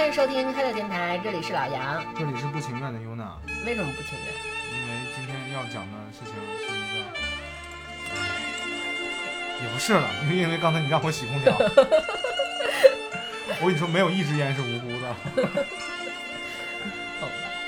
[0.00, 2.02] 欢迎收听开乐电台，这里是老杨。
[2.14, 3.36] 这里是不情愿的优娜，
[3.66, 4.32] 为什么不情愿？
[4.72, 7.04] 因为今天要讲的事情是一个，
[9.62, 11.52] 也不是了，因为因为刚才你让我洗空调，
[13.60, 15.14] 我跟你说，没有一支烟是无辜的。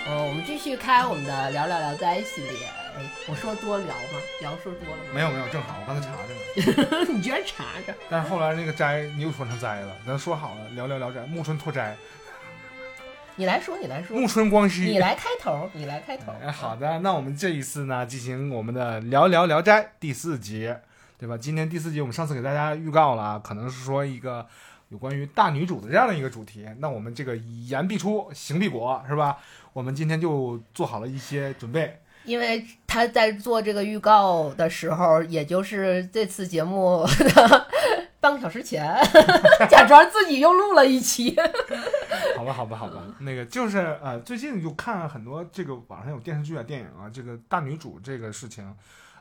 [0.09, 2.66] 呃，我们继续开我们的聊聊聊斋系列。
[2.96, 4.18] 哎，我说多聊吗？
[4.40, 5.10] 聊说多了吗？
[5.12, 6.32] 没有没有，正好我刚才查着
[6.96, 7.95] 呢， 你居然查着？
[8.09, 11.95] 但是后来那个斋你又说成斋了，咱说好了聊聊聊斋，木村拓哉，
[13.36, 14.98] 你来说，你来说，暮春光你。
[14.98, 16.32] 来开头，你来开头。
[16.42, 20.74] 哎，好的，那我们这一次呢，进行我们的聊聊聊斋第四集，
[21.18, 21.37] 对吧？
[21.38, 24.46] 今天第四集我们上次给大家预告了啊，可能是说一个
[24.90, 26.66] 有关于大女主的这样的一个主题。
[26.79, 29.38] 那我们这个言必出，行必果，是吧？
[29.73, 31.98] 我们今天就做好了一些准备。
[32.24, 37.66] 因为他在做这个预告的时候，也就是这次节目的
[38.20, 38.95] 半个小时前，
[39.68, 41.35] 假装自己又录了一期。
[42.51, 48.74] 好吧，好吧，好吧，那个就是呃，最近就看很多这个网上有电视剧啊、电影啊，这个大女主这个事情，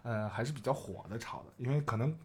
[0.03, 2.16] 呃，还是比较火的炒的，因为可能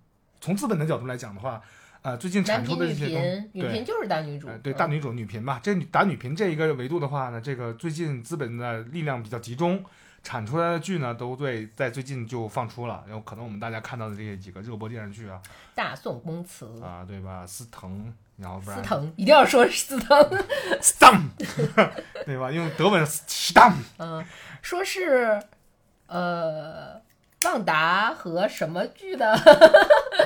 [0.41, 1.61] 从资本的角度来讲的话，
[2.02, 4.77] 呃，最近产出的这些东频，女对频就是大女主呃，，对，嗯。
[4.77, 9.84] 大女主、女频吧，这女打女频这一个维度的话呢，这个最近资本的力量比较集中，
[10.22, 15.41] 产出来的剧呢都对在最近就放出了，然后可能我们大家看到的这些几个热播电视剧啊，
[15.74, 16.80] 大宋宫词。
[16.83, 17.47] 啊，对吧？
[17.47, 20.19] 司藤，然后不然司藤一定要说司藤
[20.81, 21.29] ，stam，
[22.25, 22.51] 对吧？
[22.51, 24.25] 用德文 stam，嗯，
[24.62, 25.42] 说是
[26.06, 27.01] 呃
[27.45, 29.33] 旺达和什么剧的？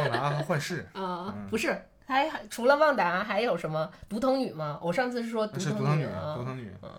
[0.00, 4.78] 旺达和幻视，啊、嗯不是，还还除了旺达还有什么独藤女吗？
[4.82, 6.72] 我上次是说独是独藤女，啊独藤女。
[6.82, 6.90] 嗯。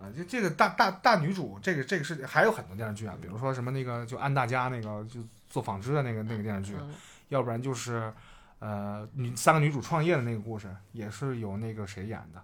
[0.00, 6.94] 啊，就这个大大大女主，这个这个是还有很多电视剧啊，比如说什么那个就安大家那个就做纺织的那个那个电视剧，嗯。
[7.28, 8.10] 要不然就是，
[8.60, 12.40] 呃，女三个女主创业的那个故事，也是有那个谁演的。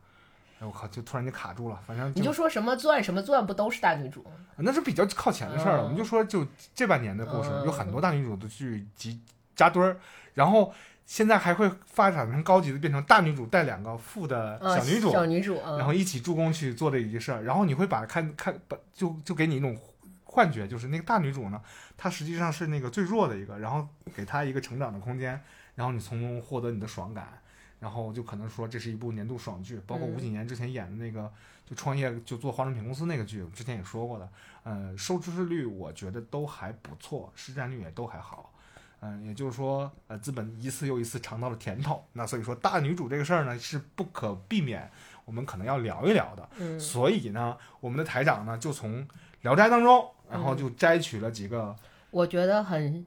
[0.58, 1.78] 哎，我靠，就突然就卡住了。
[1.86, 4.24] 反正你就说什么钻什么钻不都是大女主？
[4.56, 5.82] 那是比较靠前的事儿了。
[5.82, 9.20] 嗯我们就说，就这半年的故事，嗯有很多大女主的剧集
[9.54, 9.98] 扎堆儿，
[10.32, 10.72] 然后
[11.04, 19.78] 现在还会发展成高级的，变成大女主带两个副的呃小女主，小女主，嗯、然后一起助攻去做这一件事儿，然后你会把看看把就就给你一种
[20.24, 21.60] 幻觉，就是那个大女主呢，
[21.98, 25.38] 她实际上是那个最弱的一个，然后给她一个成长的空间，
[25.76, 27.40] 然后你从中获得你的爽感，
[27.78, 31.32] 然后就可能说这是一部年度爽剧，包括嗯吴谨言之前演的那个
[31.64, 34.28] 就创业就做化妆品公司那个剧，我之前也说过的，
[34.64, 38.52] 呃，收视率我觉得都还不错，市占率也都还好。
[39.00, 44.90] 嗯，也就是说，呃，资本一次又一次尝到了甜头，那所以说大女主这个事儿呢是不可避免，
[45.26, 46.48] 我们可能要聊一聊的。
[46.58, 49.04] 嗯，所以呢，我们的台长呢就从
[49.42, 50.42] 《聊斋》当中，然嗯。
[50.42, 51.76] 后就摘取了几个，
[52.10, 53.04] 我觉得很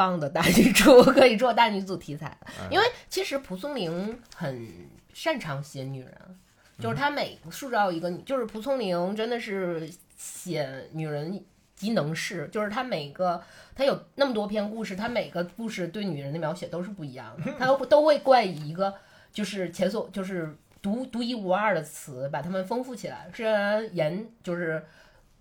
[0.00, 4.66] 棒的大女主 可以做大女主题材，呃因为其实蒲松龄很
[5.12, 6.12] 擅长写女人，
[6.78, 11.44] 就是他每塑造一个，就是蒲松龄真的是写女人
[11.76, 13.42] 极能事，就是他每个
[13.74, 18.94] 他有那么多篇故事，他每个故事对女人的描写都是不一样的， 他都都会冠以一个
[19.30, 23.28] 就是前所就是独独一无二的词，把它们丰富起来。
[23.34, 24.82] 虽然言就是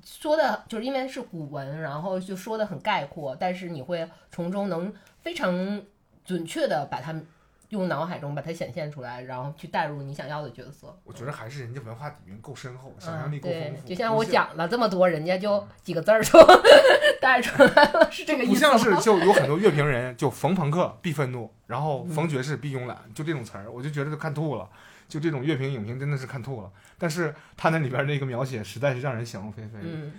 [0.04, 5.82] 说的，就是因为是古文，然后就说的很概括，但是你会从中能非常
[6.24, 7.26] 准确的把它们
[7.70, 10.98] 用脑海中把它显现出来，然后去带入你想要的角色。
[11.04, 16.40] 我觉得还是人家文化底蕴够深厚，想象嗯，力够丰对富。，就像我讲了这么多，人家就几个字儿就
[17.22, 18.72] 带出来了，是这个意思吗？
[18.72, 24.68] 不像是就有很多乐评人就逢朋克必愤怒，然后嗯逢爵士必慵懒，就这种词儿，我就觉得就看吐了。
[25.10, 26.72] 就这种乐评影评真的是看吐了。
[26.98, 29.80] 但是他那里边那个描写实在是让人想入非非。
[29.82, 30.14] 嗯，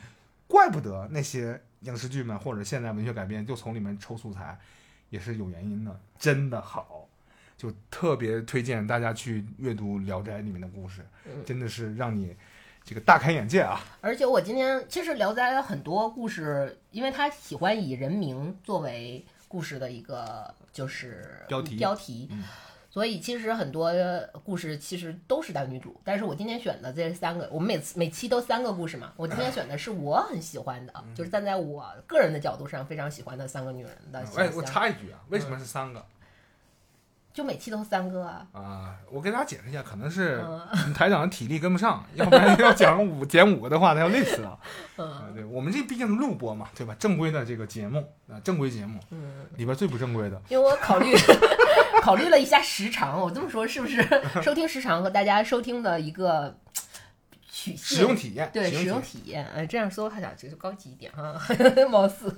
[0.46, 4.58] 怪不得那些影视剧们或者现代文学改编就从里面抽素材，
[5.08, 7.08] 也是有原因的，真的好，
[7.56, 12.36] 就特别推荐大家去阅读《聊斋》里面的故事，嗯真的是让你
[12.82, 13.80] 这个大开眼界啊！
[14.00, 22.28] 而且我今天其实《聊斋》很多故事，因为他喜欢以人名作为故事的一个就是标题标题。
[22.30, 22.42] 嗯
[22.90, 23.92] 所以其实很多
[24.44, 34.66] 故事其实都是大女主，但是我今天选的这三个，我们每次每期都三个故事嘛，我今天选的是我很喜欢的，就是站在我个人的角度上非常喜欢的三个女人的形哎，我象。
[34.66, 36.04] 插一句啊，为什么是三个
[37.40, 38.94] 就每期都三个啊，啊？
[39.10, 44.58] 我给大家解释一下，可能是嗯台长的体力跟不上，要不然要讲五 减五个的话，他要累死了。
[44.98, 46.94] 嗯啊，对我们这毕竟是录播嘛，对吧？
[46.98, 51.14] 正规的这个节目啊，正规节目嗯，里边最不正规的，因为我考虑
[52.02, 54.06] 考虑了一下时长，我这么说是不是
[54.44, 56.54] 收听时长和大家收听的一个
[57.50, 57.98] 曲线？
[57.98, 61.34] 使用体验，对使用体体验，哎，这样说还想就高级一点哈，
[61.90, 62.30] 貌似。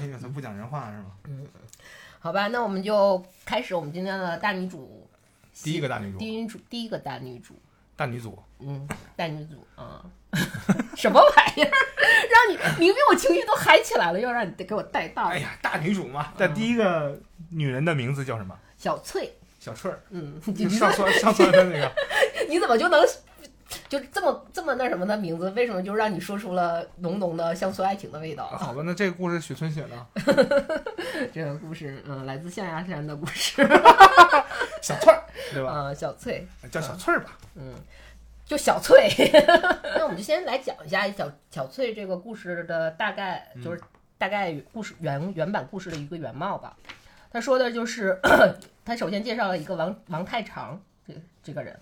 [0.00, 1.12] 哎呀，咱不讲人话是吗？
[2.22, 5.08] 好吧，那我们就开始我们今天的大女主，
[5.64, 7.60] 第一个大女主第一主第一个大女主，
[7.96, 8.86] 大女主，嗯，
[9.16, 10.04] 大女主啊，
[10.94, 11.70] 什么玩意儿？
[12.30, 15.30] 让你明明我情绪都嗨起来了，又让你给我带大。
[15.30, 16.32] 哎呀，大女主嘛。
[16.38, 17.18] 但第一个
[17.50, 18.56] 女人的名字叫什么？
[18.78, 19.34] 小翠。
[19.58, 20.00] 小翠儿。
[20.10, 20.40] 嗯，
[20.70, 21.92] 上酸上酸的那个。
[22.48, 23.04] 你怎么就能
[23.88, 25.50] 就这么这么那什么的名字？
[25.50, 28.46] 为什么就让你说出了浓浓的乡村爱情的味道？
[28.46, 30.06] 好吧，那这个故事许村写的。
[31.32, 33.62] 这个故事，嗯，来自象牙山的故事。
[34.82, 35.22] 小翠儿，
[35.52, 35.70] 对吧？
[35.72, 37.38] 啊，小翠，叫小翠儿吧。
[37.54, 37.74] 嗯。
[38.44, 39.08] 就小翠，
[39.96, 43.80] 那我们就先来讲一下小小翠这个故事的大概，就是
[44.18, 46.76] 大概故事原原版故事的一个原貌吧。
[47.30, 48.20] 他说的就是，
[48.84, 51.74] 他首先介绍了一个王王太长这这个人，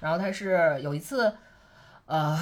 [0.00, 1.34] 然后他是有一次，
[2.06, 2.38] 呃，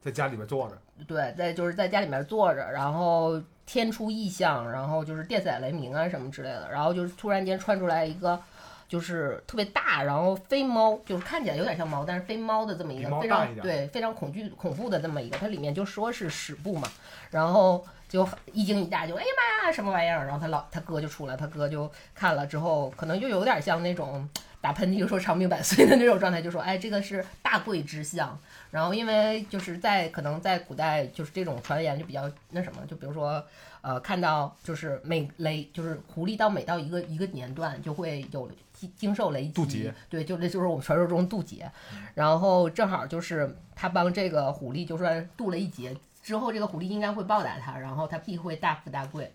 [0.00, 8.40] 在家里面坐着，对，在就是在家里面坐着，然后天出异象，然后就是电闪雷鸣啊什么之类的，然后就是突然间窜出来一个。
[8.88, 16.86] 就是特别大，然后飞猫，就是看起来有点像猫，但是飞猫的这么一个非常对非常恐惧恐怖的这么一个，它里面就说是屎部嘛，
[17.30, 24.28] 然后就一惊一乍，就哎呀妈呀什么玩意儿，然后他老他哥就出来，他哥就看了之后，可能就有点像那种
[24.62, 28.38] 打喷嚏就说长命百岁的那种状态，就说哎这个是大贵之相，
[28.70, 33.44] 然后因为就是在可能在古代就是这种传言就比较那什么，就比如说。
[33.84, 38.48] 呃，看到就是每雷，就是狐狸到每到一个一个年段就会有
[38.96, 41.68] 经受雷击，对，就这就是我们传说中渡劫，
[42.14, 49.32] 然后正好就是他帮这个狐狸就算渡了一劫之后，这个狐狸应该会报答他，然后他必会大富大贵。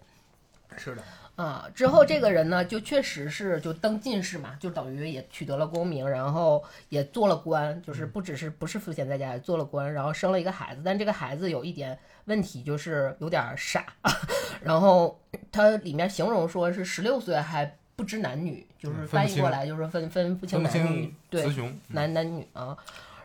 [0.78, 1.04] 是的，
[1.38, 11.98] 啊，之后这个人呢，就确实是就登进士嘛，就等于也取得了功名，然后也做了官，就是不只是不是赋闲在家，也做了官，然后生了一个孩子，但这个孩子有一点。
[12.28, 13.86] 问题就是有点傻，
[14.62, 15.18] 然后
[15.50, 21.46] 他里面形容说是十六岁还不知男女，就是翻译过来就是分分不清男女，对，
[21.88, 22.78] 男男女啊，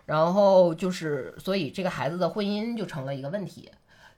[0.06, 3.69] 然后就是所以这个孩子的婚姻就成了一个问题。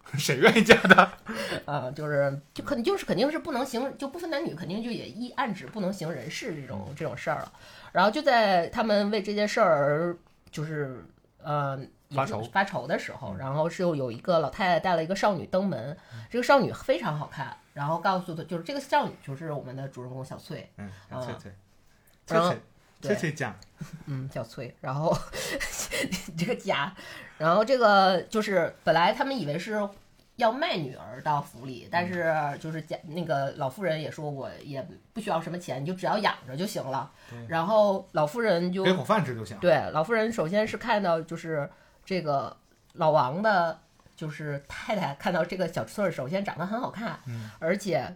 [0.18, 1.12] 谁愿意嫁他？
[1.66, 7.52] 啊，就是就肯定就是肯定是不能行，就不分男女，肯定就也一暗指不能行人事这种这种事儿了。
[7.92, 10.16] 然后就在他们为这件事儿
[10.50, 11.04] 就是
[11.42, 11.80] 呃。
[12.10, 15.96] 发愁发愁的时候，然后是又有一个老太太带了一个少女登门，
[16.30, 20.88] 这个少女非常好看，然后告诉她就是这个少女就是我们的主人公小翠，嗯，
[21.20, 21.52] 翠翠，
[22.24, 22.60] 翠翠，
[23.00, 23.56] 翠翠家，
[24.06, 25.16] 嗯，小翠，然后
[26.38, 26.94] 这个家，
[27.38, 29.88] 然后这个就是本来他们以为是
[30.36, 37.10] 要卖女儿到府里，但是就是家那个老妇人也说我也不需要什么钱，你就只要养着就行了，
[37.48, 41.70] 然后老妇人就给口饭吃就行，对，老妇人首先是看到就是。
[42.06, 42.54] 这个
[42.92, 43.81] 老王的，
[44.14, 48.14] 就是太太看到这个小翠儿，首先长得很好看，嗯，而且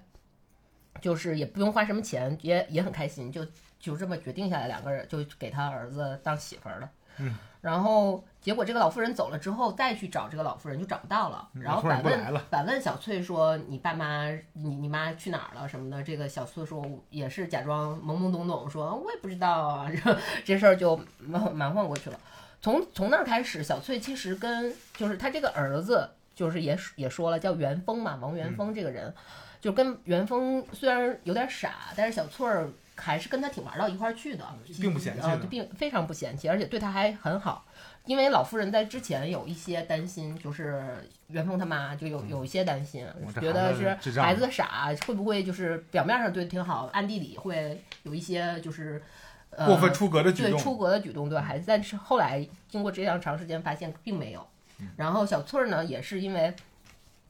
[1.01, 3.47] 就是也不用花什么钱，也也很开心，就
[3.81, 19.91] 就这么决定下来，两个人就给他儿子当媳妇儿了，嗯， 然后结果这个老妇人走了之后，再去找这个老妇人就找不到了，然后反问反问小翠说：“你爸妈，你你妈去哪儿了什么的？”这个小翠说也是假装懵懵懂懂说：“我也不知道啊。
[19.91, 22.21] ”这这事儿就蛮蛮混过去了。
[22.61, 29.13] 从从那儿开始，小翠其实跟就是她这个儿子，就是也也说了叫元丰嘛，王元丰这个人，
[29.61, 34.45] 就跟元丰虽然有点傻，但是小翠儿还是跟他挺玩到一块儿去的，
[34.81, 37.65] 并不嫌弃，啊并非常不嫌弃，而且对他还很好。
[38.05, 43.07] 因为老夫人在之前有一些担心，就是元丰他妈就有有一些担心，
[43.41, 49.03] 觉得是孩子傻，会不会就是表面上对挺好，暗地里会有一些就是。
[49.51, 54.47] 过分出格的举动，对出格的举动对孩子，但是后来经过这样长时间，发现并没有。
[54.95, 56.55] 然后小翠儿呢，也是因为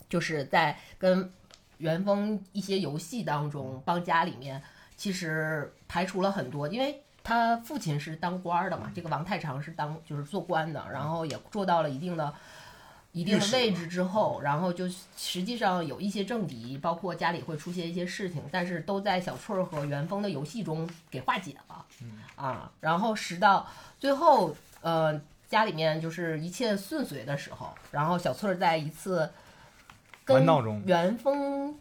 [0.08, 1.32] 就是在跟
[1.78, 4.60] 元丰一些游戏当中帮家里面，
[4.98, 12.34] 其实排除了很多，因为他父亲是当官的嘛，这个王太常是当就是做官的，然后也做到了一定的。
[13.12, 14.86] 一定的位置之后，然后就
[15.16, 21.84] 实际上有一些政敌，包括家里会出现一些事情，但是都在小翠儿和元丰的游戏中给化解了。
[22.36, 23.66] 啊，然后直到
[23.98, 29.28] 最后，呃，家里面就是一切顺遂的时候，然后小翠儿在一次
[30.24, 30.46] 跟
[30.84, 31.74] 元丰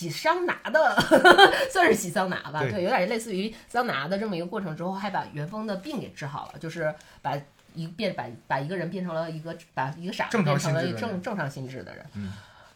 [0.00, 0.96] 洗桑拿的，
[1.70, 7.36] 算是洗桑拿吧，对，有点类似于桑拿的这么一个过程之后，还把元丰的病给治好了，就是把。
[7.72, 12.04] 一变把把一个人变成了一个把一个傻子变成了正正常心智的人，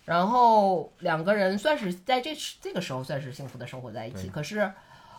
[0.04, 4.28] 然后两个人算是在这这个时候算是幸福的生活在一起。
[4.28, 4.70] 可是，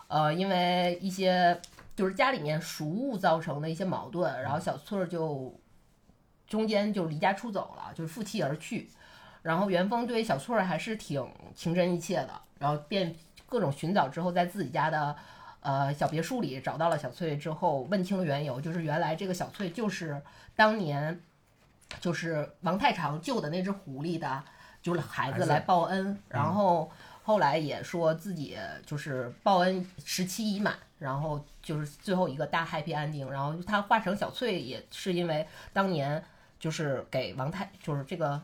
[0.08, 1.60] 呃，因为一些
[1.94, 5.54] 就是家里面熟物造成的一些矛盾，然后小翠儿就
[6.48, 8.90] 中间就离家出走了，就是负气而去。
[9.46, 11.24] 然后元丰对小翠儿还是挺
[11.54, 15.16] 情真意切的，然后便各种寻找之后，在自己家的。
[15.66, 20.22] 呃小别墅里找到了小翠之后，问清了缘由，就是原来这个小翠就是
[20.56, 21.20] 当年
[22.00, 24.44] 就是王太常救的那只狐狸的，
[24.84, 26.92] 就是孩子来报恩，然后
[27.24, 36.24] 后来也说自己就是报恩时期已满，然后就是最后一个大 happy ending，然后他化成小翠也是因为当年
[36.60, 38.40] 就是给王太就是这个。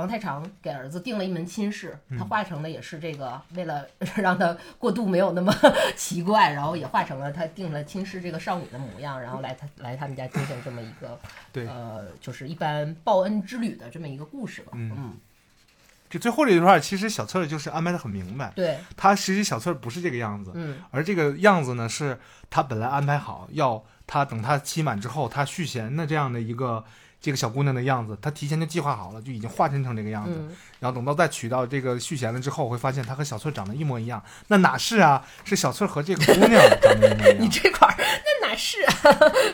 [0.00, 5.54] 王太常给儿子定了一门亲事，他画成的也是这个，为了 让他过渡没有那么
[5.94, 11.20] 奇怪，然后也画成了他定了亲事这个少女的模样，然后来他来他们家进行这么一个
[11.52, 11.66] 对。
[11.68, 14.72] 呃，就是一般报恩之旅的这么一个故事吧。
[14.74, 14.90] 嗯。
[14.96, 15.16] 嗯，
[16.08, 20.78] 这最后这一段，其实小翠儿就是安排的很明白，对，他实际小翠儿不是这个样子，嗯。
[20.90, 26.84] 而这个样子呢，是他本来安排好要他等他期满之后，他续弦的这样的一个
[27.20, 30.32] 这个小姑娘的样子，他提前就计划好了，就已经化身成这个样子。
[30.34, 34.22] 嗯，然后等到再娶到这个续弦了之后，会发现她和小翠儿长得一模一样。
[34.48, 35.26] 那哪是啊？
[35.44, 36.50] 是小翠儿和这个姑娘
[36.80, 37.48] 长得一模一样 你。
[37.48, 38.92] 这块儿那哪是啊，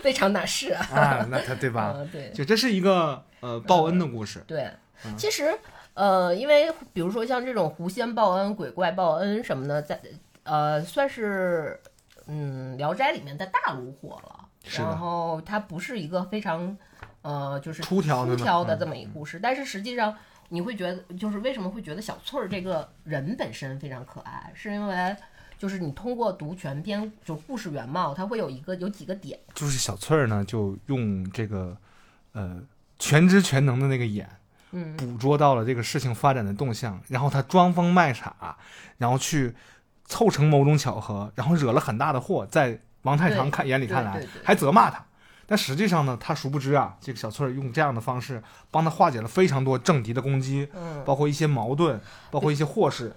[0.02, 1.92] 非常哪是啊，啊，那他对吧？
[1.96, 4.44] 嗯， 对就这是一个呃报恩的故事。
[4.46, 4.70] 对，
[5.04, 5.58] 嗯其实
[5.94, 10.00] 呃，因为比如说像这种狐仙报恩、鬼怪报恩什么的，在
[10.44, 11.80] 呃算是
[12.26, 16.76] 嗯《聊斋》里面的大炉火了，是的然后它不是一个非常
[17.26, 20.16] 呃就是出挑的呢嗯出挑的这么一个故事，但是实际上
[20.48, 25.16] 你会觉得，就是为什么会觉得小翠儿这个人本身非常可爱，是因为。
[25.58, 31.74] 就是你通过读全篇，就故事原貌，它会有一个有几个点，就是小翠儿呢，就用这个
[32.32, 32.60] 呃
[32.98, 34.28] 全知全能的那个眼，
[34.72, 38.54] 嗯，捕捉到了这个事情发展的动向，然后他装疯卖傻，
[38.98, 39.54] 然后去
[40.04, 45.05] 凑成某种巧合，然后惹了很大的祸，在王太常看眼里看来还责骂他。
[45.46, 52.00] 但实际上呢，他殊不知啊，这个小翠儿用这样的方式帮他化解了非常多政敌的攻击，嗯，包括一些矛盾，
[52.30, 53.12] 包括一些祸事。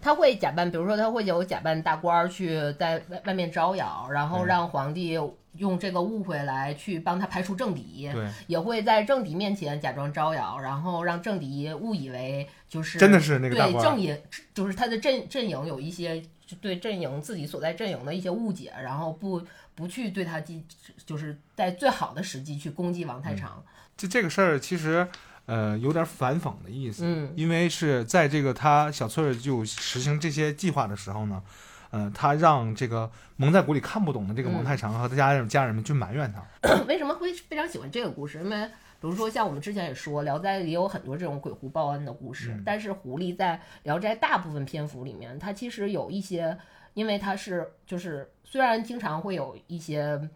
[0.00, 5.18] 他会假扮，比如说他会有假扮大官儿去在外外面招摇，然后嗯让皇帝
[5.56, 14.18] 用这个误会来去帮他排除政敌，对，也会在政敌面前假装招摇，然后让政敌误以为就是真的是那个对阵营，
[14.52, 16.22] 就是他的阵阵营有一些
[16.60, 19.40] 对阵营自己所在阵营的一些误解，然后不
[19.74, 20.64] 不去对他击，
[21.04, 23.64] 就是在最好的时机去攻击王太常。
[23.96, 25.06] 就这个事儿，其实
[25.46, 27.04] 呃有点反讽的意思。
[27.06, 31.42] 嗯因为是在这个他小翠儿就实行这些计划的时候呢，
[31.90, 36.42] 呃，他让这个蒙在鼓里看不懂的这个王太常和他家人家人们去埋怨他。
[36.88, 38.38] 为什么会非常喜欢这个故事？
[38.42, 38.66] 因为
[39.00, 46.56] 比如说像我们之前也说，《聊斋》也有很多这种鬼狐报恩的故事，嗯但是狐狸在《聊斋》大部分篇幅里面，它其实有一些，
[46.94, 50.30] 因为它是就是虽然经常会有一些。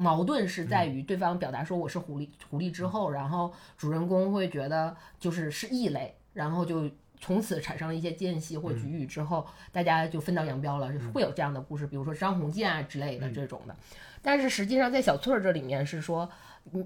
[0.00, 6.88] 矛盾是在于对方表达说我是狐狸，狐狸之后，然后主人公会觉得就是是异类，然后就
[7.20, 13.74] 从此产生了一些间隙或局域之后，大家就分道扬镳了，会有这样的故事，比如说张鸿渐啊之类的这种的。
[14.22, 16.30] 但是实际上在小翠儿这里面是说，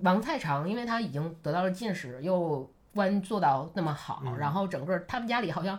[0.01, 5.79] 王太常因为他已经得到了进士，又官做到那么好，嗯然后整个他们家里好像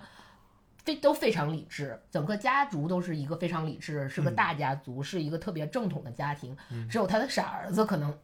[0.84, 6.56] 非都非常理智，整个家族都是一个非常理智，是个嗯大家族，是一个特别正统的家庭，
[6.90, 8.14] 只有他的傻儿子可能。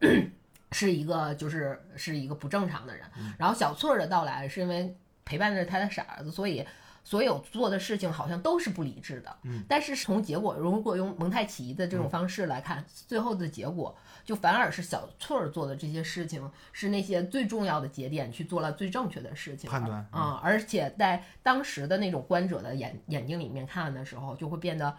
[0.72, 6.64] 是一个就是是一个不正常的人，嗯然后小翠儿的到来是因为陪伴着他的傻儿子，所以
[7.02, 9.36] 所有做的事情好像都是不理智的。
[9.42, 13.96] 嗯，但是从结果，如果用蒙太奇的这种方式来看，最后的结果
[14.30, 24.96] 就反而是小翠儿做的这些事情是那些最重要的节点去做了最正确的事情，判断啊、而且在当时的那种观者的眼眼睛里面看的时候，就会变得。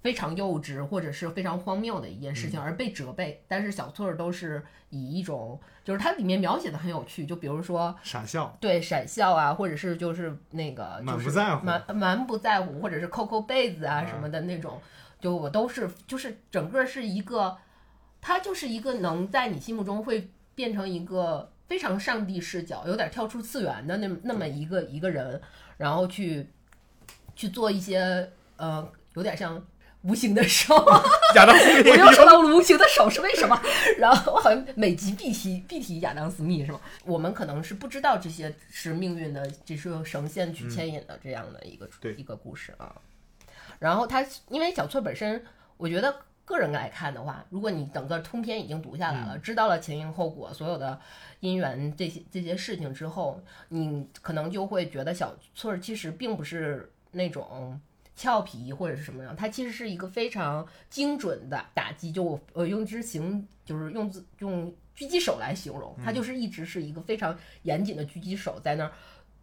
[0.00, 14.80] 非常幼稚或者是非常荒谬的一件嗯事情而被责备，但是小翠儿都是以一种，就是它里面描写的很有趣，就比如说傻笑，对傻笑啊，或者是就是那个满就是不在乎满满不在乎，或者是扣扣被子啊嗯什么的那种，
[15.20, 17.58] 就我都是就是整个是一个，
[18.20, 25.40] 他就是一个能在你心目中会变成一个非常上帝视角，有点跳出次元的那那么一个一个人，
[25.76, 26.48] 然后去
[27.36, 29.64] 去做一些呃有点像
[30.02, 30.74] 无形的手，
[31.36, 33.60] 亚当斯密我又说到了无形的手是为什么？
[33.98, 36.80] 然后我好像每集必提必提亚当斯密是吗？
[37.04, 42.94] 我们可能是不知道这些是命运的，这是用绳线去牵引的这样的一个、对一个故事啊。
[43.78, 45.44] 然后他因为小翠本身，
[45.76, 46.14] 我觉得
[46.48, 50.98] 个人来看的话，如果你整个通篇已经读下来了，知道了前因后果，所有的
[51.40, 57.80] 因缘这些这些事情之后，你可能就会觉得小翠儿其实并不是那种。
[58.20, 62.10] 俏皮或者是什么样，它其实是一个非常精准的打击。
[62.10, 68.90] 就我我用之形，就是用字用狙击手来形容，它就是一直是一个非常严谨的狙击手在那儿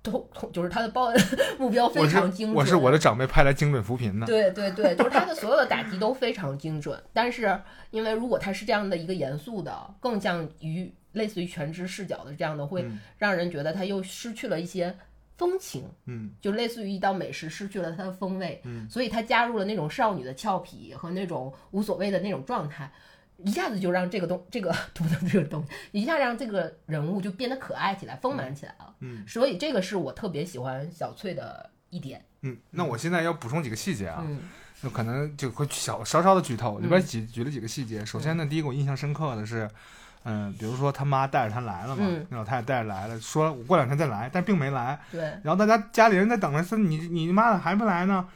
[0.05, 1.21] 都就是他的报恩
[1.57, 2.55] 目标非常精准。
[2.55, 4.25] 我是我的长辈派来精准扶贫的。
[4.25, 7.01] 对对对，就是他的所有的打击都非常精准。
[7.11, 7.59] 但是，
[7.89, 14.95] 因为如果他是这样的一个严肃的，更像于类似于全知视角的这样的，会嗯让人觉得他又失去了一些
[15.37, 18.61] 风情，嗯就类似于一道美食失去了它的风味。
[18.63, 22.91] 嗯所以他加入了那种少女的俏皮和那种无所谓的那种状态。
[23.37, 28.93] 一下子就让这个东这个 不能这个东西，一下让这个人物就变得可爱起来、丰满起来了。
[29.01, 32.23] 嗯所以这个是我特别喜欢小翠的一点。
[32.41, 34.39] 嗯，那我现在要补充几个细节啊，嗯
[34.81, 38.05] 那可能就会小稍稍的剧透，里边嗯举举了几个细节。
[38.05, 39.69] 首先呢，第一个我印象深刻的是，
[40.23, 44.99] 嗯、比如说他妈带着他来了嘛，嗯那老太太带着来了，说我过两天再来，但并没来。
[45.11, 48.27] 对，然后大家家里人在等着，说你你妈咋还不来呢？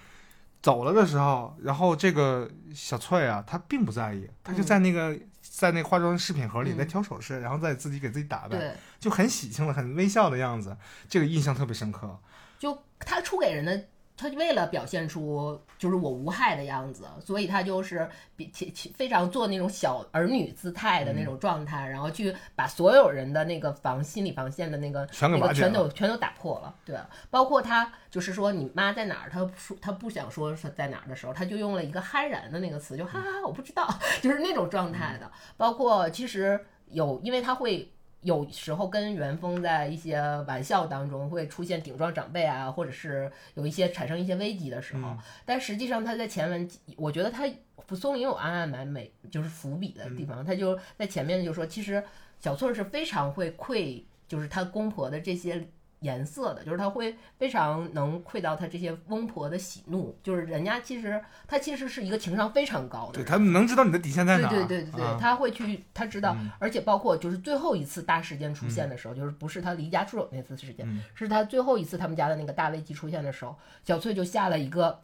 [0.62, 10.76] 走了的时候，然后这个小翠啊，她并不在意，她就在那个、在那个化妆饰品盒里嗯在挑首饰，然后再自己给自己打扮，就很喜庆了，很微笑的样子，
[11.08, 12.20] 这个印象特别深刻。
[12.58, 13.86] 就她出给人的，
[14.20, 26.76] 他为了表现出就是我无害的样子，所以他就是比其其非常做那种小儿女姿态的那种状态，然后去把所有人的那个防心理防线的那个全给全都全都打破了。
[26.84, 26.98] 对，
[27.30, 33.88] 包括他就是说你妈在哪儿，他说他不想说是在哪儿的时候，他就用了一个酣然的那个词，就哈哈哈我不知道，
[34.22, 35.32] 就是那种状态的。
[35.56, 37.90] 包括其实有，因为他会。
[38.22, 45.18] 有时候跟元丰在一些玩笑当中会出现顶撞长辈啊，或者是有一些产生一些危机的时候，嗯。
[45.46, 47.50] 但实际上他在前文，我觉得他
[47.96, 52.04] 松林有暗暗埋美，就是伏笔的地方，他就在前面就说，其实
[52.40, 55.68] 小翠儿是非常会愧，就是她公婆的这些
[56.02, 75.00] 颜色的，就是他会非常能窥到他这些翁婆的喜怒，就是人家其实他其实是一个情商非常高的，对他们能知道你的底线在哪儿，对对对对他会去，他知道，嗯而且包括就是最后一次大事件出现的时候，就是不是他离家出走那次事件，嗯是他最后一次他们家的那个大危机出现的时候，小翠就下了一个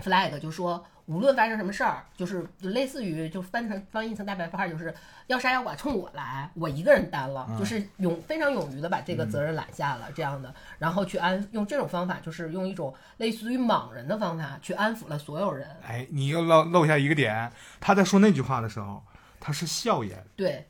[0.00, 4.94] flag，就说无论发生什么事儿，就是就类似于就翻成翻译成大白话，就是
[5.26, 7.58] 要杀要剐冲我来，我一个人担了，嗯。
[7.58, 19.02] 就是勇非常勇于的把这个责任揽下了，这样的，然后去安用这种方法，就是用一种类似于莽人的方法去安抚了所有人，哎，你又漏漏下一个点，他在说那句话的时候，
[19.40, 20.66] 他是笑颜，对。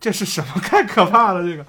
[0.00, 0.54] 这是什么？
[0.60, 1.42] 太可怕了！
[1.42, 1.64] 这个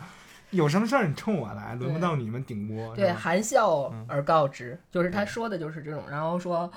[0.56, 2.96] 有什么事儿你冲我来，轮不到你们顶锅。
[2.96, 6.72] 对，含笑嗯而告之，就是他说的就是这种，然后说。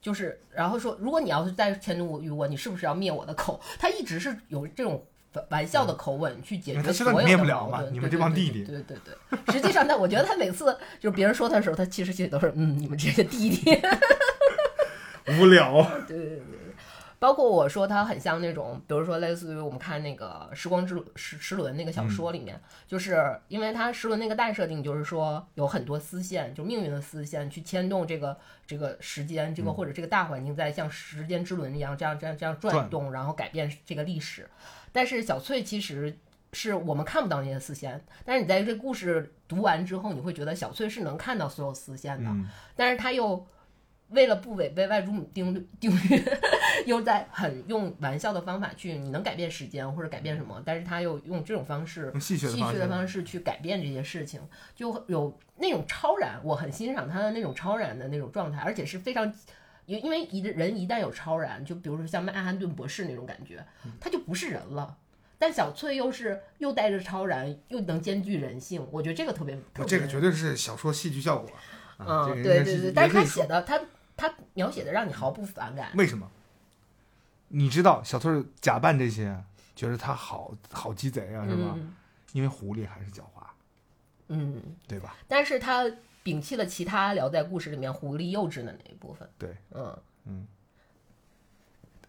[0.00, 3.60] 就是，然后说，如果你要是再迁怒于我，你是不是要灭我的口？
[3.80, 5.04] 他一直是有这种
[5.50, 9.12] 玩笑的口吻去解决所有的灭不了矛盾嘛你们这帮弟弟对对对
[9.44, 10.66] 对，实际上他，我觉得他每次
[11.00, 13.76] 就是别人说他的时候，他其实心里都是嗯，你们这些弟弟。
[15.40, 15.82] 无聊。
[16.06, 16.67] 对对对对，
[17.18, 34.48] 包括我说它很像那种，比如说类似于我们看那个《时光之轮》石石轮那个小说里面，就是因为它时轮那个大设定就是说有很多丝线，就命运的丝线去牵动这个这个时间，这个或者这个大环境在像时间之轮一样这样这样这样转转动，然后改变这个历史。
[34.92, 36.16] 但是小翠其实。
[36.54, 42.30] 是我们看不到那些丝线，但是你在这故事读完之后，你会觉得小翠是能看到所有丝线的。
[42.30, 43.46] 嗯，但是他又
[44.10, 46.22] 为了不违背外祖母定律定律，
[46.86, 52.10] 又在很用玩笑的方法去，你能改变时间或者改变什么，但是他又用这种方式。
[52.12, 54.40] 用戏谑的的方式，去改变这些事情，
[54.74, 59.30] 就有那种超然，我很欣赏他的那种超然的那种状态，而且是非常，
[59.84, 63.64] 因因为一个人一旦有超然，就比如说像曼哈顿博士那种感觉，
[64.00, 64.96] 他就不是人了。
[65.40, 71.50] 但小翠又是又带着超然，又能兼具人性，我觉得这个特别，特别这个绝对是小说戏剧效果。
[71.98, 73.80] 嗯，对对对，但是他写的他
[74.18, 75.90] 他描写的让你毫不反感。
[75.94, 76.30] 为什么？
[77.48, 79.42] 你知道小翠儿假扮这些，
[79.74, 81.72] 觉得他好好鸡贼啊，是吧？
[81.74, 81.94] 嗯
[82.34, 83.42] 因为狐狸还是狡猾，
[84.28, 85.16] 嗯，对吧？
[85.26, 85.84] 但是他
[86.22, 89.26] 摒弃了其他聊在故事里面狐狸幼稚的那一部分。
[89.38, 90.46] 对，嗯嗯，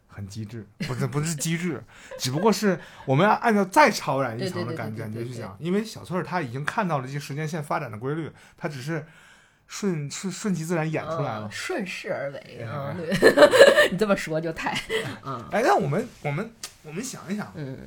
[0.10, 1.82] 很机智，不是不是机智，
[2.20, 9.08] 只不过是我们要按照再超然一层的感感觉去想，因为小翠儿她已经看到了这些时间线发展的规律，她只是
[9.70, 11.52] 顺顺顺其自然演出来了嗯。
[11.52, 14.76] 顺势而为啊、嗯对， 你这么说就太，
[15.24, 16.52] 嗯哎，那我们我们
[16.84, 17.78] 我们想一想，嗯，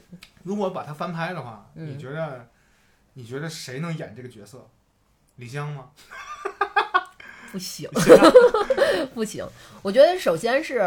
[0.45, 2.49] 如果把它翻拍的话，嗯你觉得
[3.15, 4.67] 你觉得谁能演这个角色？
[5.37, 5.91] 李湘吗？
[7.51, 7.91] 不行，
[9.13, 9.45] 不行。
[9.83, 10.81] 我觉得首先是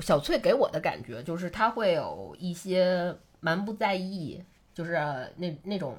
[0.00, 4.92] 小翠给我的感觉就是她会有一些蛮不在意，就是
[5.36, 5.96] 那那种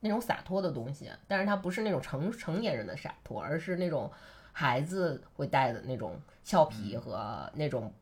[0.00, 4.10] 那种洒脱的东西，但是它不是那种成成年人的洒脱，而是那种
[4.52, 7.92] 孩子会带的那种俏皮和那种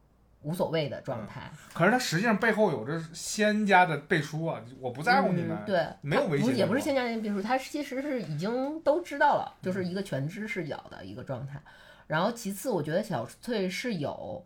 [0.43, 1.51] 无所谓的状态。
[1.75, 11.61] 可是他实际上背后有着仙家的背书啊，我不在乎你们，嗯、对，没有威胁也不是仙家的背书，他其实是已经都知道了，就是一个全知视角的一个状态。
[12.07, 14.43] 然后其次，我觉得小翠是有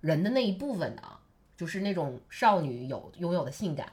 [0.00, 1.02] 人的那一部分的，
[1.56, 3.86] 就是那种少女有拥有的性感，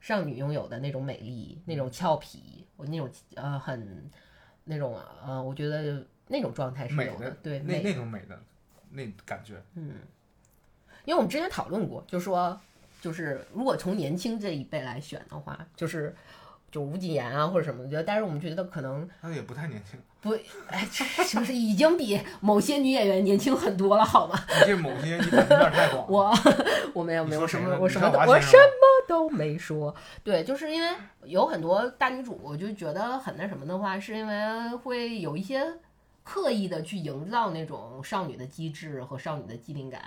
[0.00, 4.10] 少女拥有的那种美丽，那种俏皮，我那种呃很
[4.64, 8.38] 那种呃，我觉得那种状态是有的，对，那那种美的
[8.90, 9.92] 那感觉，嗯
[11.04, 12.60] 因为我们之前讨论过，就说
[13.00, 16.14] 就是如果从年轻这一辈来选的话，就是
[16.70, 19.98] 就吴谨言啊或者什么的，觉得但是我们觉得可能他也不太年轻。
[20.20, 20.86] 不，哎，
[21.30, 24.38] 就是已经比某些女演员年轻很多了，好吗？
[24.60, 26.10] 你这某些有点太广。
[26.10, 26.34] 我
[26.92, 28.62] 我没有没有什么我什么都我什么
[29.08, 29.92] 都没说。
[30.22, 30.88] 对，就是因为
[31.24, 35.64] 有很多大女主，我就觉得很那什么的话，是因为会有一些
[36.22, 40.00] 刻意的去营造那种少女的机智和少女的机灵感，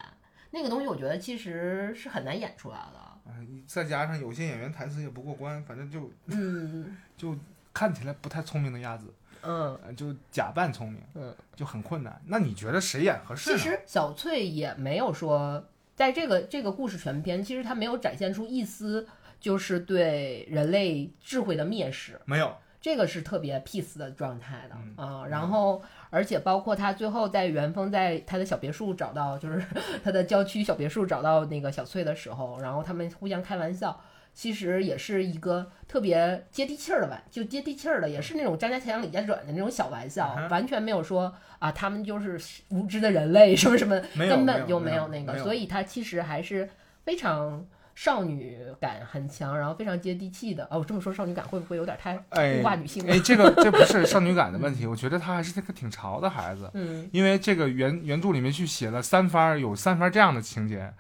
[0.51, 2.99] 那个东西我觉得其实是很难演出来的。
[3.27, 7.35] 哎再加上有些演员台词也不过关，反正就嗯 就
[7.73, 12.21] 看起来不太聪明的样子，嗯，呃就假扮聪明，嗯，就很困难。
[12.25, 13.57] 那你觉得谁演合适其？
[13.57, 15.63] 实小翠也没有说，
[16.01, 19.07] 在这个这个故事全篇，其实他没有展现出一丝
[19.39, 22.19] 就是对人类智慧的蔑视。
[22.25, 29.63] 没有，这个是特别 peace 的状态的嗯啊、然后而且包括他最后在元丰在他的小别墅找到，就是
[30.03, 34.01] 他的郊区小别墅找到那个小翠的时候，然后他们互相开玩笑，
[34.33, 42.39] 其实也是一个特别接地气儿的玩，就接地气儿的，也是那种张家强李家转的那种小玩笑，完全没有说啊他们就是
[42.69, 46.69] 无知的人类什么什么， 根本就没有有那个，所以他其实还是
[47.03, 47.65] 非常。
[47.93, 50.63] 少女感很强，然后非常接地气的。
[50.71, 53.13] 哦，我这么说少女感会不会有点太哎物化女性了？
[53.13, 56.71] 哎，这个这不是 少女感的问题，我觉得他还是个挺潮的孩子。
[56.73, 60.91] 嗯因为这个原原著里面去写了三番儿，有三番儿这样的情节，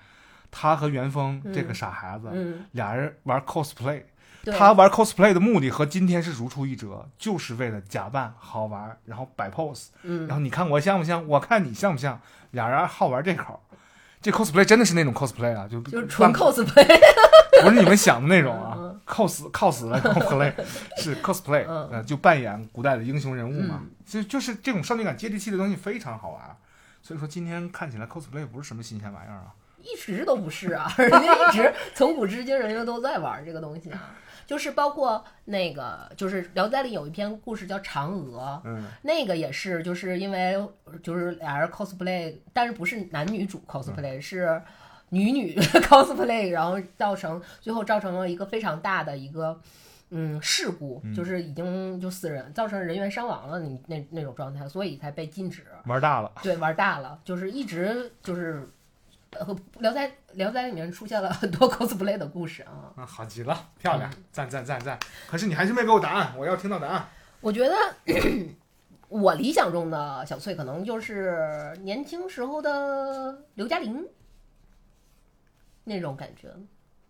[0.51, 4.03] 他和元丰这个傻孩子、嗯，俩人玩 cosplay，
[4.45, 10.27] 他玩 cosplay 的目的和今天是如出一辙，就是为了假扮好玩，然后摆 pose，嗯。
[10.27, 12.19] 然后你看我像不像，我看你像不像，
[12.51, 13.59] 俩人好玩这口儿。
[14.21, 16.85] 这 cosplay 真的是那种 cosplay 啊，就就是纯 cosplay，
[17.63, 20.53] 不是你们想的那种啊 嗯，cos cosplay
[20.97, 21.89] 是 cosplay，嗯。
[21.91, 23.79] 呃，就扮演古代的英雄人物嘛。
[23.81, 26.41] 嗯，就就是这种少女感接地气的东西非常好玩。
[27.01, 29.47] 所以说今天看起来 cosplay 不是什么新鲜玩意儿啊。
[29.83, 34.15] 一直都不是啊， 人家一直从古至今，人家都在玩这个东西啊。
[34.47, 40.57] 就是包括那个，就是《聊斋》里有一篇故事叫《嫦娥》，嗯，那个也是，就是因为
[41.01, 44.61] 就是俩人 cosplay，但是不是男女主 cosplay，、是
[45.07, 45.55] 女女
[45.87, 49.57] cosplay，然后造成最后造成了一个非常大的一个
[50.09, 55.65] 嗯事故，就是已经就死人，造成人员伤亡了，你那那种状态，所以才被禁止。
[55.85, 56.29] 玩大了。
[56.43, 58.67] 对，玩大了，就是一直就是。
[59.31, 59.45] 呃，
[59.79, 64.99] 《聊斋》《聊斋》里面出现了很多 cosplay 的故事啊，嗯，好极了，漂亮，嗯赞赞赞赞！
[65.29, 67.07] 可是你还是没给我答案，我要听到答案。
[67.39, 67.75] 我觉得
[69.07, 74.05] 我理想中的小翠可能就是年轻时候的刘嘉玲
[75.85, 76.49] 那种感觉，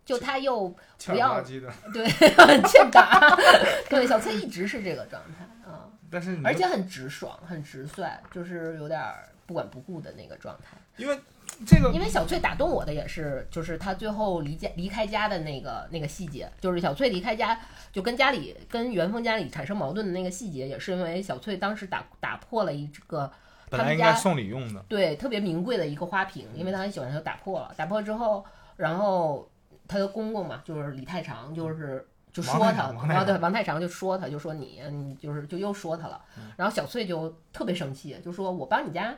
[0.04, 0.68] 就她又
[1.06, 2.08] 不要的，对
[2.38, 3.36] 很欠打，
[3.90, 10.78] 对小翠一直是这个状态啊，但是你而且很直爽，很直率，就是有点儿不管不顾的那个状态。
[10.96, 11.18] 因为
[11.66, 17.60] 这个因为小翠打动我的也是，就是她最后离家离开家的那个那个细节，就是小翠离开家
[17.92, 23.30] 就跟家里跟元丰家里产生矛盾的那个细节，也是因为小翠当时打打破了一个
[23.68, 27.74] 本来他们家应该送礼用的，对特别名贵的一个花瓶，因为她很喜欢，她就打破了。
[27.76, 28.42] 打破之后，
[28.76, 29.46] 然后
[29.86, 36.18] 她的公公嘛，就是李太常，就是就说他，王太常王太然后对王太常就说他，就说你，你就是就又说他了。
[36.38, 39.14] 嗯然后小翠就特别生气，就说我帮你家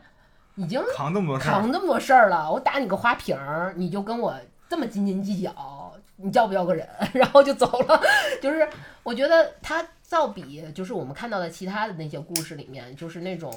[0.56, 4.34] 已经扛这么多事儿，扛那么多事儿了，我打你个花瓶儿，你就跟我
[4.68, 6.88] 这么斤斤计较，你要不要个人？
[7.12, 8.00] 然后就走了。
[8.40, 8.68] 就是
[9.02, 13.52] 我觉得他造比，就是我们看到的其他的那些故事里面，就是那种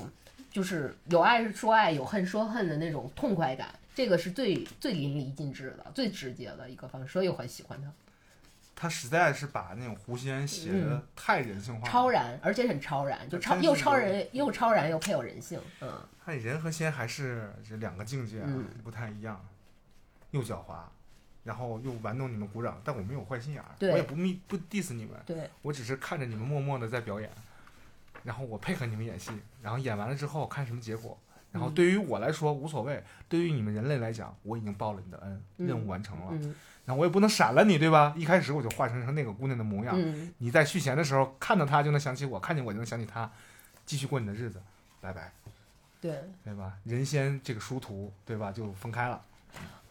[0.51, 7.91] 就是有爱说爱，有恨说恨的那种痛快感，这个是最最淋漓尽致的、最直接的一个方式，所以我很喜欢他。
[8.79, 15.91] 他实在是把那种狐仙写的太人性化了，嗯超然，而且很超然，就超又超人又超然又配有人性，嗯。
[16.23, 19.43] 看人和仙还是这两个境界啊，嗯不太一样，
[20.29, 20.81] 又狡猾，
[21.43, 27.31] 然后又玩弄你们鼓掌，但我没有坏心眼儿，我也不密不 diss 你们，对，我只是看着你们默默的在表演，
[28.23, 29.31] 然后我配合你们演戏，
[29.63, 31.17] 然后演完了之后看什么结果。
[31.49, 36.25] 然后嗯对于我来说无所谓，对于你们人类来讲，我已经报了你的恩，嗯任务完成了。
[36.31, 36.53] 嗯
[36.87, 38.13] 然后我也不能闪了你，对吧？
[38.15, 43.29] 一开始我就化成成那个姑娘的模样，嗯，你在续弦的时候看到她就能想起我，看见我就能想起她，
[43.85, 44.61] 继续过你的日子，
[45.01, 45.29] 拜拜。
[45.99, 46.15] 对。
[46.45, 46.71] 对吧？
[46.85, 48.53] 人仙这个殊途，对吧？
[48.53, 49.21] 就分开了。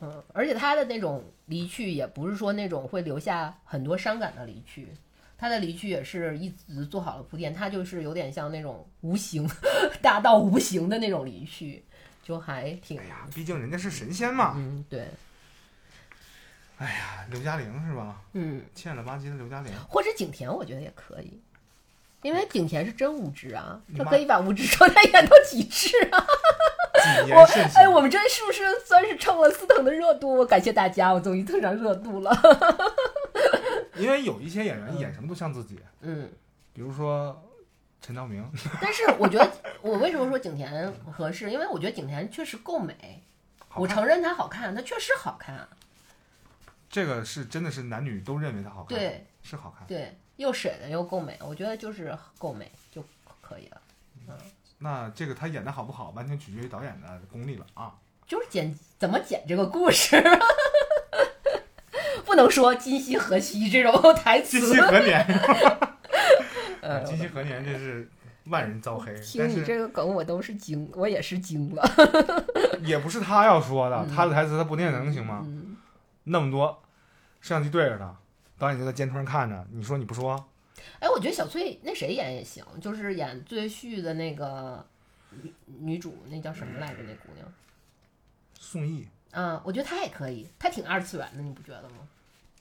[0.01, 4.89] 嗯，而且他的那种离去也不是说那种会留下很多伤感的离去，
[5.37, 9.47] 他的离去也是一直做好了铺垫，他就是有点像那种无形
[10.01, 11.85] 大道无形的那种离去，
[12.23, 14.55] 就还挺哎呀，毕竟人家是神仙嘛。
[14.57, 15.07] 嗯对
[16.79, 18.21] 哎呀，刘嘉玲是吧？
[18.35, 21.41] 嗯，欠了吧唧的刘嘉玲，或者景甜我觉得也可以。
[22.23, 26.27] 因为景甜是真无知啊，她可以把无知状态演到极致啊！
[27.19, 27.83] 谨言慎行。
[27.83, 30.45] 哎，我们这是不是算是蹭了司藤的热度？
[30.45, 32.37] 感谢大家，我终于蹭上热度了。
[33.97, 36.29] 因为有一些演员演什么都像自己，嗯，
[36.73, 37.41] 比如说
[38.03, 38.45] 陈道明，
[38.83, 41.51] 但是我觉得，我为什么说景甜合适？
[41.51, 43.23] 因为我觉得景甜确实够美，
[43.75, 45.69] 我承认她好看，她确实好看，
[46.89, 49.87] 这个是真的是男女都认为她好看，对是好看。
[49.87, 53.05] 对，又水的又够美，我觉得就是够美就
[53.41, 53.81] 可以了。
[54.29, 54.35] 嗯
[54.79, 57.95] 那这个她演的好不好，完全取决于导演的功力了啊。
[58.27, 60.23] 就是剪怎么剪这个故事，
[62.27, 64.69] 不能说今夕何夕这种台词今。
[64.75, 65.25] 夕何年？
[66.83, 67.65] 呃，今夕何年？
[67.65, 68.11] 这是
[68.49, 71.83] 万人遭黑，听你这个梗我都是惊，我也是惊了。
[72.83, 75.43] 也不是他要说的，嗯他的台词他不念能行吗？
[75.47, 75.66] 嗯，
[76.29, 76.83] 那么多
[77.41, 78.17] 摄像机对着他，
[78.59, 80.49] 导演就在肩头上看着，你说你不说？
[81.01, 84.85] 哎，我觉得小翠那谁演也行，就是演最续的那个
[85.31, 87.03] 女女主，那叫什么来着？
[87.05, 87.47] 那姑娘。
[88.59, 92.09] 宋轶嗯，我觉得她也可以，她挺二次元的，你不觉得吗？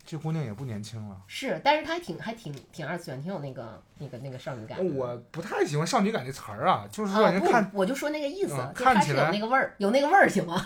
[0.05, 1.17] 这姑娘也不年轻了。
[1.27, 4.93] 是，但是她还挺还挺挺二次元，挺有那个那个那个少女感的。
[4.93, 10.63] 我不太喜欢少女感这词儿啊，就是说看，我就说那个意思，看起来有那个味儿，有那个味儿，行吗？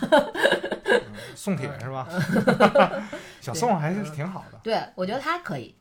[1.34, 2.06] 宋铁是吧？
[3.40, 4.60] 小宋还是挺好的。
[4.62, 5.74] 对，我觉得他可以，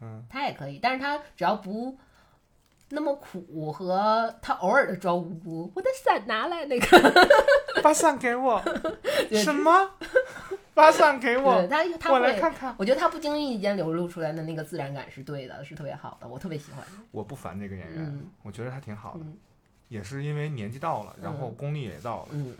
[0.00, 1.96] 嗯，他也可以，但是他只要不
[2.88, 8.60] 那么苦和他偶尔的装无辜，我的伞拿来那个，把伞给我。
[9.30, 9.90] 什么？
[10.74, 11.66] 把伞给我
[12.10, 12.38] 我来。
[12.38, 12.74] 看看。
[12.76, 16.84] 我觉得他不经意间流露出来的那个自然感是对的，是特别好的，我特别喜欢。
[17.10, 19.36] 我不烦这个演员嗯，我觉得他挺好的嗯，
[19.88, 22.54] 也是因为年纪到了，然后嗯功力也到了，嗯，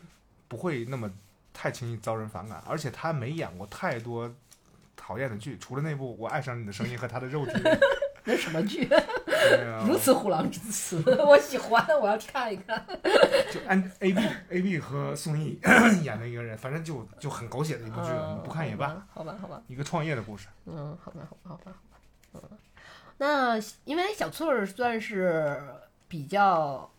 [0.49, 1.11] 不会那么
[1.53, 4.33] 太轻易遭人反感，而且他没演过太多
[4.97, 7.53] 讨厌的剧，除了那部《我爱上你的声音》和他的肉体。
[8.25, 8.89] 那什么剧？
[9.87, 12.85] 如此虎狼之词， 我喜欢，我要看一看。
[13.53, 15.59] 就按 A B A B 和宋轶
[16.03, 19.07] 演的一个人，反正就就很狗血的一部剧，嗯不看也罢。。
[19.13, 21.73] 好吧，好吧，一个创业的故事，嗯，好吧，好吧，好吧，
[22.33, 22.49] 好吧。
[22.51, 22.59] 嗯，
[23.19, 25.63] 那因为小翠儿算是
[26.09, 26.91] 比较，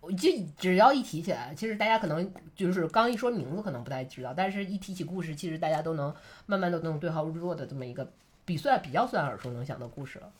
[0.00, 6.14] 我就只要一提起来，其实大家可能就是刚一说名字可能不太知道，但是一提起故事，其实大家都能
[6.46, 8.10] 慢慢都能对号入座的这么一个
[8.46, 10.32] 比算比较算耳熟能详的故事了。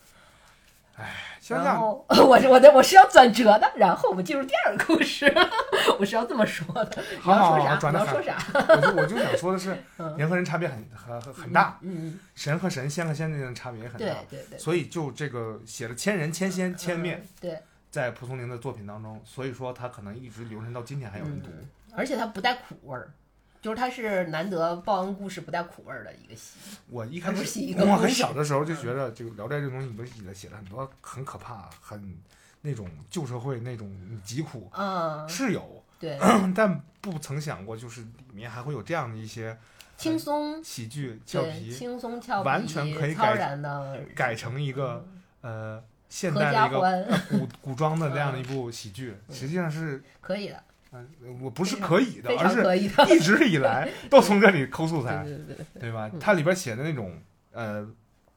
[1.40, 5.32] 想想然后 我是我的我是要转折的，然后我们进入第二个故事，
[5.98, 7.02] 我是要这么说的。
[7.12, 7.76] 你好好好要说啥？
[7.78, 8.38] 转要说啥？
[8.54, 14.14] 我就我就想说的是， 嗯人和人差别很很很很大，嗯，神和神、仙和仙之间的差别也很大。
[14.28, 21.48] 对对，所以就这个写了千人、千仙、千面，嗯对，在蒲松龄的作品当中，所以说他可能一直流传到今天还有人读。
[21.50, 23.12] 嗯，而且他不带苦味儿，
[23.61, 26.59] 就是它是难得报恩故事不带苦味儿的一个戏。
[26.88, 32.18] 我一开始我很小的时候就觉得这个《聊斋》这东西里边写了很多很可怕、很
[32.62, 33.90] 那种旧社会那种
[34.25, 36.18] 疾苦嗯，是有，对，
[36.55, 39.57] 但不曾想过就是里面还会有这样的一些
[39.96, 45.07] 轻松，喜剧俏，皮，轻松俏皮，完全可以超改然的改成一个
[45.42, 51.09] 呃现代的一个古古装的这样的一部喜剧，实际上是可以的，嗯、
[51.40, 52.61] 我不是可以的，而是。
[53.14, 56.18] 一直以来 都从这里抠素材，对对对对，对吧嗯？
[56.18, 57.16] 它里边写的那种
[57.53, 57.88] 呃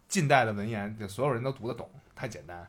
[0.08, 2.68] 近代的文言，就所有人都读得懂，太简单，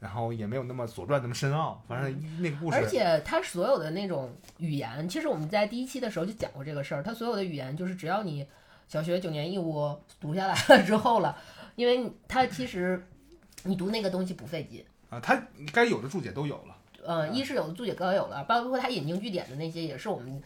[0.00, 7.02] 然后也没有那么《左传》那么深奥，反正那个故事而且它所有的那种语言，其实我们在第一期的时候就讲过这个事儿。
[7.02, 8.46] 它所有的语言，就是只要你
[8.86, 11.36] 小学九年义务读下来了 之后了，
[11.76, 13.02] 因为你它其实
[13.62, 14.84] 你读那个东西不费劲。
[15.08, 15.42] 啊，它
[15.72, 16.71] 该有的注解都有了，
[17.04, 20.42] 呃，一是有的注解稿有了，包括他引经据典的那些，也是我们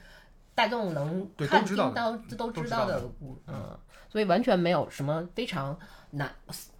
[0.54, 5.78] 大众能看到的都都知道的知道的故，嗯，所以完全没有什么非常
[6.10, 6.30] 难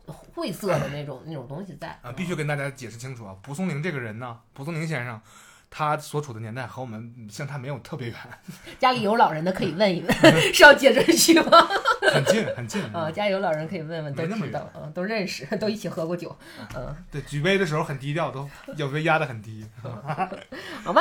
[0.07, 3.37] 晦涩的那种那种东西在啊，必须跟大家解释清楚啊！
[3.43, 5.21] 蒲松龄这个人呢，蒲松龄先生。
[5.68, 8.16] 他所处的年代和我们相差没有特别远，
[8.79, 10.12] 家里有老人的可以问一问，
[10.55, 11.68] 是要接这句吗？
[12.12, 16.35] 很近很近啊， 家里有老人可以问问，都知道，啊，都认识，都一起喝过酒，
[16.74, 19.66] 嗯，对，举杯的时候很低调，都有杯压得很低。
[19.83, 20.31] 好吧，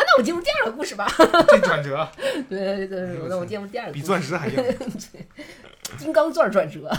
[0.06, 1.08] 那我进入第二个故事吧。
[1.48, 2.08] 这转折
[2.50, 4.56] 对对对，那我进入第二个故比事，钻石还硬。
[5.98, 6.92] 金刚钻转折，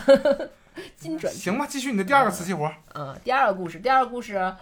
[0.96, 1.38] 金转折。
[1.38, 2.72] 行吧，继续你的第二个瓷器活。
[2.94, 4.54] 嗯，第二个故事，第二个故事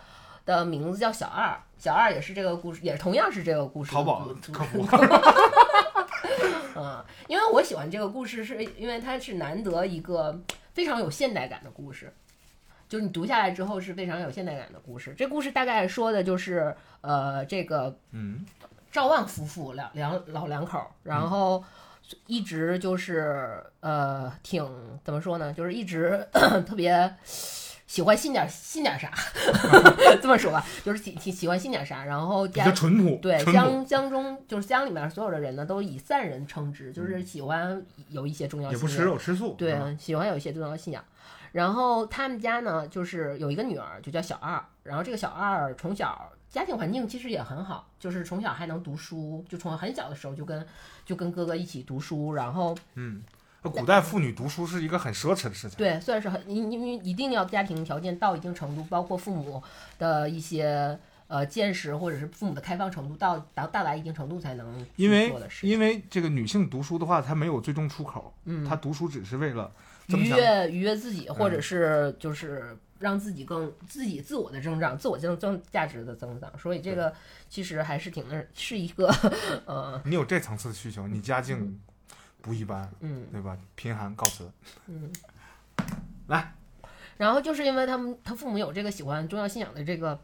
[0.47, 4.87] 的名字叫小二，小二也是这个故事，也同样是这个故事淘宝的客服，
[6.77, 10.41] 嗯，因为我喜欢这个故事，是因为它是难得一个
[10.73, 12.13] 非常有现代感的故事。
[12.87, 15.15] 就是你读下来之后是非常有现代感的故事。
[15.17, 18.45] 这故事大概说的就是，呃，这个嗯
[18.93, 21.65] 赵万夫妇两两老两口儿，然后
[22.27, 24.65] 一直就是呃挺
[25.03, 26.25] 怎么说呢，就是一直
[26.67, 27.13] 特别
[27.87, 29.13] 喜欢信点信点啥，
[30.21, 33.39] 这么说吧，就是喜喜喜欢信点啥，然后比家较淳朴，对。
[33.53, 41.05] 乡乡中就是乡里面所有的人呢，都以散人称之，就是喜欢有一些重要信仰嗯也不吃肉吃素，对啊，喜欢有一些重要信仰。
[41.53, 44.61] 然后他们家呢，就是有一个女儿，就叫小二。
[44.83, 50.67] 然后这个小二从小家庭环境其实也很好，就是从小还能读书，就从很小的时候就跟
[51.07, 52.33] 就跟哥哥一起读书。
[52.33, 53.23] 然后嗯，
[53.71, 59.63] 古代妇女读书是一个很奢侈的事情，对，算是很因因为一定要家庭条件到一定程度，包括父母
[59.99, 65.33] 的一些呃见识或者是父母的开放程度到达到达一定程度才能因为。
[65.63, 69.73] 因为这个女性读书的话，她没有最终出口，嗯，她读书只是为了
[70.09, 76.53] 愉悦愉悦自己，或者嗯是就是让自己更自己自我的增长，自我增增价值的增长。
[76.59, 77.13] 所以这个
[77.49, 79.11] 其实还是挺那是一个
[79.65, 81.81] 呃你有这层次的需求，你家境
[82.45, 83.57] 不一般，嗯对吧？
[83.75, 84.49] 贫寒告辞。
[84.87, 85.11] 嗯。
[86.29, 86.55] 来，
[87.17, 90.21] 然后就是因为他们他父母有这个喜欢宗教信仰的这个。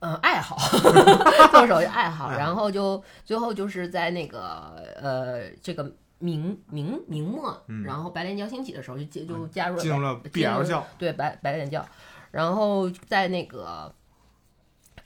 [0.00, 11.84] 呃，爱好，这么说就爱好，然后就最后就是在那个呃这个明明明末，嗯然后白莲教兴起的时候就接就加入了进入了 BL 教，对白白莲教，
[12.30, 13.92] 然后在那个，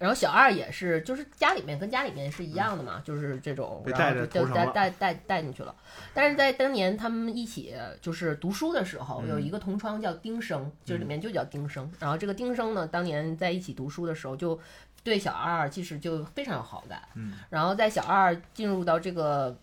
[0.03, 5.73] 然后小二也是，就是家里面跟家里面是一样的嘛，就是这种，然后就就带带带带进去了。
[6.13, 11.89] 但是在当年他们一起就是读书的时候，嗯有一个同窗叫丁生，就是里面就叫丁生。
[12.01, 14.59] 然后这个丁生呢，当年在一起读书的时候，就
[15.05, 17.01] 对小二其实就非常有好感。
[17.15, 19.57] 嗯，然后在小二进入到这个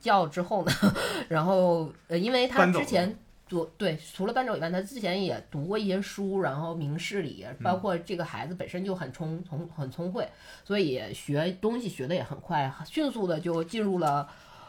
[0.00, 0.72] 教之后呢，
[1.28, 3.12] 然后呃，因为他之前
[3.50, 10.26] 读对，除了伴奏以外，他之前也读过一些书，然后明事理，包括这个孩子本身就很聪聪很聪慧，
[10.64, 14.26] 所以学东西学的也很快，迅速的就进入了。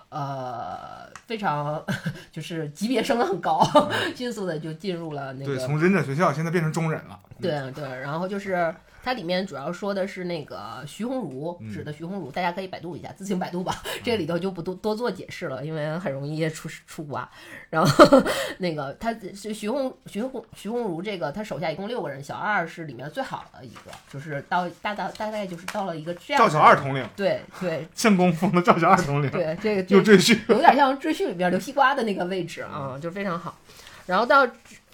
[0.09, 1.81] 呃，非常
[2.33, 3.65] 就是级别升得很高，
[4.13, 7.17] 迅速的就进入了那个对，个从忍者学校现在变成中忍了。
[7.39, 13.81] 对对，然后就是它里面主要说的是那个徐鸿儒嗯指的徐鸿儒，大家可以百度一下，自行百度吧。
[14.03, 17.29] 这里头就不多多做解释了，因为很容易出出瓜。
[17.69, 18.23] 然后
[18.57, 30.39] 那个他是徐鸿徐鸿徐鸿儒这个他手下一共六个人，小二是里面最好的一个，就是到大大大概就是到了一个这样赵小二统领，对对 圣公封的赵小二统领，对，这个这又赘婿。
[30.49, 33.57] 有点像赘婿里面刘西瓜的那个位置啊，就非常好。
[34.05, 34.45] 然后到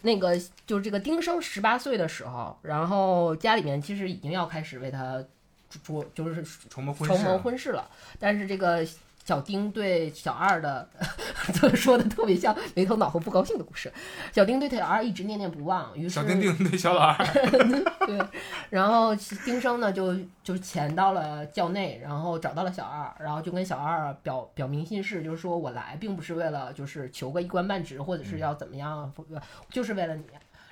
[0.08, 5.22] 那个就是这个丁生十八岁的时候，然后家里面其实已经要开始为他
[5.84, 8.88] 主就是筹谋婚筹谋，婚事了，但是这个
[9.28, 10.88] 小丁对小二的
[11.54, 13.92] 怎么 说的特别像没头脑和不高兴的故事。
[14.32, 17.26] 小丁对小二一直念念不忘，于是小丁丁对小老二，
[18.08, 18.26] 对，
[18.70, 19.14] 然后
[19.44, 29.26] 丁生呢就就潜到了教内，然后找到了小二，然后就跟小二表表明心事，就是说我来并不是为了就是求个一官半职，或者是要怎么样，不
[29.70, 30.24] 就是为了你。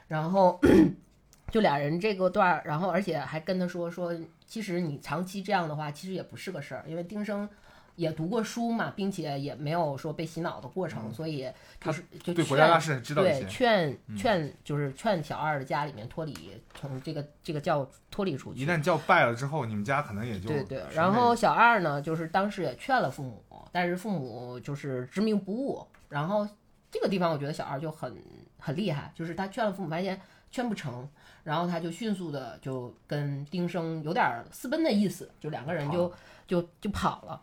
[0.08, 0.58] 然后
[1.52, 4.16] 就俩人这个段儿，然后而且还跟他说说，
[4.48, 7.50] 其实你长期这样的话，其实也不是个事儿，因为丁生。
[7.96, 13.46] 也读过书嘛，并且也没有说被洗脑的过程，所以就是就对国家劝大事知道一对，些。
[13.48, 16.34] 劝嗯劝就是劝小二的家里面脱离，
[16.74, 18.60] 从这个这个教脱离出去。
[18.60, 25.86] 一旦教败了之后，你们家可能也就对对，然后小二呢，就是当时也劝了父母，但是父母就是执迷不悟。
[26.10, 26.48] 然后
[26.92, 28.16] 这个地方，我觉得小二就很
[28.60, 30.20] 很厉害，就是他劝了父母，发现
[30.52, 31.08] 劝不成，
[31.44, 36.12] 然后他就迅速的就跟丁生有点私奔的意思，就两个人就
[36.48, 37.42] 就就跑了。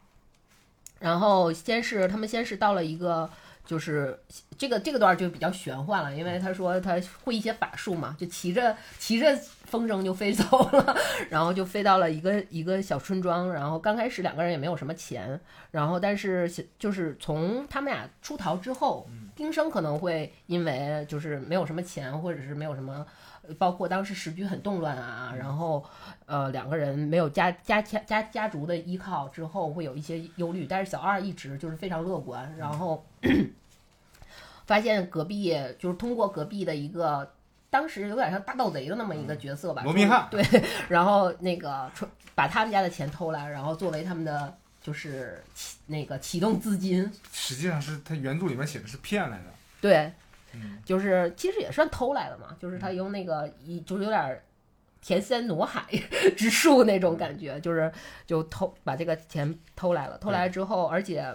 [1.02, 3.28] 然后先是他们先是到了一个，
[3.66, 4.18] 就是
[4.56, 10.96] 这个这个段儿就比较玄幻了，因为他说他会一些法术嘛，就骑着骑着风筝就飞走了，
[11.28, 13.52] 然后就飞到了一个一个小村庄。
[13.52, 15.40] 然后刚开始两个人也没有什么钱，
[15.72, 23.04] 然后但是就是从他们俩出逃之后，丁生可能会因为就是没有什么钱，或者是没有什么。
[23.58, 25.84] 包括当时时局很动乱啊，然后，
[26.26, 30.66] 呃，两个人没有家家家家家族的依靠之后，会有一些忧虑。
[30.66, 33.04] 但是小二一直就是非常乐观，然后
[34.66, 37.32] 发现隔壁就是通过隔壁的一个，
[37.68, 40.42] 当时有点像大盗贼的那么一个角色吧，罗宾汉对，
[40.88, 41.90] 然后那个
[42.34, 49.44] 把他们家的钱偷来，然后作为他们的就是启那个启动资金，实际上是他原著里面写的是骗来的。
[49.80, 50.12] 对，
[50.54, 54.42] 嗯，就是其实也算偷来的嘛，就是他用那个一就是有点儿
[55.00, 55.84] 田山挪海
[56.36, 57.90] 之术那种感觉，就是
[58.26, 61.26] 就偷把这个钱偷来了，偷来之后，而且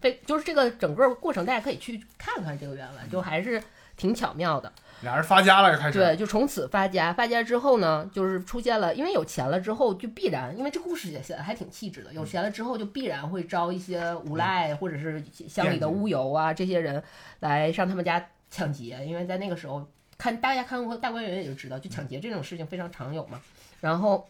[0.00, 3.62] 非就是这个整个过程，大家可以去看看这个原文，就还是
[3.96, 4.72] 挺巧妙的。
[5.02, 5.98] 俩人发家了，开始。
[5.98, 7.12] 对，就从此发家。
[7.12, 12.10] 发家之后呢，就是出现了，因为有钱了之后，就必然，因为这故事也写的还挺细致的。
[12.14, 17.02] 有钱了之后，就必然会招一些无赖或者是乡里的乌油啊这些人
[17.40, 18.24] 来上他们家
[18.54, 19.04] 抢劫。
[19.04, 19.84] 因为在那个时候，
[20.16, 23.40] 看大家看过《大观园》也就知道，就抢劫这种事情非常常有嘛。
[23.80, 24.28] 然后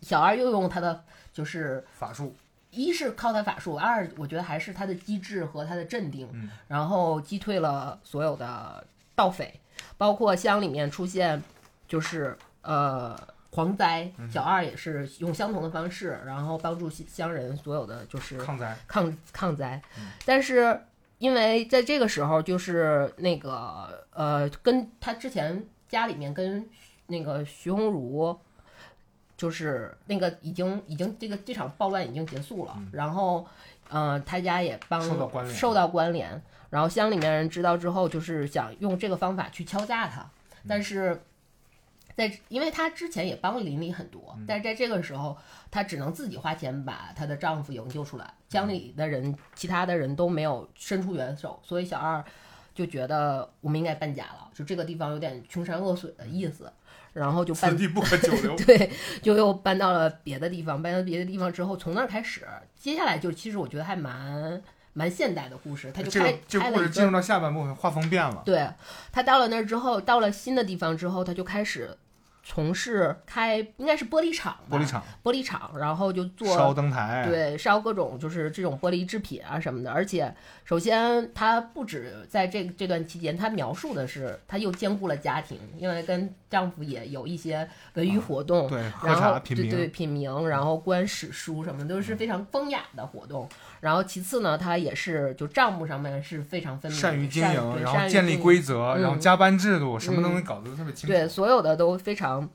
[0.00, 2.34] 小二又用他的就是法术，
[2.70, 8.84] 一是靠他法术，二我觉得还是他的机智和他的镇定，嗯然后击退了所有的
[9.14, 9.60] 盗匪，
[9.98, 11.40] 包括乡里面出现
[11.86, 13.16] 就是呃
[13.52, 20.80] 蝗灾，小二也是用相同的方式，然后帮助乡人所有的就是抗灾，抗抗灾嗯，但是
[21.22, 26.68] 因为在这个时候，就是那个呃，跟他之前家里面跟
[27.06, 28.36] 那个徐鸿儒，
[29.36, 33.46] 就是那个已经已经这个这场暴乱已经结束了，然后
[33.88, 41.22] 呃，他家也帮嗯受到关联受到关联，然后乡里面人知道之后，就是想用这个方法去敲诈他，嗯但是。
[42.16, 45.36] 在，因为她之前也帮邻里很多，嗯但是在这个时候，
[45.70, 52.24] 她只能自己花钱把她的丈夫营救出来，乡里的人、其他的人都没有伸出援手，所以小二
[52.74, 56.72] 就觉得我们应该搬家了，就这个地方有点穷山恶水的意思，
[57.12, 57.76] 然后就搬。
[57.76, 58.90] 地不可久留 对，
[59.20, 60.82] 就又搬到了别的地方。
[60.82, 65.90] 搬到别的地方之后，从那儿开始，接下来就其实我觉得还蛮蛮现代的故事。
[65.92, 68.68] 他就开、这个这开事进入到下半部分，画风变了，对
[69.10, 71.96] 他到了那儿之后，到了新的地方之后，他就开始
[72.44, 79.92] 从事开应该是玻璃厂吧，玻璃厂玻璃厂，然后就做烧灯台，对，烧各种就是这种玻璃制品啊什么的。
[79.92, 80.34] 而且，
[80.64, 93.48] 首先他不止在这这段期间，他描述的是他又兼顾了家庭，因为跟丈夫也有一些文娱活动，对，喝然后对对，品茗，然后观史书什么都是非常风雅的活动。
[93.82, 101.06] 然后其次呢，他也是就账目上面是非常分明，善于经营，然后建立规则，然后嗯加班制度，什么东西搞得都特别清楚。
[101.08, 102.48] 对，所有的都非常，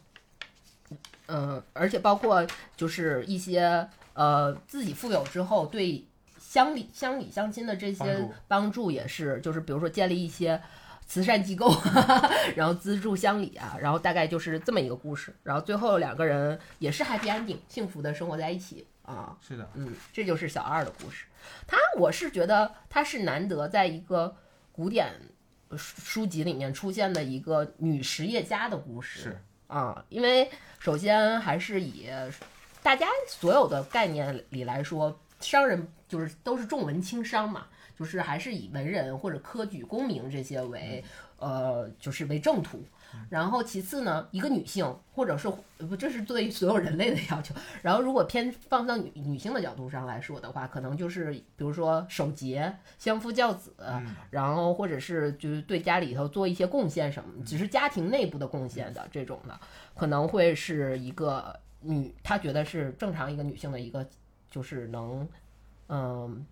[1.27, 2.47] 嗯、而且包括
[2.77, 6.05] 就是一些呃自己富有之后对
[6.39, 10.61] 乡里乡里乡亲的这些帮助帮助也是，就是比如说建立一些
[11.05, 11.69] 慈善机构，
[12.55, 15.35] 然后资助乡里啊，然后大概就是这么一个故事。
[15.43, 19.35] 然后最后两个人也是 happy ending，幸福的生活在一起啊。
[19.41, 21.25] 是的，嗯，这就是小二的故事。
[21.65, 24.35] 他，我是觉得他是难得在一个
[24.71, 25.11] 古典
[25.71, 29.21] 书书籍里面出现的一个女实业家的故事。
[29.21, 30.49] 是啊，因为
[30.79, 32.07] 首先还是以
[32.83, 41.03] 大家所有的概念里来说，商人就是都是重文轻商嘛，就是还是以文人或者科举功名这些为、
[41.37, 42.81] 呃，就是为正途。
[43.29, 45.47] 然后其次呢，一个女性或者是
[45.77, 47.53] 不，这是对于所有人类的要求。
[47.81, 53.73] 然后如果偏放到女女性的角度上来说的话，可能就是比如说守节、相夫教子，
[54.29, 59.59] 然后或者是就是对家里头做一些贡献什么，只是家庭内部的贡献的这种的，
[59.95, 64.07] 可能会是一个女，她觉得是正常一个女性的一个，
[64.49, 65.27] 就是能，
[65.89, 66.45] 嗯。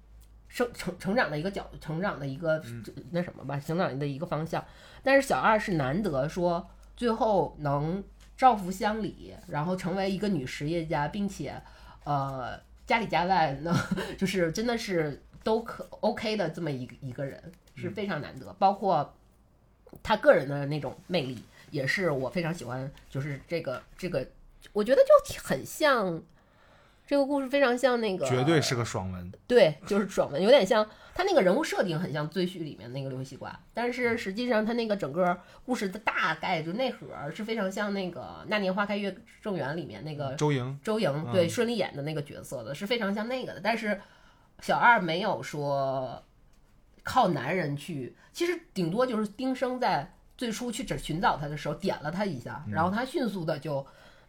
[0.47, 2.63] 生成成长的一个角，成长的一个、
[3.11, 4.63] 那什么吧，成长的一个方向。
[5.05, 8.03] 但是小二是难得说最后能
[8.35, 11.61] 造福乡里，然后成为一个女实业家，并且
[12.03, 13.73] 呃家里家外呢，
[14.17, 17.39] 就是真的是都可 OK 的这么一个一个人，
[17.75, 18.51] 是非常难得。
[18.59, 19.13] 包括
[20.01, 22.91] 他个人的那种魅力，也是我非常喜欢。
[23.09, 24.27] 就是这个这个，
[24.73, 26.21] 我觉得就很像。
[27.07, 29.31] 这个故事非常像那个，绝对是个爽文。
[29.45, 43.59] 对，就是爽文，有点像他那个人物设定很像《赘婿》里面那个刘西瓜，但是实际上他那个整个故事的大概就内核是非常像那个《那年花开月正圆》里面那个周莹，周莹对顺利演的那个角色的，是非常像那个的。
[43.63, 44.01] 但是
[44.61, 46.23] 小二没有说
[47.03, 53.85] 靠男人去，其实顶多就是丁生在最初去找寻找他的时候点了他一下，然后他迅速的就。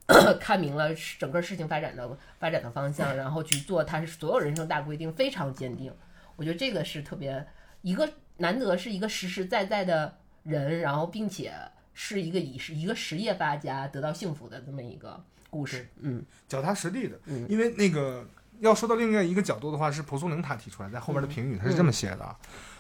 [0.41, 5.93] 看明了整个事情发展的发展的方向，然后去做他是所有人生大规定，非常坚定。
[6.37, 7.45] 我觉得这个是特别
[7.83, 11.53] 一个难得是一个实实在在的人，然后并且
[11.95, 15.89] 是一个以是一个实业发家得到幸福的这么一个故事。
[16.01, 17.19] 嗯，脚踏实地的。
[17.25, 18.25] 嗯因为那个
[18.61, 22.39] 要说到另外一个角度的话，是蒲松龄他提出来，在后面的评语他是这么写的啊，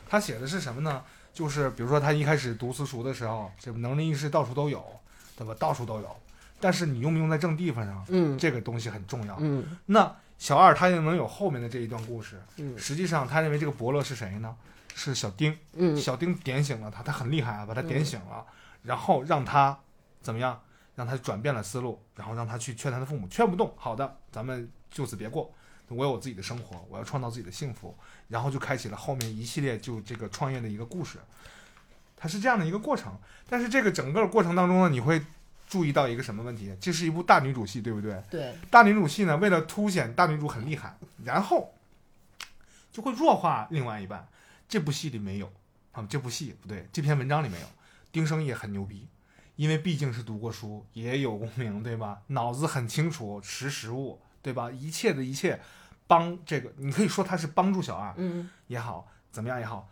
[0.08, 1.02] 他写的是什么呢？
[1.32, 4.84] 就是比如说他一开始读私塾的时候，这个能力意识到处都有，
[5.36, 5.54] 对吧？
[5.58, 6.16] 到处都有。
[6.60, 9.36] 但是你用不用在正地方上，嗯这个东西很重要。
[9.40, 14.54] 嗯那小二他又能有后面的这一段故事，嗯实际上他认为这个伯乐是谁呢？
[14.94, 15.56] 是小丁。
[15.74, 18.44] 嗯小丁点醒了他，他很厉害啊，把他点醒了，
[18.82, 19.78] 然后让他
[20.20, 20.60] 怎么样
[20.94, 25.52] 让他转变了思路，然后让他去劝他的父母，劝不动，好的，咱们就此别过，
[25.88, 27.94] 我有我自己的生活，我要创造自己的幸福，
[28.28, 31.18] 然后就开启了后面一系列就这个创业的一个故事，
[32.16, 33.18] 它是这样的一个过程。
[33.48, 35.22] 但是这个整个过程当中呢，你会
[35.76, 36.74] 注意到一个什么问题？
[36.80, 38.22] 这是一部大女主戏，对不对？
[38.30, 41.74] 对，大女主戏呢，为了凸显大女主很厉害，然后
[42.90, 44.26] 就会弱化另外一半。
[44.66, 45.52] 这部戏里没有
[45.92, 47.66] 啊，这部戏不对，这篇文章里没有。
[48.10, 49.06] 丁生也很牛逼，
[49.56, 52.22] 因为毕竟是读过书，也有功名，对吧？
[52.28, 54.70] 脑子很清楚，识时务，对吧？
[54.70, 55.60] 一切的一切，
[56.06, 59.90] 帮这个，你可以说他是帮助小二嗯，也好，怎么样也好，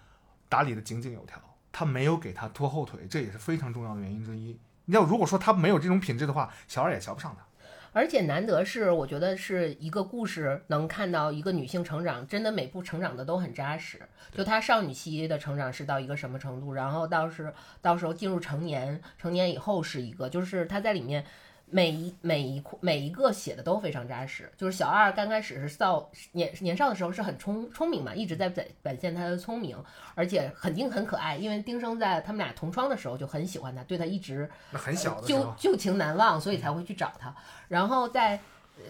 [0.49, 1.39] 打理的井井有条。
[1.71, 4.57] 他没有给他拖后腿，这也是非常重要的原因之一。
[4.87, 7.45] 你要如果说他没有这种品质的话，小二也瞧不上他。
[7.93, 14.03] 而且难得是，我觉得是一个故事能看到一个女性成长，真的每部成长的都很扎实。
[14.33, 21.25] 就她少女期的成长是到一个什么程度，然后到是到时候进入成年，成年以后是一个，就是她在里面
[21.67, 24.51] 每一每一每一个写的都非常扎实。
[24.57, 29.77] 就是小二刚开始是少年年少的时候是很聪聪明嘛，一直在展展现他的聪明，
[30.15, 31.37] 而且肯定很可爱。
[31.37, 34.49] 因为丁生在他们俩同窗的时候就很喜欢他，对他一直
[35.27, 37.35] 旧旧情难忘，所以才会去找他。
[37.69, 38.39] 然后在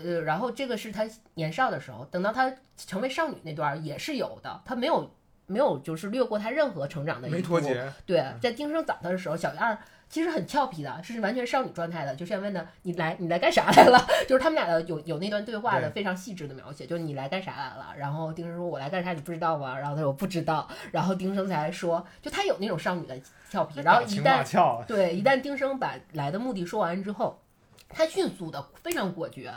[0.02, 5.10] 呃，然后这个是他年少的时候，等到他成为少女那段儿也是有的，他没有
[5.46, 7.92] 没有就是略过他任何成长的一没步脱节。
[8.06, 9.78] 对，在丁生找他的时候，小二
[10.14, 13.98] 其实很俏皮的，是完全少女状态的，就是问的你来你来干啥来了？
[14.28, 17.92] 就是他们俩的有有那段对话的非常细致的描写，就是你来干啥来了？
[17.98, 19.76] 然后丁生说我来干啥你不知道吗？
[19.76, 27.42] 然后他说我不知道，然后丁生才说就他有那种少女的俏皮，然后一旦，对，一旦丁生把来的目的说完之后，
[27.88, 29.52] 他迅速的非常果决，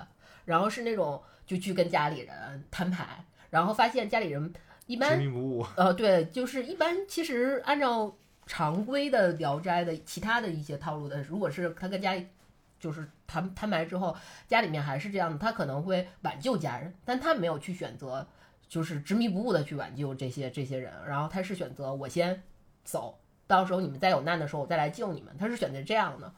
[0.46, 4.52] 然后是那种就去跟家里人摊牌，然后发现家里人
[4.88, 5.68] 一执般迷不悟。
[5.76, 8.12] 呃对，就是一般其实按照
[8.48, 12.26] 常规的《聊斋》的其他的一些套路的，如果是他跟家里
[12.80, 14.16] 就是摊摊牌之后，
[14.48, 18.26] 家里面还是这样的，他可能会挽救家人，但他没有去选择
[18.68, 22.42] 就是执迷不悟的去挽救这些这些人，然后他是选择我先
[22.84, 26.34] 走，到时候你们再有难的时候我再来救你们，他是选择这样的。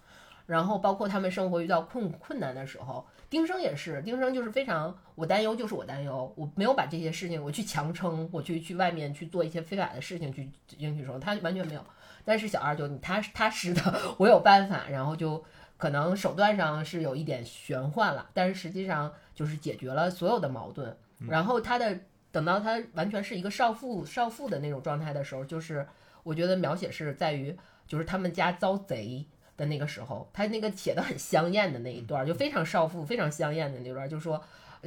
[0.46, 10.50] 然后包括他们生活遇到困困难的时候，丁生也是，丁生就是非常我担忧就是我担忧，我没有把这些事情我去强撑，我去去外面去做一些非法的事情去
[10.80, 11.86] 争取生，他完全没有。
[12.24, 15.44] 但是小二就你踏踏实的，我有办法，然后就
[15.78, 20.96] 可能手段上是有一点玄幻了，但是实际上就是解决了所有的矛盾。
[21.28, 22.00] 然后他的
[22.32, 25.88] 等到他完全是一个少妇少妇的那种状态的时候，就是
[26.24, 27.58] 我觉得描写是在于
[27.88, 29.26] 就是他们家遭贼。
[29.58, 34.42] 的那个时候，他那个写的很香艳的那一段，就非常少妇、非常香艳的那段，就说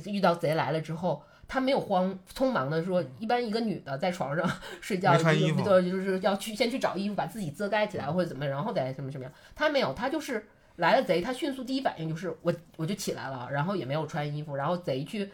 [0.06, 1.22] 遇到贼来了之后，
[1.52, 4.50] 他没有慌，匆忙的说，一般一个女的在床上
[4.80, 9.32] 睡觉，没穿衣服对，就是要去先去找衣服，把自己遮盖起来或者怎么，然后再什么什么样。
[9.54, 10.46] 他没有，他就是
[10.76, 15.30] 来了贼，他迅速第一反应就是我我就起来了，然后也没有穿衣服，然后贼去。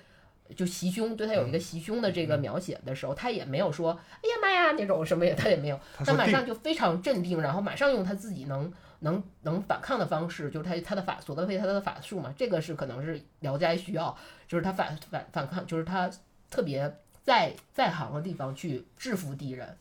[0.56, 3.90] 就袭胸，对他有一个袭胸的这个描写的时候，他也没有说
[4.24, 16.10] “哎呀妈呀”那种什么也，他也没有，他马上就非常镇定，然后马上用他自己能能能反抗的方式，就是他他的法索德菲他的法术嘛，这个是可能是聊斋需要，就是他反反反抗，就是他
[16.50, 19.76] 特别在在行的地方去制服敌人，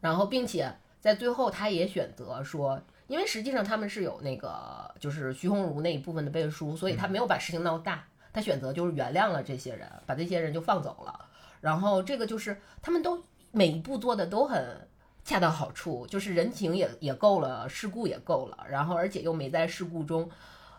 [0.00, 11.26] 然后并且在最后他也选择说，因为实际上他们是有那个就是徐鸿儒那一部分的背书，所以他没有把事情闹大，他选择就是原谅了这些人，把这些人就放走了，
[11.60, 13.20] 然后这个就是他们都
[13.50, 14.88] 每一步做的都很。
[15.24, 20.28] 恰到好处，就是人情也也够了，事故也够了，然后而且又没在事故中，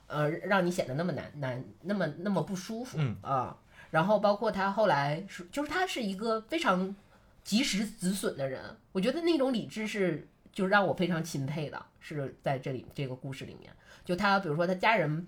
[0.07, 3.57] 呃，让你显得那么难难，那么那么不舒服，嗯啊，
[3.89, 6.93] 然后包括他后来是，就是他是一个非常
[7.43, 13.71] 及时止损的人，我觉得那种理智是就让我非常钦佩的，是在这里这个故事里面，
[14.03, 15.25] 就他比如说他家人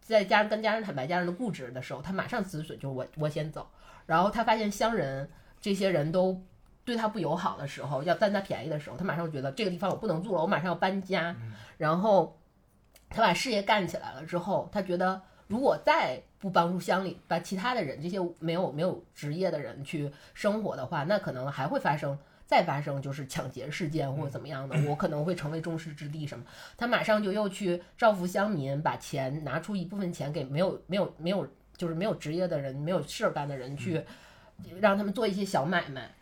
[0.00, 3.70] 在家跟家人坦白家人的固执的时候，他马上止损，就是我我先走，
[4.06, 6.42] 然后他发现乡人这些人都。
[6.88, 11.36] 对他不友好的时候，要占他便宜的时候，他马上觉得这个地方我不能住了，我马上要搬家。
[11.76, 12.40] 然后
[13.10, 26.42] 他把事业干起来了之后，他觉得如果再不帮助乡里，把其他的人这些没有没有职业的人去生活的话，那可能还会发生再发生就是抢劫事件或者怎么样的，我可能会成为众矢之的什么。
[26.78, 34.02] 他马上就又去造福乡民，把钱拿出一部分钱给没有没有没有就是没有职业的人、没有事儿干的人去，
[34.80, 36.14] 让他们做一些小买卖。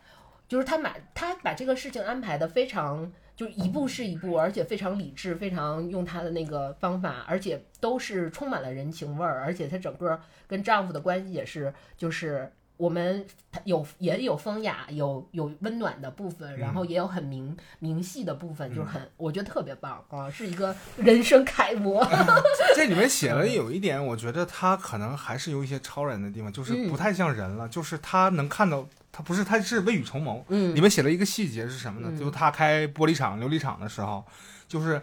[0.47, 13.25] 就是他把他把这个事情安排的非常，就一步是一步，而且非常理智，非常用他的那个方法，而且都是充满了人情味儿，而且他整个跟丈夫的关系也是，就是我们
[13.65, 22.07] 有也有风雅，有有温暖的部分，然后也有很明明细的部分，就是很我觉得特别棒啊，是一个人生楷模。
[22.73, 28.87] 这里面写了有一点，我觉得他可能还是有一些超人的地方，就是不太像人了，就是他能看到。
[29.17, 30.45] 他不是，他是未雨绸缪。
[30.49, 32.15] 嗯，里面写了一个细节是什么呢？
[32.15, 34.23] 就是他开玻璃厂、琉璃厂的时候，
[34.67, 35.01] 就是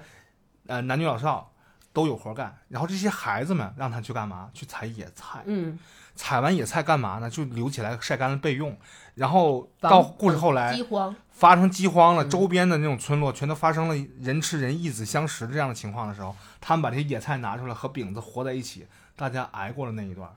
[0.68, 1.50] 呃男女老少
[1.92, 4.48] 都有活干，然后这些孩子们让他去干嘛？
[4.54, 5.42] 去采野菜。
[5.46, 5.76] 嗯，
[6.14, 7.28] 采完野菜干嘛呢？
[7.28, 8.78] 就留起来晒干了备用。
[9.16, 18.86] 然后到故事后来，饥荒发生饥荒了，周边的那种村落全都发生了人吃人、义子相食这样的情况的时候，他们把这些野菜拿出来和饼子和在一起，
[19.16, 20.30] 大家挨过了那一段，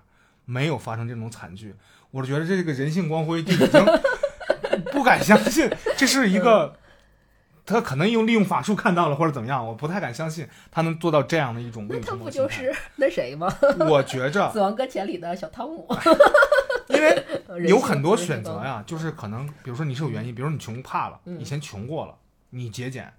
[0.46, 1.76] 没有发生这种惨剧。
[2.12, 3.86] 我是觉得这个人性光辉就已经
[4.92, 6.76] 不敢相信，这是一个
[7.66, 11.88] 他可能用利用法术看到了或者怎么样，我不太敢相信他能做到这样的一种。
[11.90, 13.48] 那他不就是那谁吗？
[13.90, 15.88] 我觉着《死亡搁浅》里的小汤姆，
[16.90, 17.24] 因为
[17.68, 22.16] 有很多选择呀，就是可能比如说你是有原因，比如说你穷怕了，以前穷过了，
[22.52, 23.12] 你节俭。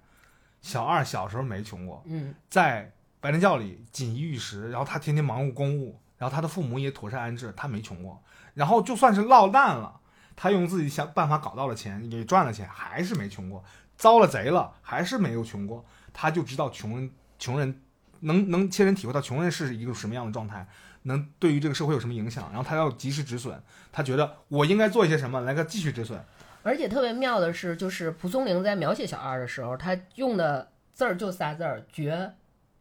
[0.61, 8.21] 小二小时候没穷过，嗯，在白莲教里锦衣玉食，然后他天天忙务公务，然后他的父母也妥善安置，他没穷过。
[8.53, 9.99] 然后就算是落难了，
[10.35, 13.63] 他用自己想办法搞到了钱，也赚了钱，还是没穷过；
[13.97, 15.85] 遭了贼了，还是没有穷过。
[16.13, 17.81] 他就知道穷人，穷人
[18.21, 20.67] 能能切身体会到穷人是一个什么样的状态，
[21.03, 22.49] 能对于这个社会有什么影响。
[22.49, 26.21] 然后他要及时止损，他觉得我应该做一些什么来个继续止损。
[26.63, 32.33] 而且特别妙的是，就是蒲松龄在描写小二的时候，他用的字儿就仨字儿：绝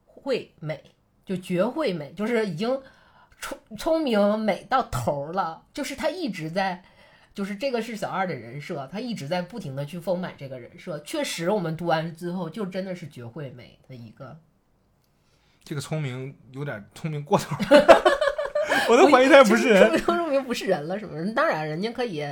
[0.06, 0.82] 慧美，
[1.24, 2.80] 就绝慧美，就是已经。
[3.40, 6.82] 聪聪明美到头了，就是他一直在，
[7.34, 10.98] 就是这个是小二的人设，他一直在不停的去丰满这个人设。
[11.00, 14.38] 确实，我们读完之后，就真的是绝会美的一个。
[15.62, 17.56] 这个聪明有点聪明过头。
[18.88, 21.30] 我都怀疑他不是人，聪明不是人了，是不是？
[21.32, 22.24] 当然，人家可以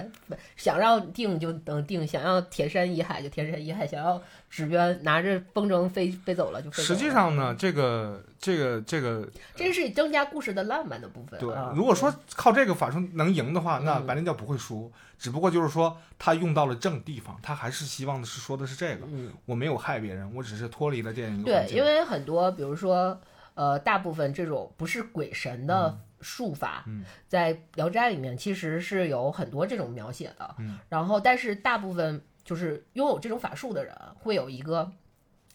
[0.56, 4.22] 想让定就能定，想要填山移海就填山移海，想要
[4.56, 6.82] 指边拿着风筝飞飞走了就飞。
[6.82, 11.38] 实际上呢，这个这个这个，这是增加故事的浪漫的部分。
[11.38, 14.90] 对，如果说靠这个法术能赢的话，那白莲教不会输。
[15.18, 19.06] 只不过就是说他用到了正地方，他还是希望的是说的是这个。
[19.10, 23.20] 嗯，我没有害别人，我只是脱离了这样一个对，因为很多，比如说
[23.52, 25.98] 呃，大部分这种不是鬼神的。
[26.22, 26.82] 术法
[27.28, 30.56] 在《聊斋》里面其实是有很多这种描写的，
[30.88, 34.90] 然后但是大部分就是拥有这种法术的人会有一个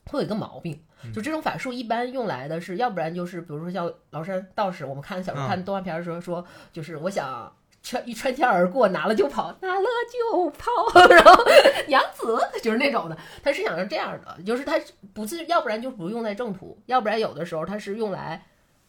[0.08, 0.80] 会有一个毛病，
[1.14, 11.44] 就这种法术一般用来的是，要不然就是比如说像崂山道士，我们看小时候看动画片的时候说，就是我想穿一穿天而过，拿了就跑，拿了就跑， 然后
[11.88, 14.80] 娘子就是那种的，他是想是这样的，就是他
[15.14, 18.46] 不是，要不然就不用在正途，要不然有的时候他是用来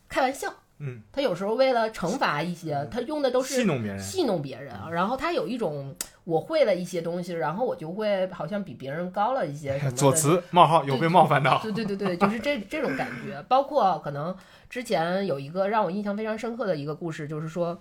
[0.08, 0.52] 开玩笑。
[0.84, 4.74] 嗯，他有时候为了惩罚一些，他用的都是戏弄别人，戏弄别人。
[4.90, 5.94] 然后他有一种，
[6.24, 9.90] 我会了一些东西，然后我就会好像比别人高了一些什么。
[9.96, 11.58] 左慈冒号有被冒犯到？
[11.62, 13.42] 对对对对，就是这这种感觉。
[13.48, 14.36] 包括可能
[14.68, 17.80] 之前有一个让我印象非常深刻的一个故事，就是说，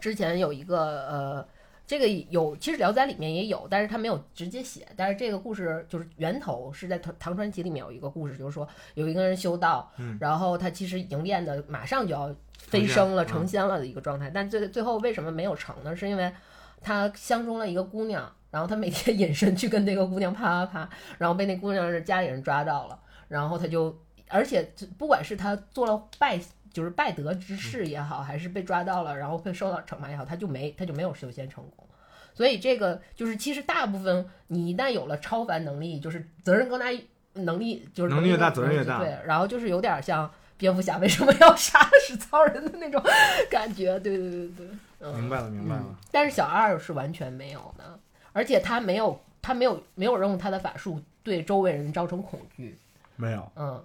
[0.00, 1.46] 之前有一个呃。
[1.88, 4.84] 这个有，其实《聊斋》里面也有，但是他没有直接写。
[4.96, 15.94] 但是这个故事就是源头是在《唐唐传奇》里面有一个故事，就是说有一个人修道，然后他其实已经练的马上就要飞升了、成仙了的一个状态，但最最后为什么没有成呢？
[15.94, 16.32] 是因为
[16.80, 22.98] 他相中了一个姑娘，然后他每天隐身去跟那个姑娘啪啪啪，然后被那姑娘的家里人抓到了，
[23.28, 23.96] 然后他就，
[24.28, 26.40] 而且不管是他做了败。
[26.72, 31.88] 就是败德之事也好，还是被抓到了，然后被受到惩罚也好，他就没他就没有修仙成功。
[32.34, 36.84] 所以这个就是其实大部分你一旦有了超凡能力，就是责任更大，
[37.32, 38.98] 能力就是能力越大责任越大。
[38.98, 43.02] 对，然后就是有点像蝙蝠侠为什么要杀死超人的那种
[43.48, 43.98] 感觉。
[44.00, 44.66] 对对对对对，
[45.00, 45.98] 明白了明白了。
[46.10, 47.98] 但是小二是完全没有的，
[48.32, 52.78] 而且他没有他没有没有用他的法术对周围人造成恐惧。
[53.16, 53.52] 没有。
[53.56, 53.84] 嗯。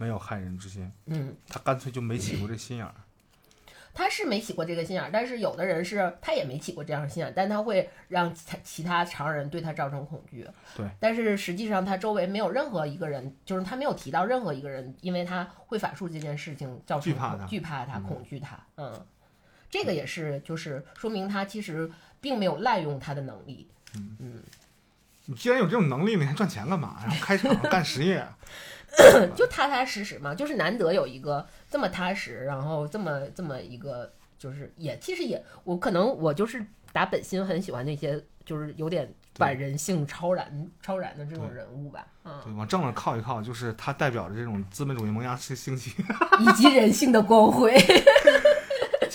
[0.00, 2.94] 没有害人之心，嗯，他干脆就没起过这心眼儿。
[3.92, 10.48] 他是没起过这个心眼儿，但是有的人是他也没起过这样的心眼儿，但他会让他其他常人对他造成恐惧。
[10.76, 18.56] 对，但是实际上他周围没有任何一个人，就是他没有提到任何一个人，因为他会法术这件事情造成惧怕他，惧怕他，恐惧他。
[18.76, 19.04] 嗯，
[19.70, 21.90] 这个也是，就是说明他其实
[22.20, 23.68] 并没有滥用他的能力。
[23.94, 24.42] 嗯嗯，
[25.26, 26.96] 你既然有这种能力，你还赚钱干嘛？
[27.02, 28.26] 然后开厂 干实业。
[29.36, 42.06] 就踏踏实实嘛，就是难得有一个这么踏实，然后这么这么一个，就是也其实也我可能我就是打本心很喜欢那些就是有点反人性、超然、超然的这种人物吧。
[42.24, 45.92] 嗯，对，往正了靠一靠，就是它代表着这种资本主义萌芽兴起，
[46.40, 47.76] 以及人性的光辉。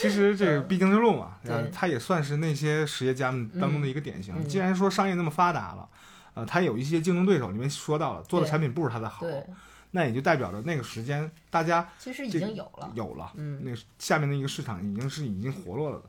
[0.03, 4.47] 其实这个嗯必经之路嘛，对呃，它也算是那些实业家们当中的一个典型。
[4.47, 5.89] 既然说商业那么发达了，
[6.33, 9.25] 呃，它有一些竞争对手，你们说到了，做的产品不如它的好，
[9.91, 16.05] 那也就代表着那个时间大家其实已经有了，有了，嗯，那下面的一个市场已经是已经活络了的。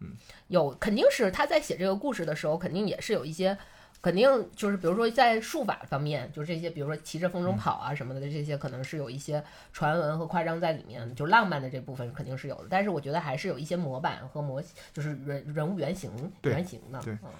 [0.00, 0.12] 嗯
[0.46, 3.58] 有肯定是他在写这个故事的时候，肯定也是有一些，
[4.00, 9.42] 肯定就是比如说在术法方面，就是这些，比如说骑着风筝跑啊什么的，这些可能是有一些
[9.72, 12.66] 传闻和夸张在里面，就浪漫的这部分肯定是有的。
[12.70, 17.30] 但是我觉得还是有一些模板和模，就是人人物原型对原型的，对嗯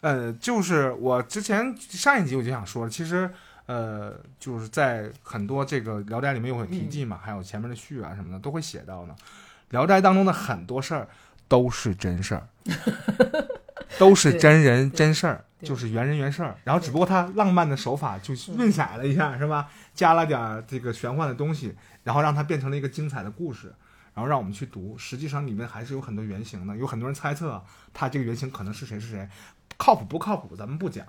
[0.00, 3.28] 呃，就是我之前上一集我就想说，其实
[3.66, 9.14] 呃，就是在很多这个《聊斋》里面有提及嘛，还有前面的序啊什么的都会写到呢，
[9.70, 11.08] 《聊斋》当中的很多事儿
[11.48, 12.46] 都是真事儿，
[13.98, 16.56] 都是真人真事儿，对就是原人原事儿。
[16.64, 19.68] 然后只不过他浪漫的手法就润色了一下，是吧？
[19.94, 23.74] 加了点儿这个玄幻的东西，然后让它变成了一个精彩的故事。
[24.14, 27.62] 然后让我们去读，实际上里面还是有很多原型的，有很多人猜测
[27.94, 29.28] 他这个原型可能是谁是谁，
[29.76, 31.06] 靠谱不靠谱咱们不讲，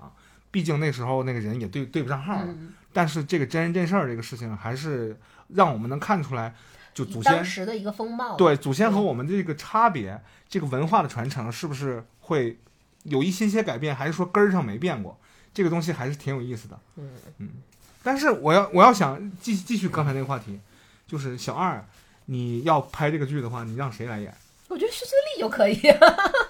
[0.51, 2.45] 毕竟那时候那个人也对对不上号了。
[2.49, 6.53] 嗯，但是这个真人真事儿这个事情，还是让我们能看出来，
[6.93, 12.59] 就祖先当时的一个风貌，对祖先和我们这个差别，这个文化的传承是不是会
[13.03, 15.19] 有一些些改变，还是说根儿上没变过？
[15.53, 16.79] 这个东西还是挺有意思的。
[16.95, 17.49] 嗯
[18.01, 20.59] 但是我要我要想继继续刚才那个话题，
[21.05, 21.85] 就是小二，
[22.25, 24.33] 你要拍这个剧的话，你让谁来演？
[24.69, 25.81] 我觉得是孙俪就可以，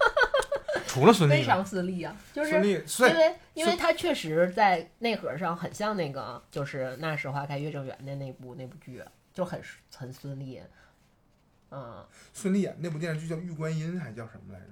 [0.85, 2.51] 除了孙俪，非常孙俪啊，就是
[2.85, 9.01] 孙俪，因为因为他确实在内核上很像那个，就是那时花开月正圆的那部那部剧，
[9.33, 9.59] 就很
[9.95, 10.61] 很孙俪。
[11.71, 14.65] 嗯孙俪演那部电视剧叫《玉观音》还是叫什么来着？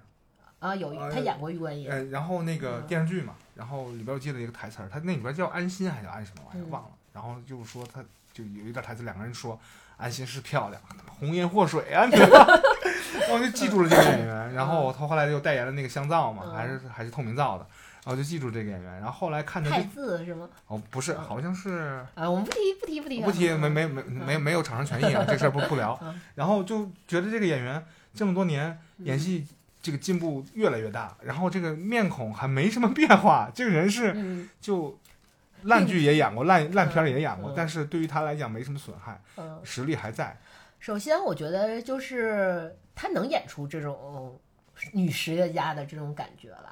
[0.59, 2.87] 啊，有啊他演过玉观音，呃，然后那个嗯。
[2.87, 6.71] 电视剧嘛，然后里边我记得一个台词儿，他那里边叫安心还是叫安什么玩意儿嗯。
[6.71, 8.01] 忘了，然后就是说他
[8.33, 9.59] 就有一段台词，两个人说
[9.97, 10.81] 安心是漂亮，
[11.19, 12.53] 红颜祸水啊，你知道吗？
[13.31, 17.65] 我就记住了这个演员，然后他后来又代言了那个香皂嘛，嗯还是还是透明皂的，
[18.05, 20.47] 然后就记住这个演员，然后后来看他太字是吗？
[20.67, 26.19] 哦不是，嗯好像是啊，我们不提不提不提啊，不提，没没没没没有厂商权益啊，这事儿不 不聊嗯。
[26.35, 27.83] 然后就觉得这个演员
[28.13, 29.45] 这么多年演戏
[29.87, 34.99] 这个进步越来越大，然后这个面孔还没什么变化， 这个人是嗯就
[35.63, 40.37] 烂剧也演过，烂烂片儿也演过嗯，但是对于他来讲没什么损害，嗯，实力还在。
[40.81, 44.37] 首先我觉得就是他能演出这种
[44.91, 46.69] 女实业家的这种感觉来，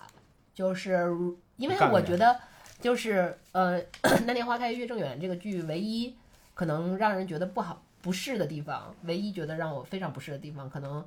[0.54, 1.08] 就是
[1.56, 2.38] 因为我觉得
[2.82, 3.82] 就是呃，
[4.26, 6.14] 《那年花开月正圆》这个剧唯一
[6.54, 11.06] 可能让人觉得不好不适的地方，唯一觉得让我非常不适的地方，可能。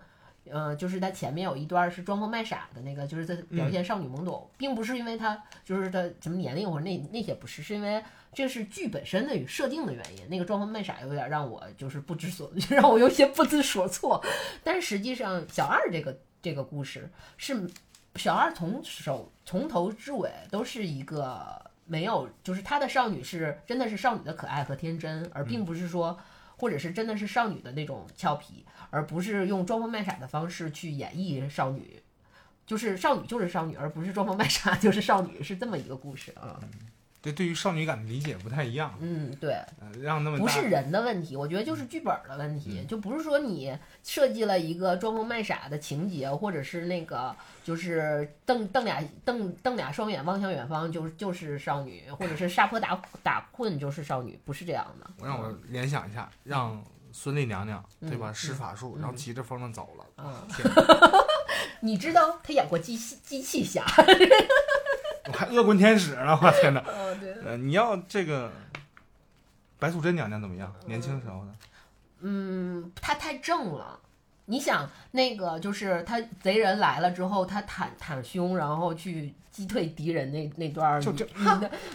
[0.52, 10.28] 呃，就是他前面有一段是装疯卖傻的那个，就是在表现少女懵懂，并不是因为他就是他什么年龄或者那那些不是，是因为这是剧本身的设定的原因。
[10.28, 14.24] 那个装疯卖傻有点让我就是不知所， 就让我有些不知所措。
[14.62, 17.68] 但是实际上，小二这个这个故事是
[18.16, 26.18] 小二从首从头至尾都是一个没有，就是他的少女是真的是少女的可爱和天真，而并不是说。
[26.58, 32.02] 或者是真的是少女的那种俏皮，而不是用装疯卖傻的方式去演绎少女，
[32.66, 36.60] 就是少女就是少女，而不是装疯卖傻就是少女，是这么一个故事啊。
[37.20, 55.10] 对于少女感的理解不太一样，嗯，对，呃让那么不是人的问题，我觉得就是剧本儿的问题，就不是说你设计了一个装疯卖傻的情节，或者是那个就是瞪瞪俩瞪瞪俩双眼望向远方，就是就是少女，或者是杀破打打困就是少女，不是这样的。
[55.18, 60.06] 我让我联想一下，让孙俪娘娘对吧嗯施法术，然后骑着风筝走了。
[60.18, 60.66] 嗯，天，
[61.80, 63.84] 你知道她演过机器机器侠？
[65.28, 66.38] 我还恶棍天使呢！
[66.42, 66.80] 我天哪！
[66.80, 67.32] 哦，对。
[67.44, 68.50] 呃，你要这个
[69.78, 70.72] 白素贞娘娘怎么样？
[70.86, 71.52] 年轻时候的，
[72.20, 73.98] 嗯，她太正了。
[74.50, 81.44] 你想，那个就是他贼人来了之后，他袒袒胸，然后去击退敌人那那段儿， 就这不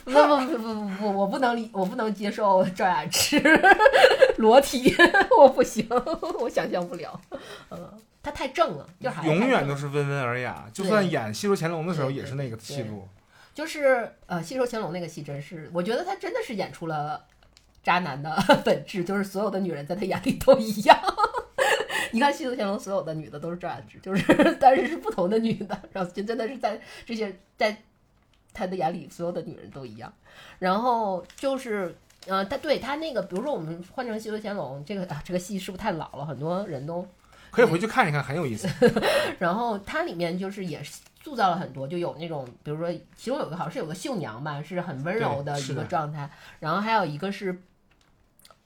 [0.06, 3.42] 不不不不不，我不能理，我不能接受赵雅芝
[4.38, 4.96] 裸体，
[5.36, 5.88] 我不行，
[6.40, 7.20] 我想象不了。
[7.72, 10.66] 嗯，他太正了，就还是永远都是温文尔雅。
[10.72, 13.08] 就算演《戏说乾隆》的时候，也是那个戏路。
[13.54, 17.24] 就是呃，《戏说乾隆》那个戏真是，我觉得他真的是演出了
[17.84, 18.36] 渣男的
[18.66, 20.97] 本质，就是所有的女人在他眼里都一样。
[22.12, 27.76] 你看《戏说乾隆》，所有的女的都是赵雅芝，就是但是是不同的女的，然后就真的是在这些在
[28.54, 30.14] 他的眼里，所有的女人都一样。
[30.60, 31.95] 然后就是。
[32.26, 36.26] 呃，他对他那个，比如说我们换成《戏说乾隆》这个啊，这个戏是不是太老了？
[36.26, 37.06] 很多人都
[37.51, 38.66] 可以回去看一看，很有意思。
[39.39, 47.64] 然后它里面就是也是塑造了很多，就有那种，比如说其中有个好像是有个绣娘吧，是很温柔的一个状态，然后还有一个是，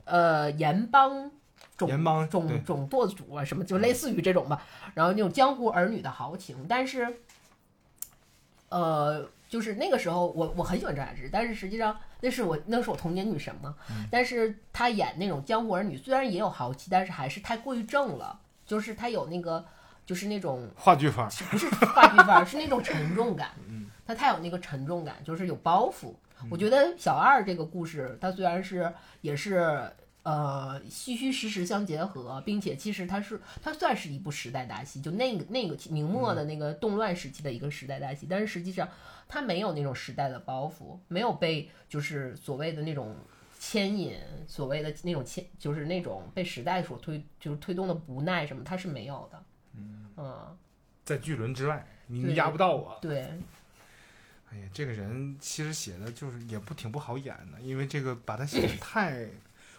[0.05, 1.29] 呃，盐帮
[1.77, 4.63] 种盐帮种种舵主啊，什么就类似于这种吧。
[4.95, 7.21] 然后那种江湖儿女的豪情，但是，
[8.69, 13.75] 呃，就是那个时候我我很喜欢张雅芝，但是实际上那是我那是我童年女神嘛。
[14.09, 19.63] 但是她演那种江湖儿女，虽然也有豪气，但是还是太过于正了，就是她有那个
[20.07, 23.51] 就是那种话剧范儿，不是话剧范儿，是那种沉重感。
[23.69, 26.13] 嗯它太有那个沉重感，就是有包袱。
[26.49, 28.89] 我觉得小二这个故事，它虽然是
[29.19, 29.91] 也是
[30.23, 38.87] 呃虚虚实实相结合，并且其实它是它算是一部时代大戏，就那个那个明末的那个动乱时期的一个时代大戏，但是实际上
[39.27, 43.13] 它没有那种时代的包袱，没有被就是所谓的那种
[43.59, 44.15] 牵引，
[44.47, 49.43] 所谓的那种牵，就是那种被时代所推就是推动的不耐什么，它是没有的。
[50.17, 50.57] 嗯
[51.03, 52.97] 在巨轮之外，你压不到我。
[53.01, 53.21] 对，
[54.51, 59.25] 哎呀，这个人其实写的就是也不挺不好演的，因为这个把他写的太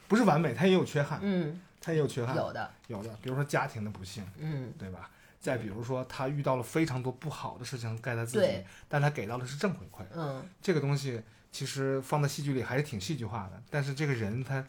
[0.06, 4.72] 不是完美，他也有缺憾，嗯，他也有缺憾，有的，有的，比如说家庭的不幸，嗯。
[4.78, 5.10] 对吧？
[5.40, 11.22] 再比如说他遇到了非常多不好的事情盖在自己，但他给到的是正回馈，嗯，这个东西
[11.52, 14.64] 其实放在戏剧里还是挺戏剧化的，但是这个人他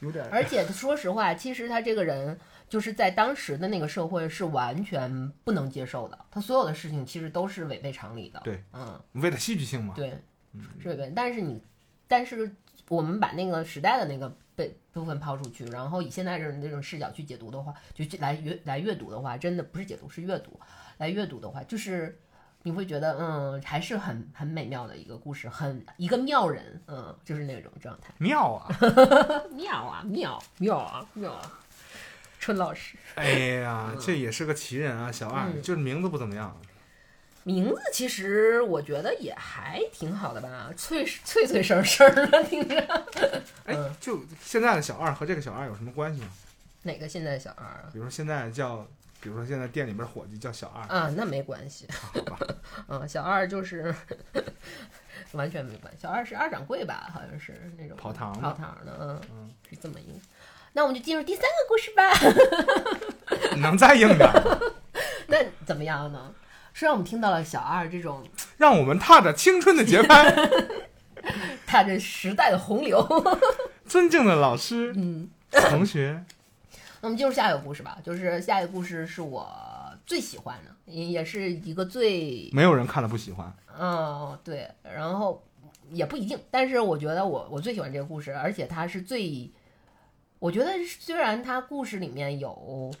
[0.00, 2.38] 有点而且说实话，其实他这个人
[2.72, 8.40] 就是在当时的那个社会是完全不能接受的，他所有的事情其实都是违背常理的。
[8.42, 10.18] 对，嗯，为了戏剧性嘛，对，
[10.80, 11.12] 是违背。
[11.14, 11.62] 但是你，
[12.08, 12.50] 但是
[12.88, 20.58] 我们把那个时代的那个被部分抛出去，然后以现在这种这种视角去解读的话，就来阅来阅读的话，真的不是解读，是阅读。
[20.96, 22.18] 来阅读的话，就是
[22.62, 28.14] 你会觉得，嗯，还是很很美妙的一个故事，很一个妙人，嗯，就是那种状态。
[28.16, 28.74] 妙啊！
[29.50, 31.58] 妙啊妙妙啊妙啊！
[32.42, 33.30] 春老师 哎
[33.60, 36.60] 呀，这也是个奇人啊，小二，嗯就是名字不怎么样。
[37.44, 42.80] 名字其实我觉得也还挺好的吧，脆脆脆声声的，听着。
[43.64, 46.28] 哎嗯，就现在的小二和这个小二有什么关系吗？
[46.82, 47.88] 哪个现在小二啊？
[47.92, 48.84] 比如说现在叫，
[49.20, 51.86] 比如说现在店里边伙计叫小二，啊，那没关系。
[51.92, 52.38] 好吧？
[52.88, 53.94] 嗯，小二就是
[55.30, 56.00] 完全没关系。
[56.02, 57.08] 小二是二掌柜吧？
[57.14, 60.11] 好像是那种跑堂的跑堂的，嗯，嗯，是这么一个。
[60.74, 63.54] 那我们就进入第三个故事吧。
[63.54, 64.30] 你 能再硬点？
[65.28, 66.32] 那怎么样呢？
[66.72, 68.24] 是让我们听到了小二这种
[68.56, 70.34] 让我们踏着青春的节拍，
[71.66, 73.06] 踏着时代的洪流。
[73.84, 76.24] 尊敬的老师、嗯，同学，
[77.02, 77.98] 那我们进入下一个故事吧。
[78.02, 79.46] 就是下一个故事是我
[80.06, 83.54] 最喜欢的，也也是一个最没有人看了不喜欢。
[83.78, 85.42] 嗯对，然后
[85.90, 89.50] 也不一定，但是我觉得我我最喜欢这个故事，而且它是最，
[90.42, 92.92] 我觉得虽然它故事里面有，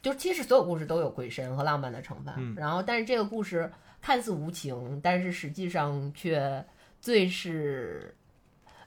[0.00, 3.70] 就其实所有故事都有鬼神和浪漫的成分，嗯然后但是这个故事
[4.00, 6.64] 看似无情，但是实际上却
[6.98, 8.14] 最是，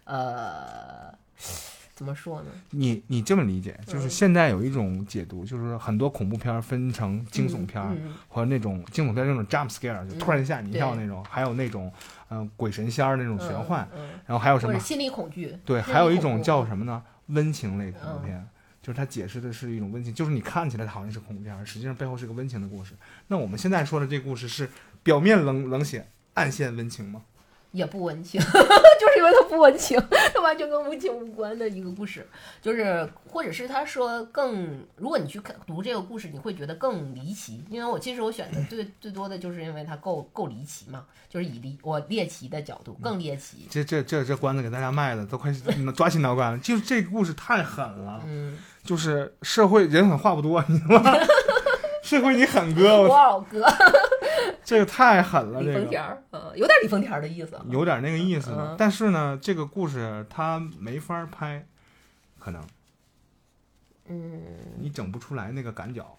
[0.05, 1.13] 呃，
[1.93, 2.47] 怎么说呢？
[2.71, 11.93] 你你这么理解，就是嗯现在有一种解读，就是很多恐怖片儿分成惊悚片儿、嗯和那种惊悚片儿那种 jump scare，就突然吓你一跳那种，还有那种
[12.29, 13.87] 嗯、呃鬼神仙儿那种玄幻，
[14.25, 14.79] 然后还有什么？
[14.79, 17.03] 心理恐惧，对，还有一种叫什么呢？
[17.29, 18.47] 温情类恐怖片，
[18.81, 22.93] 就是它解释的是一种温情，就是你看起来它好像是恐怖片，实际上背后是个温情的故事。
[23.27, 24.69] 那我们现在说的这故事是
[25.01, 27.23] 表面冷冷血，暗线温情吗？
[27.71, 28.41] 也不温情，
[29.29, 29.99] 就是因为它不温情，
[30.33, 32.27] 它完全跟温情无关的一个故事，
[32.61, 45.51] 就是或者是他说更，如果你去看读这个故事，你会觉得更离奇，因为我其实我选的最最多的就是因为它够够离奇嘛，就是以离我猎奇的角度更猎奇，这这这这关子给大家卖的都快
[45.95, 51.13] 抓心挠肝了，就是这个故事太狠了，嗯，就是社会人狠话不多，你知道吗？
[52.01, 53.63] 社会你狠哥，我我老 哥
[54.63, 58.75] 这个太狠了，李这个丰田儿，嗯，有点李丰田的意思啊，有点那个意思嗯。
[58.77, 61.65] 但是呢，这个故事他没法拍，
[62.37, 62.63] 可能
[64.07, 64.41] 嗯。
[64.79, 66.17] 你整不出来那个感脚。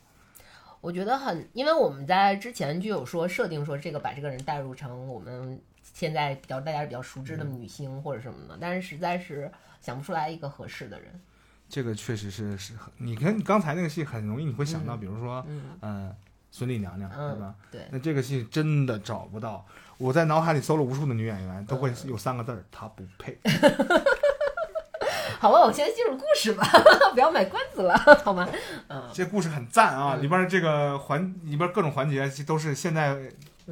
[0.81, 11.21] 我觉得很，因为我们在之前就有说设定说这个把这个人带入成我们现在比较大家比较熟知的女星或者什么的，但是实在是想不出来一个合适的人。
[11.69, 16.17] 这个确实是是，你看你刚才那个戏很容易你会想到，嗯比如说，嗯，嗯，
[16.51, 17.55] 孙俪娘娘，嗯对吧？
[17.71, 19.65] 对，那这个戏真的找不到。
[19.99, 23.39] 我在脑海里搜了无数的女演员，都会嗯有三个字儿：她不配。
[25.39, 26.67] 好吧，我现在进入故事吧，
[27.15, 28.47] 不要卖关子了， 好吗？
[28.89, 33.17] 嗯，这故事很赞啊，嗯里边这个环里边各种环节都是现在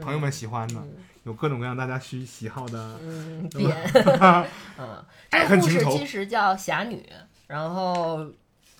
[0.00, 2.98] 朋友们喜欢的，嗯有各种各样大家需喜好的。
[3.02, 3.76] 嗯，点，
[4.78, 6.96] 嗯，这爱个故事其实叫《侠女》，
[7.46, 8.26] 然后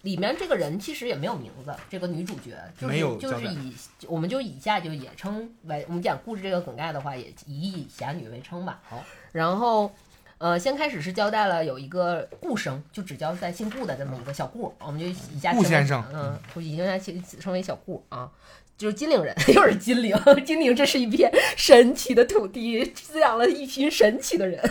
[0.09, 3.75] 里面这个人其实也没有名字，这个女主角就是没有就是以
[4.07, 8.81] 我们就以下就也称为我们讲故事这个梗概的话，也以侠女为称吧。
[8.89, 9.93] 好，然后
[10.39, 18.33] 呃，先开始是交代了有一个顾生，就只交代姓顾的这么一个小顾，我们就以下顾先生嗯，就以下称称为小顾啊。
[18.79, 24.63] 就是金陵人， 又是金陵，金陵这是一片神奇的土地，滋养了一群神奇的人。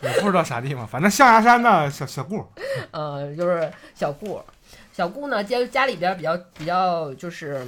[0.00, 2.44] 我不知道啥地方，反正象牙山呢，小小顾，
[2.92, 4.40] 呃，就是小顾，
[4.92, 7.66] 小顾呢家家里边比较比较就是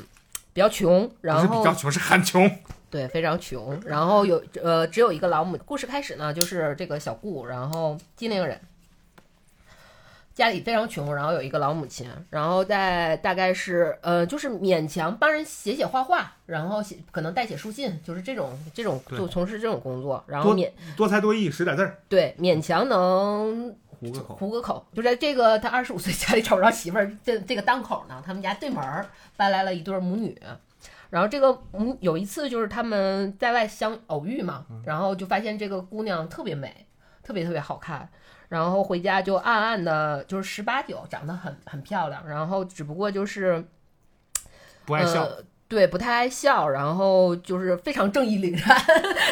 [0.52, 2.50] 比较穷，不然后是比较穷，是很穷。
[2.90, 5.58] 对非常穷，然后有呃只有一个老母。
[5.66, 8.58] 故事开始呢，就是这个小顾，然后金陵人。
[10.39, 24.36] 家里非常穷，然后有一个老母亲，然后在大概是呃，就是勉强帮人写写画画，然后写可能代写书信，就是这种这种就从事这种工作，然后多勉多才多艺，识点字儿，对勉强能糊个口。
[24.36, 24.86] 糊个口。
[24.95, 29.05] 就在这个他二十五岁家里找不着媳妇儿这这个档口呢，他们家对门儿
[29.36, 30.41] 搬来了一对儿母女。
[31.11, 36.86] 然后这个母有一次就是他们在外相偶遇嘛，然后就发现这个姑娘特别美，
[37.24, 38.09] 特别特别好看。
[38.49, 42.26] 然后回家就暗暗的，就是十八九，长得很很漂亮。
[42.26, 43.62] 然后只不过就是
[44.84, 48.76] 不爱笑，呃，对，不太爱笑，然后就是非常正义凛然，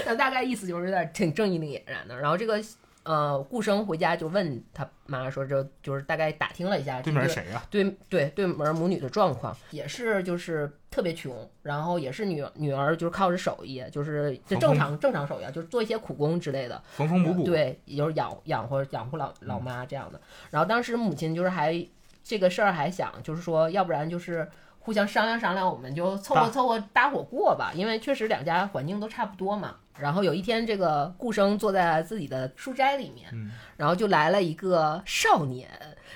[0.05, 2.19] 那 大概意思就是有点挺正义凛然的。
[2.19, 2.63] 然后这个
[3.07, 7.63] 呃顾生回家就问他妈说，这就是大概打听了一下对这个面是谁呀？
[7.71, 17.45] 对对对门母女的状况，也是就是特别穷，然后也是女女儿就是靠着手艺，就是就正常正常手艺啊，就是做一些苦工之类的，缝缝补补。
[17.45, 20.21] 对，也就是养养活养活老老妈这样的。
[20.51, 21.87] 然后当时母亲就是还
[22.25, 24.49] 这个事儿还想就是说，要不然就是
[24.81, 29.77] 互相商量商量，我们就凑合凑合搭伙过吧，因为确实两家环境都差不多嘛。
[30.01, 35.69] 然后有一天，这个顾生坐在自己的书斋里面，嗯然后就来了一个少年，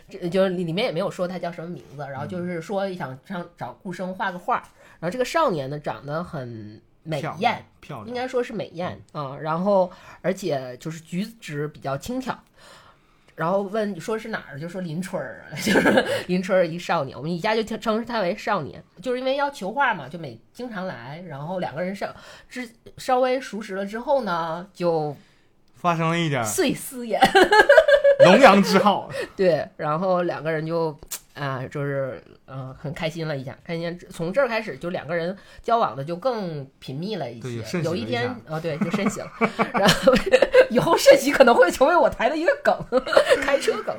[0.08, 4.56] 这就是里里面也没有说他叫什么名字，然后就是说想让找顾生画个画，
[4.98, 12.38] 然后这个少年呢长得很美艳，漂亮，应该说是美艳啊、然后而且就是举止比较轻佻。
[13.40, 22.14] 然后问说是哪儿，就说林春儿， 就是林春儿一少年，我们一家就称称他为少年，就是因为要求画嘛，就每经常来，然后两个人稍
[22.50, 22.68] 之
[22.98, 25.16] 稍微熟识了之后呢，就
[25.74, 27.18] 发生了一点碎思言，
[28.26, 29.08] 龙阳之好。
[29.34, 30.94] 对，然后两个人就
[31.40, 33.98] 啊，就是嗯、呃很开心了一下，开心。
[34.10, 37.80] 从这儿开始，就两个人交往的就更频密了一些。
[37.80, 39.26] 有一天了一下啊、对，就甚喜了。
[39.72, 40.12] 然后
[40.68, 43.00] 以后甚喜可能会成为我台的一个梗，
[43.42, 43.96] 开车梗。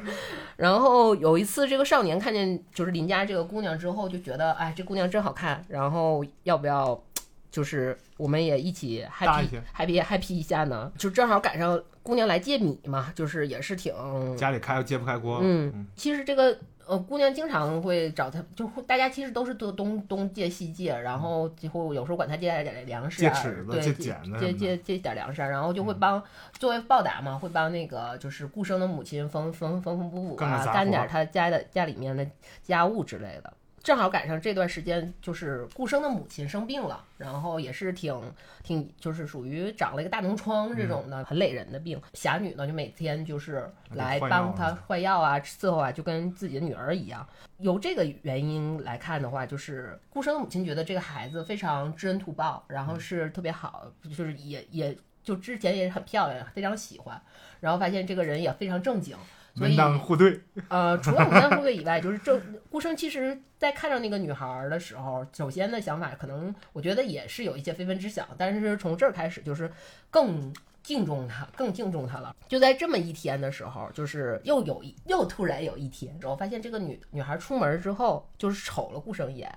[0.56, 7.04] 然后有一次，这个少年看见就是邻家这个姑娘之后，就觉得哎，这姑娘真好看，然后要不要？
[7.50, 13.94] 就是我们也一起 happy 下 happy happy 一下呢，就正好赶上姑娘来借米嘛，就是也是挺
[14.38, 15.42] 家里开又揭不开锅。
[15.44, 16.58] 嗯，其实这个
[16.92, 26.22] 呃，姑娘经常会找他，就会大家其实都是都东东借西借，然后几乎有时候管他借点粮食啊，借尺子对，借借剪子借借借点粮食啊，然后就会帮
[26.60, 32.28] 作为报答嘛，会帮那个就是顾生的母亲缝缝缝缝补补啊，干点他家的家里面的
[32.62, 33.54] 家务之类的。
[33.84, 38.16] 正好赶上这段时间，就是顾生的母亲生病了，然后也是挺
[38.64, 42.00] 挺，就是属于长了一个大脓疮这种的、很累人的病。
[42.14, 47.28] 侠女呢，就每天就是来帮他换药啊、伺候啊，就跟自己的女儿一样。
[47.58, 57.20] 由这个原因来看的话，就是顾生的母亲觉得这个孩子非常知恩图报，然后是特别好，就是也也就之前也很漂亮，非常喜欢，
[57.60, 59.18] 然后发现这个人也非常正经。
[59.54, 60.40] 门当户对，
[60.70, 62.40] 呃，除了门当户对以外，就是这
[62.70, 69.72] 顾生其实在看上那个女孩儿的时候，首先的想法可能我觉得也是有一些非分之想，但是从这儿开始就是
[70.10, 72.36] 更敬重他，更敬重他了。
[72.48, 79.52] 就在这么一天的时候，就是又有一又突然有一天，我发现这个女女孩出门之后，就是瞅了顾生一眼，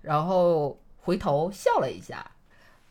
[0.00, 2.24] 然后回头笑了一下，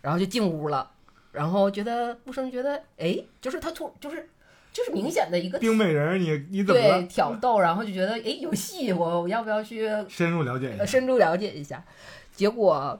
[0.01, 0.91] 然后就进屋了。
[1.31, 4.29] 然后觉得顾生觉得，哎，就是他突就是
[4.71, 7.03] 就是明显的一个冰美人，你你怎么对？
[7.07, 10.85] 挑逗，然后就觉得哎有戏，我我要不要去深入了解一呃下。
[10.85, 11.83] 深入了解一下？
[12.33, 12.99] 结果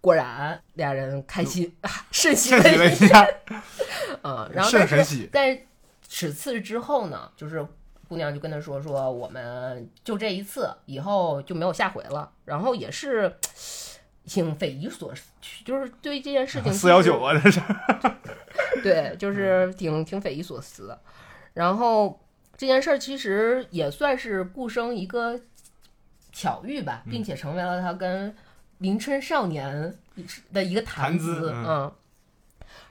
[0.00, 3.26] 果然俩人开心，啊甚喜甚喜了一下，
[4.22, 5.28] 嗯，然后甚但是很喜。
[5.32, 5.66] 在
[6.06, 7.66] 此次之后呢，就是
[8.08, 12.30] 姑娘就跟他说说我们就这一次，以后就没有下回了。
[12.44, 13.34] 然后也是
[14.28, 15.22] 挺匪夷所思，
[15.64, 17.60] 就是对这件事情四幺九啊，这是。
[18.82, 21.00] 对，就是挺挺匪夷所思的。
[21.54, 22.20] 然后
[22.56, 25.40] 这件事儿其实也算是顾生一个
[26.30, 28.32] 巧遇吧，并且成为了他跟
[28.78, 29.96] 林春少年
[30.52, 31.92] 的一个谈谈资嗯嗯。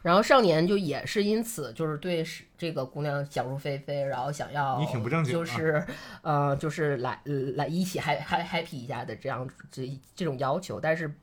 [0.01, 5.85] 然后少年就也是因此就是对是这个姑娘想入非非，然后想要你挺不正经啊就是
[6.21, 11.13] 呃就是来呃来一起嗨嗨 happy 一下的这样这这种要求，但是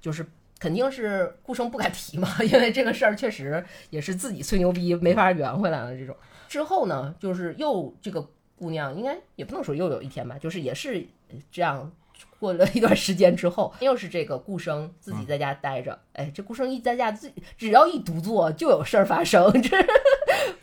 [0.00, 0.26] 就是
[0.58, 6.14] 肯定是顾生不敢提嘛，因为这个事儿确实也是自己吹牛逼没法圆回来了这种。
[6.48, 11.06] 之后呢，就是又这个姑娘应该也不能说又有一天吧，就是也是
[11.50, 11.90] 这样。
[12.38, 15.98] 过了一段时间之后， 又是这个顾生自己在家待着。
[16.12, 19.84] 哎，这顾生一在家，自只要一独坐就有事儿发生， 这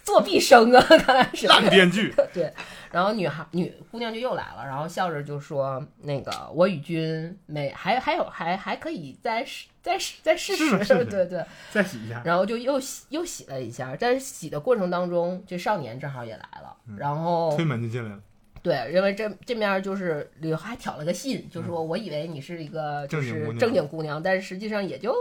[0.03, 2.13] 作弊生啊， 看来是烂编剧。
[2.33, 2.51] 对，
[2.91, 18.19] 然后女孩女姑娘就又来了，然后笑着就说：“那个我与君没还还有还还可以再试再试再试试，对对，再洗一下。”然后就又洗又洗了一下，但是洗的过程当中，这少年正好也来了，然后推门就进来了。
[18.61, 25.15] 对，因为这这面就是里头还挑了个信，就说我以为你是一个就是正经姑娘，但是实际上也就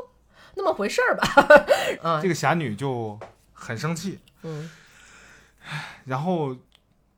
[0.55, 1.26] 那么回事儿吧。
[2.03, 3.18] 啊，这个侠女就
[3.53, 4.70] 很生气，嗯，
[6.05, 6.57] 然后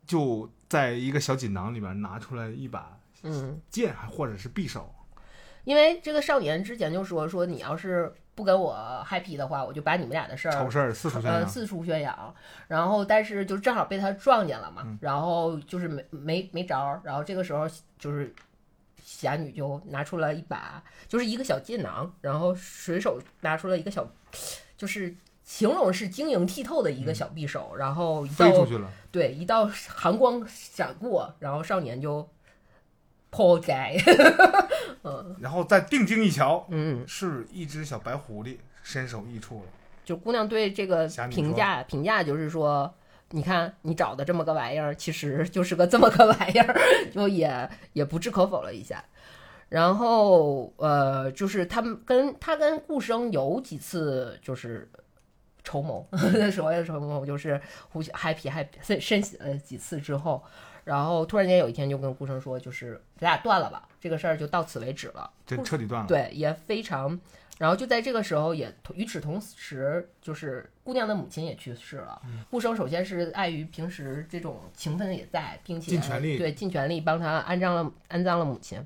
[0.07, 4.95] 就在一个小锦囊里边拿出来一把嗯剑，或者是匕首，
[5.64, 8.12] 因为这个少年之前就说说你要是。
[8.41, 8.74] 不跟我
[9.07, 12.34] happy 的话，我就把你们俩的事儿丑事儿四处宣扬，四处宣扬。
[12.68, 17.03] 然后，但是就正好被他撞见了嘛，然后就是没没没招儿。
[17.05, 17.68] 然后这个时候，
[17.99, 18.34] 就是
[19.05, 24.09] 侠女就拿出了一把，就是一个小剑囊，然后随手拿出了一个小，
[24.78, 25.14] 就是
[25.45, 28.91] 形容是晶莹剔透的一个小匕首，然后飞出去了。
[29.12, 32.26] 对，一道寒光闪过，然后少年就。
[33.31, 33.97] 破盖，
[35.05, 39.66] 嗯，然后再定睛一瞧，嗯，是一只小白狐狸，身首异处了。
[40.05, 42.93] 就姑娘对这个评价，评价就是说，
[43.31, 46.76] 你看你找的这么个玩意儿，其实就是个这么个玩意儿，
[47.14, 49.05] 就也也不置可否了一下。
[49.68, 54.91] 然后，呃，就是他们跟他跟顾生有几次就是
[55.62, 56.05] 筹谋，
[56.53, 57.61] 所谓的筹谋就是
[57.91, 60.43] 互相 happy happy 深深洗了几次之后。
[60.85, 66.09] 然后突然间有一天就跟顾生说，就是咱俩断了吧，这个事儿就到此为止了，这彻底断了。
[66.09, 67.18] 对，也非常。
[67.59, 72.18] 然后就在这个时候，也与此同时，就是姑娘的母亲也去世了。
[72.51, 78.83] 顾生首先是碍于平时这种情分也在，并且尽全力对尽全力帮他安葬了安葬了母亲，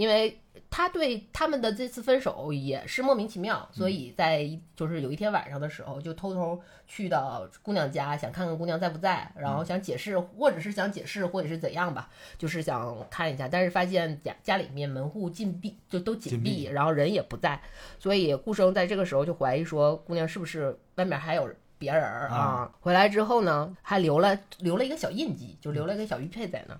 [0.00, 0.38] 因为。
[0.68, 17.60] 他对他们的这次分手也是莫名其妙，所以在就是有一天晚上的时候，就偷偷去到姑娘家，想看看姑娘在不在，然后想解释，或者是想解释，或者是怎样吧，就是想看一下，但是发现家家里面门户禁闭，就都紧闭，然后人也不在，
[17.98, 22.70] 所以顾生在这个时候就怀疑说，姑娘是不是外面还有别人啊？
[22.80, 26.78] 回来之后呢，还留了留了一个小印记，就留了一个小玉佩在那。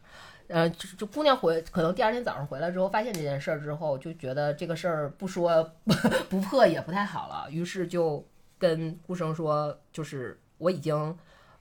[0.52, 5.70] 呃，就就姑娘回，可能第二天早上回来之后，发现这件事儿之后，就觉得这个事儿不说
[6.28, 8.26] 不破也不太好了，于是就
[8.58, 11.16] 跟顾生说，就是我已经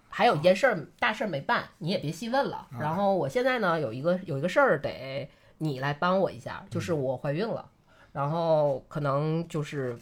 [0.10, 2.68] 还有一件事儿大事儿没办，你也别细问了。
[2.80, 5.30] 然后我现在呢有一个有一个事儿得
[5.60, 7.70] 你来帮我一下，就是我怀孕了，
[8.12, 9.96] 然后可能就是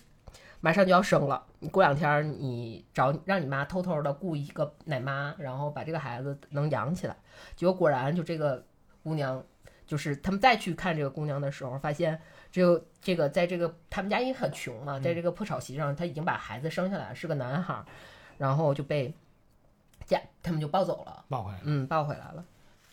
[0.62, 7.18] 马上就要生了，你过两天你找让你妈偷偷的雇一个奶妈，然后把这个孩子能养起来。
[7.58, 8.64] 结果果然就这个。
[9.08, 9.42] 姑娘，
[9.86, 12.20] 就是他们再去看这个姑娘的时候，发现
[12.52, 17.86] 只有这个，在这个他们家因为很穷嘛，在这个破草席上，他已经把孩子生下来，是个男孩，
[18.38, 19.14] 然后就被
[20.06, 22.44] 家他们就抱走了，抱回来，嗯，抱回来了。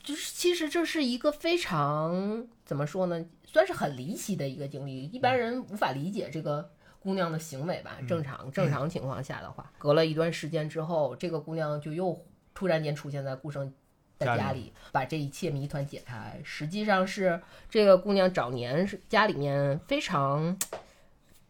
[0.05, 7.99] 就是其实这是一个非常怎么说呢，算是很离奇的一个经历，一般人无法理解这个姑娘的行为吧。
[8.07, 13.75] 正常正常情况下的话，隔了一段时间之后，这个姑娘就又突然间出现在顾生。
[14.25, 20.57] 在家里把这一切谜团解开，实际上是这个姑娘早年是家里面非常，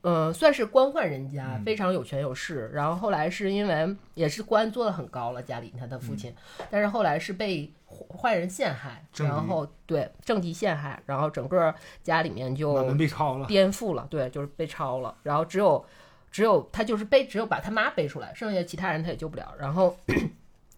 [0.03, 2.71] 嗯，算是官宦人家，非常有权有势。
[2.73, 6.35] 然后后来是因为也是官做的很高了，家里他的父亲，
[6.71, 15.17] 但是后来是被坏人陷害，然后对政敌陷害，然后整个家里面就被抄了，颠覆了，对，就是被抄了。
[15.23, 15.85] 然后只有
[16.31, 19.55] 只有他就是背，只有把他妈背出来，剩下其他人他也救不了。
[19.59, 19.97] 然后。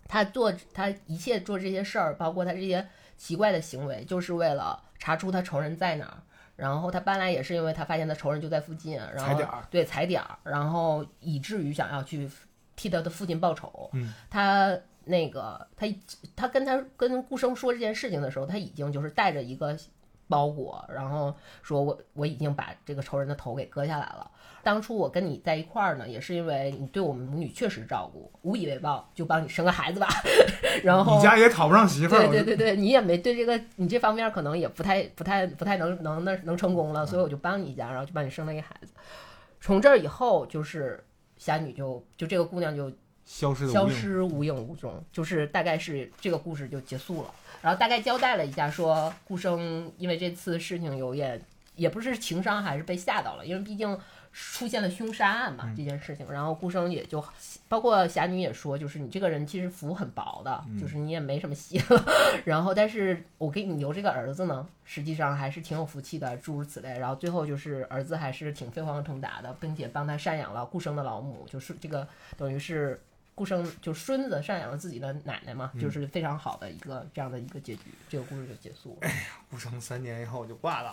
[0.08, 6.18] 他做他一切做这些事儿，包括他这些奇怪的行为，就是为了查出他仇人在哪儿。
[6.56, 9.38] 然后他搬来也是因为他发现他仇人就在附近，然后
[9.70, 12.26] 对踩点儿，然后以至于想要去
[12.74, 13.90] 替他的父亲报仇。
[13.92, 14.74] 嗯，他
[15.04, 15.86] 那个他
[16.34, 19.76] 他跟他跟顾生说这件事情的时候，他已经就是带着一个
[20.28, 24.31] 包裹，然后说我我已经把这个仇人的头给割下来了。
[24.62, 30.09] 当初我跟你在一块儿呢，也是因为你对我们母女确实照顾，无以为报，就帮你生个孩子吧。
[30.82, 38.93] 然后你家也讨不上媳妇儿，对对对对，你也没对这个你这方面可能也不太不太不太能能那能成功了，所以我就帮你一家，然后就帮你生了一个孩子。
[39.61, 41.05] 从这儿以后，就是
[41.36, 42.90] 侠女就就这个姑娘就
[43.27, 47.31] 消失消失无影无踪，就是大概是这个故事就结束了。
[47.61, 51.39] 然后大概交代了一下，说顾生因为这次事情有点
[51.74, 53.98] 也不是情商，还是被吓到了，因为毕竟。
[54.39, 57.24] 出现了凶杀案嘛、嗯这件事情，然后顾生也就
[57.69, 62.05] 包括侠女也说，就是你这个人其实服很薄的，嗯就是你也没什么戏了。
[62.44, 66.98] 然后，但是我给你留这个儿子呢，实际上还是挺有福气的，诸如此类。
[66.98, 73.01] 然后最后就是儿子还是挺飞黄腾达的，并且帮他赡养了顾生的老母，就是这个等于是。
[73.36, 79.08] 顾生就孙子赡养了自己的奶奶嘛，嗯就是非常好的一个这样的一个结局，这个故事就结束了。
[79.50, 80.90] 顾生三年以后就挂了。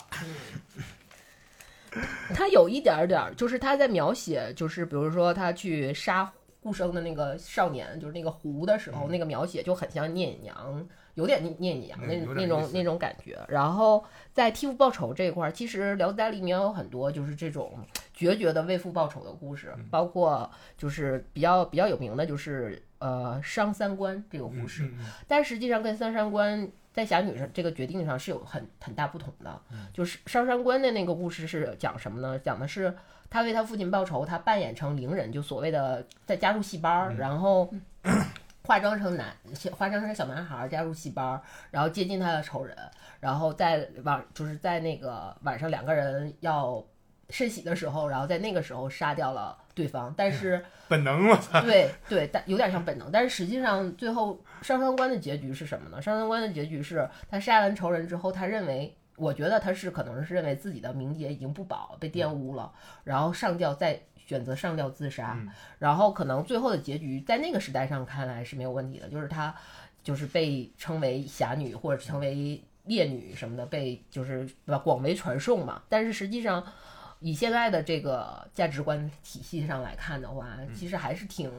[2.34, 6.30] 他有一点儿点儿，就是他在描写，就是比如说他去杀
[6.60, 13.38] 顾生的那个少年，就是那个胡的时候，嗯那个描写就很像聂隐娘，有点念念你啊那那种那种感觉。
[13.48, 17.78] 然后在替父报仇这一块儿，其实《聊斋》里面有很多就是这种
[18.12, 24.84] 决绝的为父报仇的故事，嗯包括就是比较比较有名的就是呃伤三观这个故事。
[24.84, 29.60] 嗯嗯但实际上跟三山关在侠女上这个决定上是有很很大不同的。
[29.72, 32.38] 嗯就是商山关的那个故事是讲什么呢？
[32.38, 32.94] 讲的是
[33.30, 37.68] 他为他父亲报仇，他扮演成伶人，就所谓的在加入戏班儿，嗯然后
[38.66, 39.26] 化妆成男，
[39.76, 42.76] 化妆成小男孩儿加入戏班儿，然后接近他的仇人，
[43.20, 46.82] 然后在晚就是在那个晚上两个人要
[47.28, 50.64] 甚喜的时候，然后在那个时候杀掉了对方，但是。
[50.88, 56.00] 本能我操，对对，但有点像本能，但是实际上最后上三关的结局是什么呢？
[56.00, 62.70] 上三关的结局是他杀完仇人之后，他认为，我觉得他是可能是认为自己的名节已经不保，被玷污了，
[63.02, 69.54] 然后上吊再选择上吊自杀，嗯然后可能最后的结局在那个时代上看来是没有问题的，就是她
[70.02, 74.48] 就是被称为侠女或者称为烈女什么的，被就是
[74.82, 76.64] 广为传颂嘛，但是实际上。
[77.20, 81.50] 以现在的这个价值观体系上来看的话，其实还是挺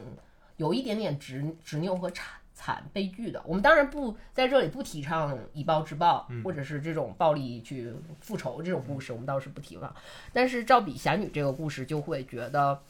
[0.58, 2.24] 有一点点执执拗和惨
[2.56, 3.40] 惨悲剧的。
[3.44, 9.94] 我们当然不在这里不提倡以暴制暴，或者是这种暴力去复仇这种故事，我们倒是不提倡。
[10.32, 12.82] 但是照比侠女这个故事，就会觉得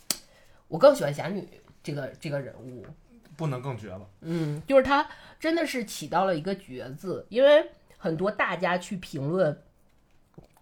[0.69, 1.47] 我更喜欢侠女
[1.83, 2.87] 这个这个人物。
[3.37, 4.09] 不能更绝了。
[4.21, 5.07] 嗯，就是他
[5.41, 7.69] 真的是起到了一个绝字，因为
[7.99, 9.61] 很多大家去评论。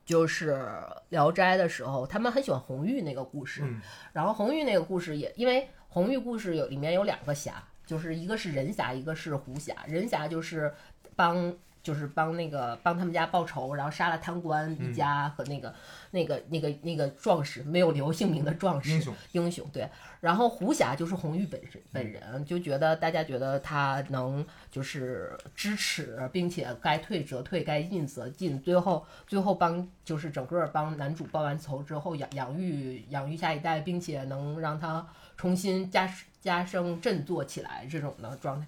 [0.06, 0.52] 就是
[1.09, 3.81] 《聊斋》的时候，他们很喜欢红玉那个故事，嗯
[4.12, 9.74] 然后红玉那个故事也，因为红玉故事有里面有两个侠，就是一个是人侠，一个是狐侠。
[9.86, 10.73] 人侠就是
[11.15, 15.74] 帮就是帮那个帮他们家报仇，然后杀了贪官一家和那个、
[16.12, 19.86] 那个那个那个壮士没有留姓名的壮士英雄英雄对。
[20.23, 35.06] 然后狐侠就是红玉本身本人，就觉得大家觉得他能就是支持，并且该退则退，该进则进，最后最后帮就是整个帮男主报完仇之后养养育养育下一代，并且能让他
[35.36, 36.11] 重新加
[36.45, 38.66] 加升振作起来这种的状态。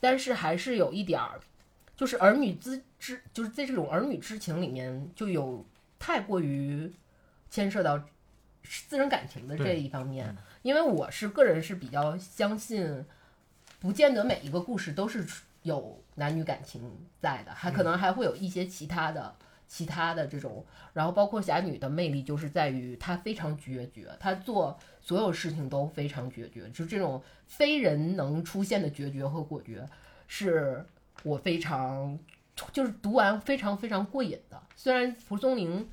[0.00, 1.38] 但是还是有一点儿，
[1.94, 5.66] 就是儿女之之，就是在这种儿女之情里面，就有
[5.98, 6.90] 太过于
[7.50, 8.02] 牵涉到
[8.64, 10.34] 私人感情的这一方面。
[10.62, 13.04] 因为我是个人是比较相信，
[13.78, 15.26] 不见得每一个故事都是
[15.64, 16.80] 有男女感情
[17.20, 19.36] 在的，还可能还会有一些其他的。
[19.70, 20.64] 其他的这种，
[20.94, 24.78] 然后包括侠女的魅力，就是在于她非常决绝，她做
[25.08, 29.82] 所有事情都非常决绝，就这种非人能出现的决绝和果决，
[30.26, 30.84] 是
[31.22, 32.18] 我非常
[32.72, 34.62] 就是读完非常非常过瘾的。
[34.76, 35.88] 虽然蒲松龄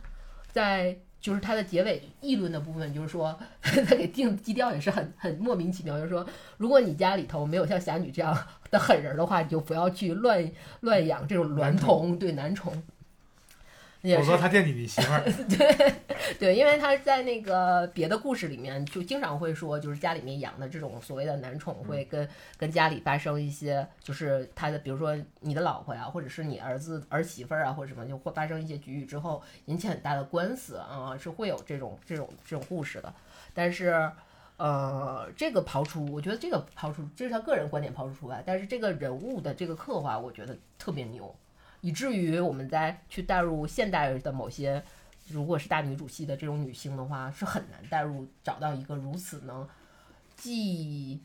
[0.52, 6.28] 在就是他的结尾议论的部分，就是说 他给定基调也是很很莫名其妙，就是说
[6.58, 8.38] 如果你家里头没有像侠女这样
[8.70, 10.52] 的狠人的话，你就不要去乱
[10.82, 12.84] 乱养这种娈童，对男宠。
[14.06, 15.22] 也是否则他惦记你媳妇儿。
[15.49, 15.94] 对
[16.40, 22.27] 对，因为他在那个别的故事里面，就经常会说，就是家里面养的这种所谓的男宠，会跟
[22.57, 33.14] 跟家里发生一些，就是他的，比如说你的老婆呀，或者是你儿子儿媳妇儿啊，或者什么，就会发生一些局域之后，引起很大的官司啊，是会有这种这种这种故事的。
[33.53, 34.11] 但是，
[34.57, 41.34] 呃，这个刨出，我觉得这个刨出，这是他个人观点刨除出来，但是这个人物的这个刻画，我觉得特别牛。
[41.86, 44.84] 以至于我们在去带入现代的某些，
[45.28, 49.68] 如果是大女主戏的这种女性的话，是很难带入找到一个如此能
[50.36, 51.22] 既，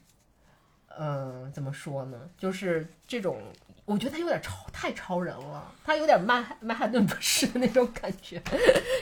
[0.99, 2.29] 嗯、怎么说呢？
[2.37, 3.41] 就是这种，
[3.87, 8.43] 我觉得她有点超，太超人了，她有点曼曼哈顿不是的那种感觉，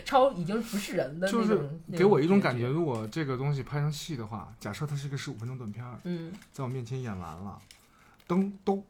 [0.04, 7.60] 超已经不是人的那种，就是给我一种感觉觉，，如果这个东西拍成戏的话，假设它是一个十五分钟短片儿，嗯，在我面前演完了，
[8.28, 8.84] 灯都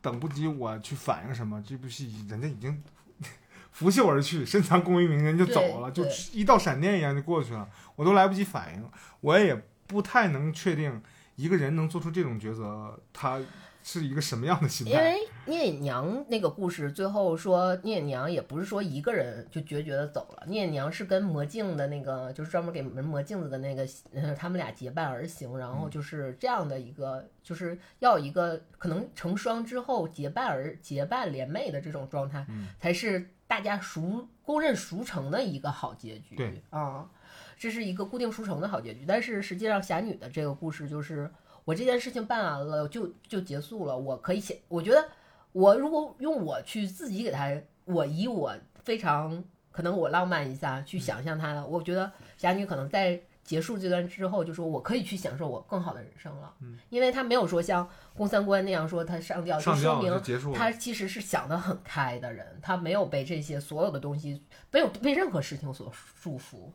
[0.00, 2.82] 等不及我去反应什么，这部戏人家已经
[3.72, 8.84] 拂袖而去，深藏功与名，人就走了，就一道闪电一样就过去了，我都来不及反应，
[9.20, 9.54] 我也
[9.86, 11.00] 不太能确定
[11.36, 13.40] 一个人能做出这种抉择，他
[13.82, 14.92] 是一个什么样的心态？
[14.92, 36.36] 因为聂隐娘那个故事最后说，聂隐娘也不是说一个人就决绝的走了，聂隐娘是跟魔镜的那个，就是专门给人磨镜子的那个，呃， 他们俩结伴而行，然后就是这样的一个，就是要一个可能成双之后结伴而结伴联袂的这种状态，嗯才是大家熟公认熟成的一个好结局。
[36.36, 37.08] 对啊，
[37.58, 39.04] 这是一个固定熟成的好结局。
[39.06, 41.30] 但是实际上，侠女的这个故事就是
[41.64, 44.60] 我这件事情办完了就就结束了，我可以写。
[44.68, 45.08] 我觉得
[45.52, 53.20] 我如果用我去自己给他，我以我非常可能我浪漫一下去想象他的，我觉得侠女可能在。
[53.44, 60.56] 结束这段之后，就说我可以去享受我更好的人生了，嗯，因为他没有说像宫三观那样说他上吊，就上吊说明就结束了。
[60.56, 64.40] 他其实是想得很开的人，他没有被这些所有的东西，
[64.70, 66.70] 没有被任何事情所束缚。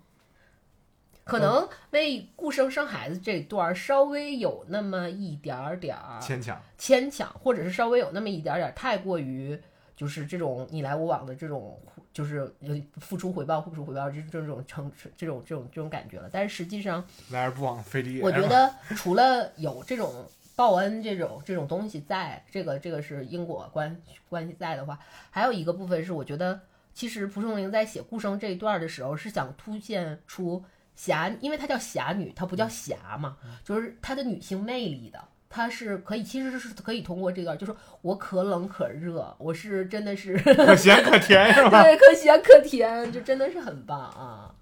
[1.28, 9.60] 可能为顾生生孩子这段儿稍微有那么一点儿点儿牵强，牵强，或者是稍微有那么一点儿点儿太过于
[9.96, 11.80] 就是这种你来我往的这种，
[12.14, 16.30] 就是有付出回报付出回报这这种成这种这种这种感觉了。
[16.32, 18.22] 但是实际上，来而不往非礼也。
[18.22, 20.26] 我觉得 除了有这种
[20.56, 24.00] 报恩这种这种东西在，这个这个是因果关
[24.30, 25.00] 关系在的话，
[25.32, 26.62] 还有一个部分是我觉得，
[26.94, 30.64] 其实蒲松龄在写顾生这一段的时候是想凸显出
[30.98, 35.24] 侠，因为她叫侠女，她不叫侠嘛，就是她的女性魅力的。
[35.50, 41.82] 她是可以，其实是可以通过这段，就是我可冷可热，我是真的是可咸可甜是吧？
[41.88, 44.54] 对，可咸可甜，就真的是很棒啊！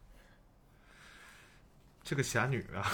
[2.03, 2.85] 这个侠女啊，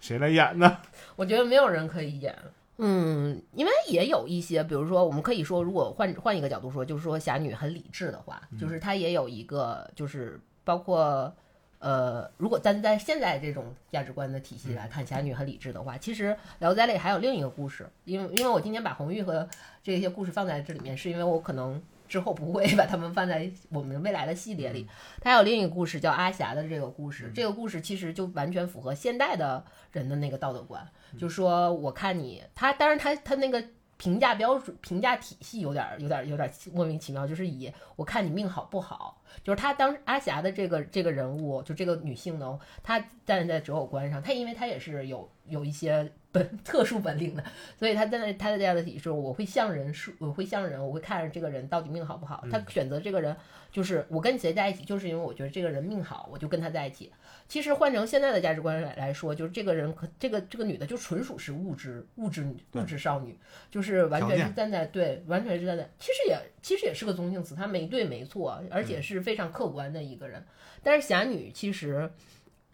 [0.00, 0.78] 谁来演呢？
[1.14, 2.36] 我觉得没有人可以演。
[2.78, 11.32] 嗯，因为也有一些，比如说，我们可以说，如果换换一个角度说，就是说侠女很理智的话，就是她也有一个，就是包括
[11.80, 19.48] 呃，如果咱在现在这种价值观的体系来看，侠女很理智的话，其实《聊斋》里还有另一个故事，因为因为我今天把红玉和
[19.82, 24.86] 这些故事放在这里面，是因为我可能之后不会把它们放在我们未来的系列里。
[25.20, 30.84] 它还有另一个故事叫阿霞的这个故事，这个故事其实就完全符合现代的人的那个道德观，
[31.16, 33.64] 就说我看你，他当然他他那个。
[33.98, 47.44] 评价标准、评价体系有点儿、有点儿、有点儿莫名其妙，就是以我看你命好不好，就是她当阿霞的这个这个人物，就这个女性呢，她站在择偶观上，她因为她也是有有一些本特殊本领的，
[47.76, 52.44] 所以她站在她的这样的体系，我会向人说，我会向人，我会看着这个人到底命好不好。
[52.50, 53.36] 她选择这个人，
[53.72, 57.12] 就是我跟谁在一起，就是因为我觉得这个人命好，我就跟他在一起。
[57.48, 63.38] 其实换成现在的价值观来来说，就是这个人可这个这个女的就纯属是物质物质女物质少女，
[63.70, 70.44] 就是完全是站在对，完全是站在，其实也其实也是个中性词，她没对没错，而且是非常客观的一个人。
[70.82, 72.12] 但是侠女其实，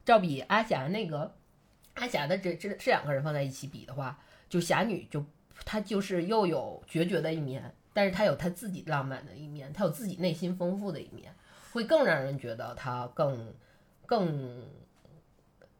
[0.04, 1.32] 照比阿霞那个
[1.94, 4.18] 阿霞的这这这两个人放在一起比的话，
[4.48, 5.24] 就侠女就
[5.64, 11.32] 她就是又有决绝的一面，但是她有她自己浪漫的一面，她有自己内心丰富的一面，
[11.70, 13.54] 会更让人觉得她更。
[14.06, 14.68] 更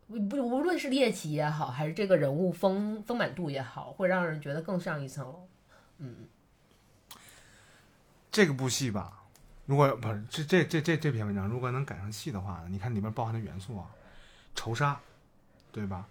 [0.09, 5.49] 不无论是猎奇也好，还是这个人物丰丰满度也好，会让人觉得更上一层楼。
[5.99, 6.29] 嗯，
[8.31, 9.25] 这个部戏吧，
[9.67, 13.91] 如果不是这这这这这篇文章，如果能赶上戏的话，你看里面包含的元素啊，
[14.55, 15.01] 仇杀，
[15.73, 16.07] 对吧？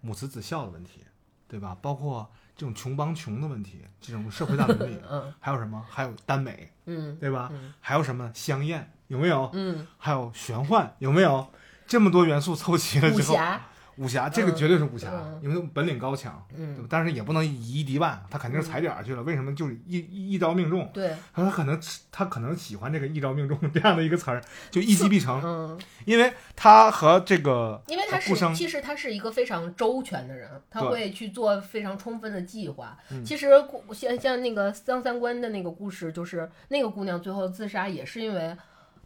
[0.00, 1.04] 母慈子孝的问题，
[1.46, 1.76] 对吧？
[1.82, 5.84] 包括这种穷帮穷的问题，这种社会大伦理， 嗯还有什么？
[5.88, 7.50] 还有耽美，嗯对吧？
[7.52, 8.90] 嗯还有什么香艳？
[9.08, 9.50] 有没有？
[9.52, 11.46] 嗯，还有玄幻有没有？
[11.86, 13.60] 这么多元素凑齐了之后，武侠，
[13.96, 16.84] 武侠这个绝对是武侠，嗯因为本领高强，对嗯吧？
[16.88, 19.22] 但是也不能以一敌万，他肯定是踩点儿去了。
[19.22, 20.90] 为什么就是一一一招命中？
[20.94, 21.78] 对，他可能
[22.10, 32.96] 他可能喜欢这个一招命中这样的一个词儿， 就一击必成，嗯，因为他和这个因为他是其实他是一个非常周全的人，他会去做非常充分的计划。
[33.10, 33.50] 嗯其实
[33.92, 38.56] 像像那个张三观的那个故事，就是那个姑娘最后自杀也是因为。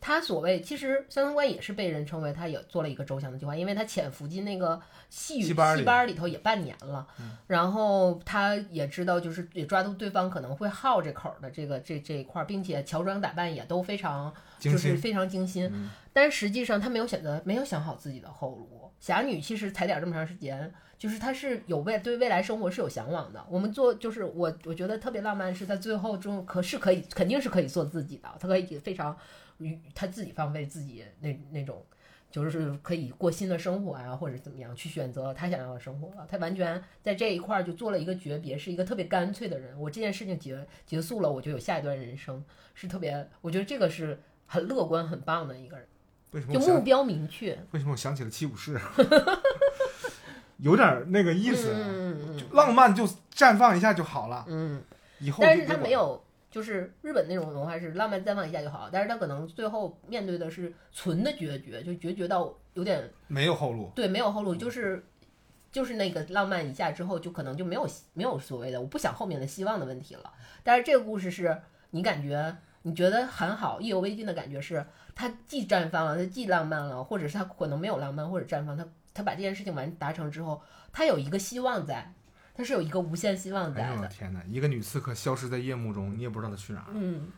[0.01, 4.81] 她所谓，其实三三观也是被人称为，他也做了一个周详的计划，因为他潜伏进那个
[5.11, 18.91] 戏戏班里戏班里头也半年了，嗯然后他也知道，就是也抓住对方可能会好这口的这个这这一块儿，并且乔装打扮也都非常，就是非常精心，嗯但实际上他没有选择，没有想好自己的后路。
[18.99, 23.45] 侠女其实踩点儿这么长时间，就是她是有未对未来生活是有向往的。
[23.49, 29.17] 我们做就是我我觉得特别浪漫，是在最后中可是可以肯定是可以做自己的，她可以非常
[29.59, 31.85] 与她自己放飞自己那那种。
[32.31, 36.27] 就是可以过新的生活啊，或者怎么样去选择他想要的生活了。
[36.31, 39.75] 她完全在这一块儿就做了一个诀别，是一个特别干脆的人。
[39.81, 42.45] 我这件事情结结束了，我就有下一段人生，
[42.75, 45.87] 是特别，我觉得这个是很乐观、很棒的一个人。
[46.33, 47.59] 为什么就目标明确。
[47.71, 48.79] 为什么我想起了七武士？
[50.61, 51.75] 有点那个意思，
[52.53, 54.45] 浪漫就绽放一下就好了。
[54.49, 54.83] 嗯，
[55.19, 56.23] 以后但是他没有。
[56.51, 63.91] 就是日本那种文化是浪漫绽放一下就好，但是他可能最后面对的是纯的决绝，就决绝到有点没有后路。
[63.95, 65.05] 对没有后路，就是
[65.71, 70.33] 就是那个浪漫一下之后，就可能就没有没有所谓的我不想后面的希望的问题了。
[70.63, 71.61] 但是这个故事是
[71.91, 80.63] 你感觉你觉得很好，意犹未尽的感觉是，他既绽放了，他既浪漫了，或者是他可能没有浪漫或者绽放，他他把这件事情完达成之后，
[80.93, 82.15] 他有一个希望在，
[82.59, 84.09] 它是有一个无限希望在哎呦我的。
[84.09, 84.43] 天哪！
[84.49, 87.29] 一个女刺客消失在夜幕中，你也不知道她去哪儿，嗯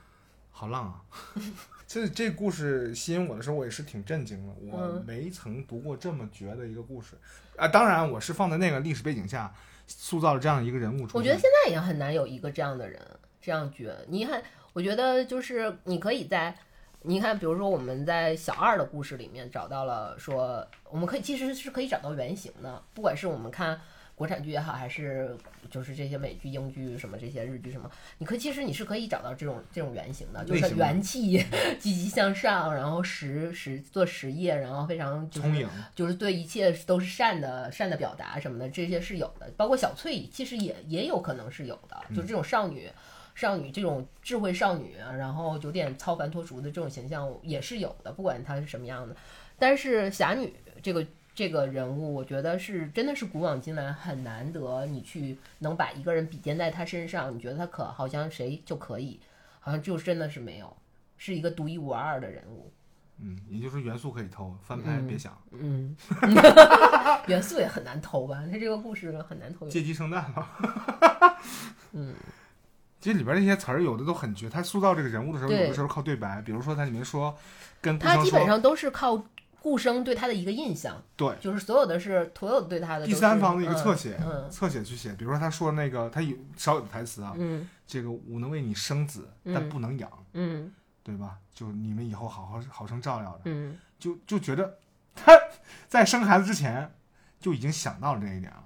[0.50, 1.02] 好浪啊！
[1.86, 4.54] 这这故事吸引我的时候，我也是挺震惊的。
[4.62, 7.16] 我嗯没曾读过这么绝的一个故事
[7.58, 7.68] 啊！
[7.68, 9.54] 当然，我是放在那个历史背景下
[9.86, 11.06] 塑造了这样一个人物。
[11.12, 12.98] 我觉得现在也很难有一个这样的人，
[13.42, 13.94] 这样绝。
[14.08, 14.42] 你看，
[14.72, 16.56] 我觉得就是你可以在，
[17.02, 23.78] 你看，比如说我们在小二的故事里面找到了说，我们可以其实是可以找到原型的，不管是我们看
[24.20, 25.34] 国产剧也好，还是
[25.70, 31.42] 就是这些美剧、英剧什么这些日剧什么，你可以其实你是可以找到这种这种原型的，就是元气、
[31.80, 39.50] 积极向上，然后实实做实业，然后非常就是聪颖，就是对一切都是善的善的表达什么的，这些是有的。
[39.56, 42.90] 包括小翠，其实也也有可能是有的，就这种少女、
[43.34, 49.16] 少女这种智慧少女，然后有点超凡脱俗的这种形象也是有的，不管她是什么样的。
[49.58, 59.18] 但是侠女这个这个人物，我觉得是真的是古往今来很难得，你去能把一个人比肩在他身上，你觉得他可好像谁就可以，
[59.60, 60.76] 好像就真的是没有，
[61.16, 62.72] 是一个独一无二的人物。
[63.22, 65.38] 嗯，也就是元素可以偷，翻拍别想。
[65.50, 65.94] 嗯，
[67.28, 68.42] 元素也很难偷吧？
[68.50, 69.68] 他这个故事很难偷。
[69.68, 70.48] 借鸡生蛋嘛。
[71.92, 72.14] 嗯，
[72.98, 77.36] 其实里边那些词儿有的都很绝，他塑造这个人物的时候，有的时候靠对白，比如说他里面说
[77.82, 79.22] 跟顾他，基本上都是靠
[79.62, 90.72] 顾生对他的一个印象，对就是所有的是所有对他的第三方的一个侧写，嗯侧写去写，比如说他说那个他有少有的台词啊，嗯这个我能为你生子，但嗯不能养，嗯
[91.02, 91.38] 对吧？
[91.54, 93.78] 就你们以后好好好生照料着，嗯。
[93.98, 94.78] 就就觉得
[95.14, 95.32] 他
[95.86, 96.90] 在生孩子之前
[97.38, 98.64] 就已经想到了这一点了，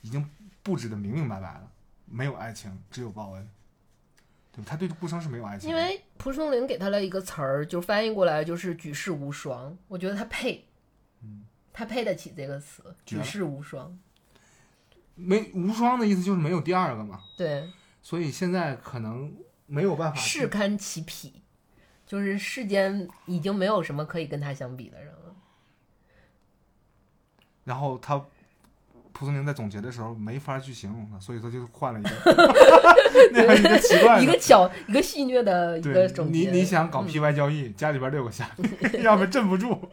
[0.00, 0.24] 已经
[0.62, 1.68] 布置的明明白白了，
[2.06, 3.48] 没有爱情，只有报恩，
[4.52, 4.64] 对吧？
[4.70, 10.66] 他对顾生是没有爱情的，因为蒲松龄给他了一个词儿，就翻译过来就是举世无双，我觉得他配，
[11.22, 13.98] 嗯，他配得起这个词，举世无双。
[15.14, 17.66] 没无双的意思就是没有第二个嘛，对，
[18.02, 19.34] 所以现在可能
[19.64, 21.42] 没有办法去是堪其匹，
[22.06, 25.34] 就是世间已经没有什么可以跟他相比的人了。
[27.64, 28.22] 然后他
[29.20, 32.10] 蒲松龄在总结的时候没法去形容他，所以他就换了一个
[33.34, 34.24] 那样一个奇怪的。
[34.24, 36.50] 一个小，一个戏谑的一个总结。
[36.50, 38.66] 你你想搞嗯 PY 交易，家里边得有个侠女，
[39.04, 39.90] 要不然镇不住。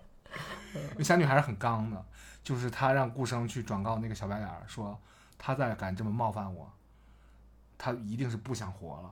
[0.96, 2.02] 那侠女还是很刚的，
[2.42, 4.98] 就是他让顾生去转告那个小白脸说，
[5.38, 6.72] 他再敢这么冒犯我，
[7.78, 9.12] 他一定是不想活了。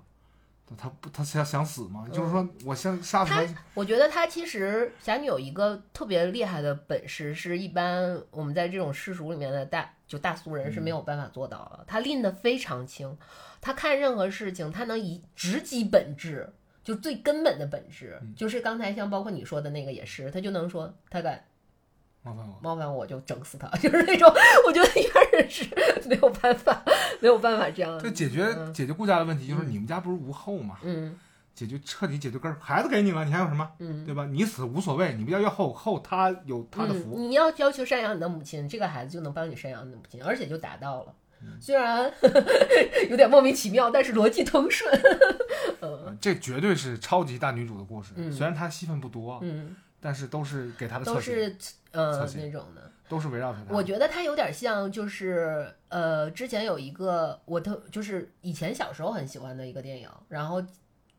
[0.75, 2.07] 他不，他想想死吗？
[2.11, 11.83] 就是说我先杀死他，我觉得他其实侠女有一个特别厉害的本事，是一般我们在这种世俗里面的大就大俗人是没有办法做到的。
[11.87, 13.15] 他拎得非常清，
[13.61, 16.51] 他看任何事情，他能以直击本质，
[16.83, 21.45] 就最根本的本质，就是刚才像包括你说的那个也是，他就能说他敢
[22.26, 22.57] 冒犯我。
[22.61, 24.27] 冒犯我就整死他， 就是那种
[24.68, 25.64] 我觉得一般人是
[26.10, 26.84] 没有办法
[27.22, 27.97] 没有办法这样。
[27.99, 30.77] 就解决嗯解决顾家的问题，就是你们家不是无后吗？
[30.84, 31.15] 嗯
[31.53, 33.72] 解决彻底解决根儿，孩子给你了，你还有什么？
[33.80, 34.03] 嗯。
[34.03, 34.26] 对吧？
[34.26, 37.15] 你死无所谓，你不要要后后他有他的嗯，福。
[37.18, 41.14] 你要要求赡养你的母亲，这个孩子就能帮你赡养你的母亲，而且就达到了。
[41.41, 42.11] 嗯虽然
[43.10, 44.91] 有点莫名其妙，但是逻辑通顺。
[45.80, 51.56] 呃这绝对是超级大女主的故事，嗯虽然她戏份不多，嗯，但是都是给她的都是
[51.95, 52.91] 呃那种的。
[53.07, 53.73] 都是围绕着她。
[53.73, 60.59] 我觉得他有点像，就是呃，之前有一个我特就是以前小时候很喜欢的一个电影，然后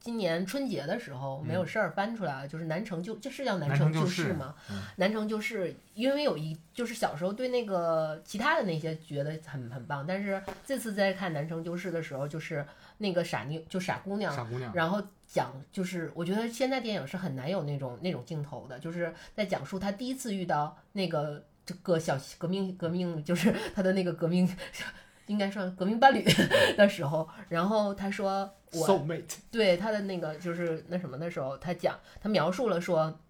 [0.01, 4.57] 今年春节的时候没有事儿翻出来了，就是《南城就》，这是叫《南城城就是是》吗？
[4.69, 12.67] 嗯南城就是因为有一就是小时候对那个其他的那些觉得很很棒，但是这次在看《南城旧事》的时候，就是
[12.99, 24.49] 那个傻妞就傻姑娘，傻姑娘，然后讲就是，我觉得现在电影是很难有那种那种镜头的，就是在讲述他第一次遇到那个这个小革命革命，就是 他的那个革命，
[25.27, 26.25] 应该算革命伴侣
[26.79, 29.07] 的时候，然后他说我
[29.51, 33.21] 对他的那个就是那什么的时候，他讲他描述了说，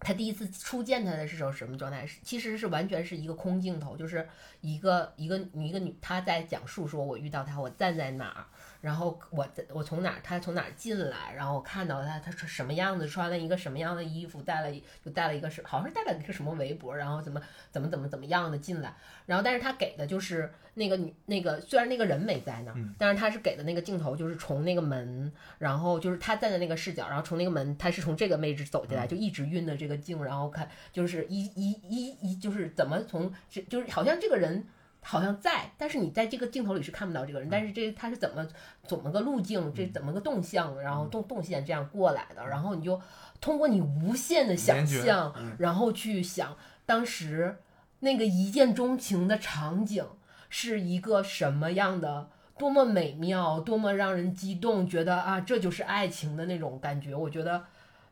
[0.00, 2.06] 他第一次初见他的时候什么状态？
[2.06, 4.26] 是其实是完全是一个空镜头，就是
[4.62, 8.46] 一个一个一个女，她在讲述说，我遇到他，我站在哪儿，
[8.80, 14.70] 然后我在我从哪儿，他从哪儿进来，然后我看到他，他是什么样子，穿了一个什么样的衣服，戴了
[15.04, 17.40] 就戴了一个是好像是戴了一个什么围脖，然后怎么
[17.70, 18.94] 怎么怎么怎么样的进来，
[19.26, 34.64] 然后但是他给的就是那个女那个虽然那个人没在那但是他是给的那个镜头就是从那个门，然后就是他站在那个视角，然后从那个门他是从这个位置走进来，就一直晕的这个镜，然后看就是一一一一就是怎么从这就是好像这个人。
[35.08, 38.44] 好像在，但是你在这个镜头里是看不到这个人，但是这他是怎么
[38.88, 43.00] 怎么个路径，这怎么个动向，然后动动线这样过来的，然后你就
[43.40, 45.54] 通过你无限的想象，嗯。
[45.60, 47.58] 然后去想当时
[48.00, 50.04] 那个一见钟情的场景
[50.48, 52.28] 是一个什么样的，
[52.58, 57.14] 多么美妙，多么让人激动，觉得啊这就是爱情的那种感觉。
[57.14, 57.64] 我觉得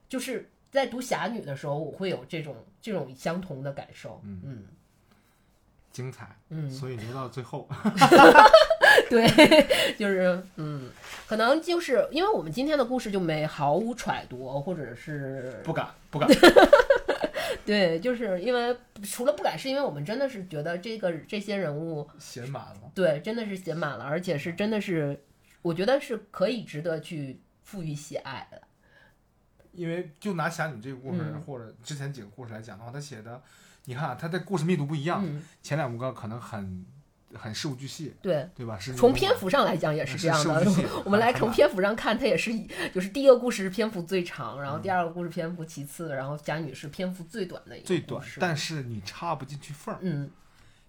[0.08, 4.20] 就是在读《侠女》的时候，我会有这种这种相同的感受。
[4.22, 4.40] 嗯。
[4.44, 4.62] 嗯
[5.94, 7.66] 精彩，嗯，所以留到最后。
[9.08, 9.24] 对，
[9.96, 10.90] 就是嗯，
[11.28, 16.28] 可能就是因为我们今天的故事就没毫无揣度，或者是不敢，不敢。
[17.64, 22.90] 对，就是因为除了不敢，是因为我们真的是觉得这个这些人物写满了。
[22.92, 25.22] 对，真的是写满了，而且是真的是，
[25.62, 28.60] 我觉得是可以值得去赋予喜爱的。
[29.72, 33.42] 因为就拿侠女这个故事，嗯或者之前几个故事来讲的话，他写的，
[33.86, 36.84] 你看啊他的故事密度不一样，嗯，前两个可能很
[37.34, 38.78] 很事无巨细，对，对吧？
[38.78, 40.64] 是从篇幅上来讲也是这样的。
[41.04, 50.30] 我们来从篇幅上看，它也是以就是第一个故事篇幅最长，然后第二个故事篇幅其次，然后贾女是篇幅最短的一个最短，但是你插不进去缝儿，嗯，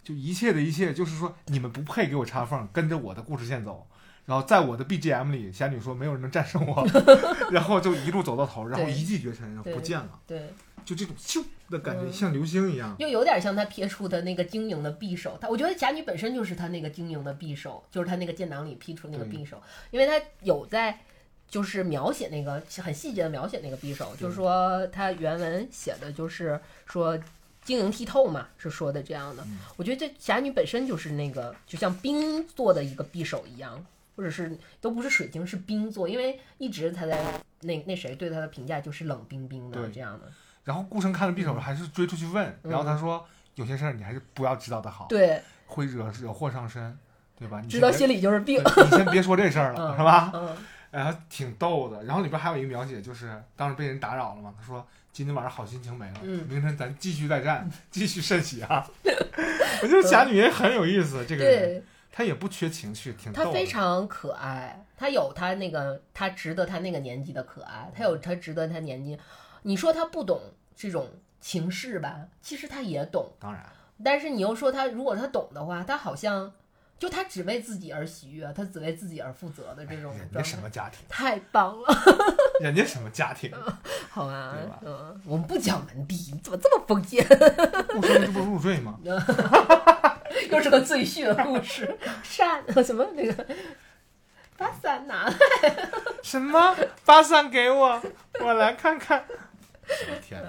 [0.03, 3.87] 就一切的一切，就是说你们不配给我插缝儿，跟着我的故事线走。
[4.25, 6.83] 然后在我的 BGM 里，侠女说没有人能战胜我，
[7.51, 10.51] 然后就一路走到头，然后一骑绝尘，不见了，对，
[10.85, 12.95] 就这种咻的感觉，嗯像流星一样。
[12.99, 15.37] 又有点像他撇出的那个晶莹的匕首。
[15.41, 20.99] 他我觉得侠女本身就是他那个晶莹的匕首，就是他那个建档里劈出那个匕首，因为他有在。
[21.47, 27.15] 就是描写那个很细节的描写那个匕首，就是说他原文写的就是说
[27.63, 29.43] 晶莹剔透嘛，是说的这样的。
[29.43, 33.85] 嗯我觉得这侠女本身就是那个就像冰做的一个匕首一样，
[34.15, 37.23] 或者是都不是水晶，是冰做，因为一直他在
[37.61, 40.25] 那那谁对他的评价就是冷冰冰的这样的。
[40.65, 43.25] 然后顾生看了匕首，还是追出去问，嗯然后他说
[43.55, 46.97] 有些事儿你还是不要知道的好，对，会惹惹祸上身，
[47.39, 47.61] 对吧？
[47.61, 48.61] 你知道心里就是病。
[48.61, 50.31] 你先别说这事儿了，嗯是吧？
[50.33, 50.57] 嗯
[50.91, 52.03] 然后挺逗的。
[52.05, 58.85] 然后里边还有一个描写，就是当时被人打扰了嘛，他说今天晚上好心情没了，嗯明天咱继续再战，继续甚喜啊。
[59.83, 63.45] 我觉得侠女也很有意思，这个人她，也不缺情绪，挺逗的。
[63.45, 69.17] 他非常可爱，她有她那个她值得她那个年纪的可爱，她有她值得她年纪。
[69.67, 70.39] 你说他不懂
[70.75, 71.09] 这种
[71.41, 73.65] 情势吧，其实他也懂，当然，
[74.03, 76.53] 但是你又说他如果他懂的话，他好像
[76.99, 81.87] 就他只为自己而喜悦，他只为自己而负责的这种人家，什么家庭，太棒了，
[82.61, 83.51] 人家什么家庭，
[84.09, 87.25] 好啊对吧，嗯，我们不讲门第，你怎么这么封建？
[87.27, 88.99] 不生这不入赘吗？
[90.51, 93.47] 又是个赘婿的故事，扇什么那个
[94.57, 95.35] 把伞拿来，
[96.21, 96.75] 什么？
[97.03, 98.01] 把伞给我，
[98.41, 99.25] 我来看看。
[99.87, 100.43] 我的天，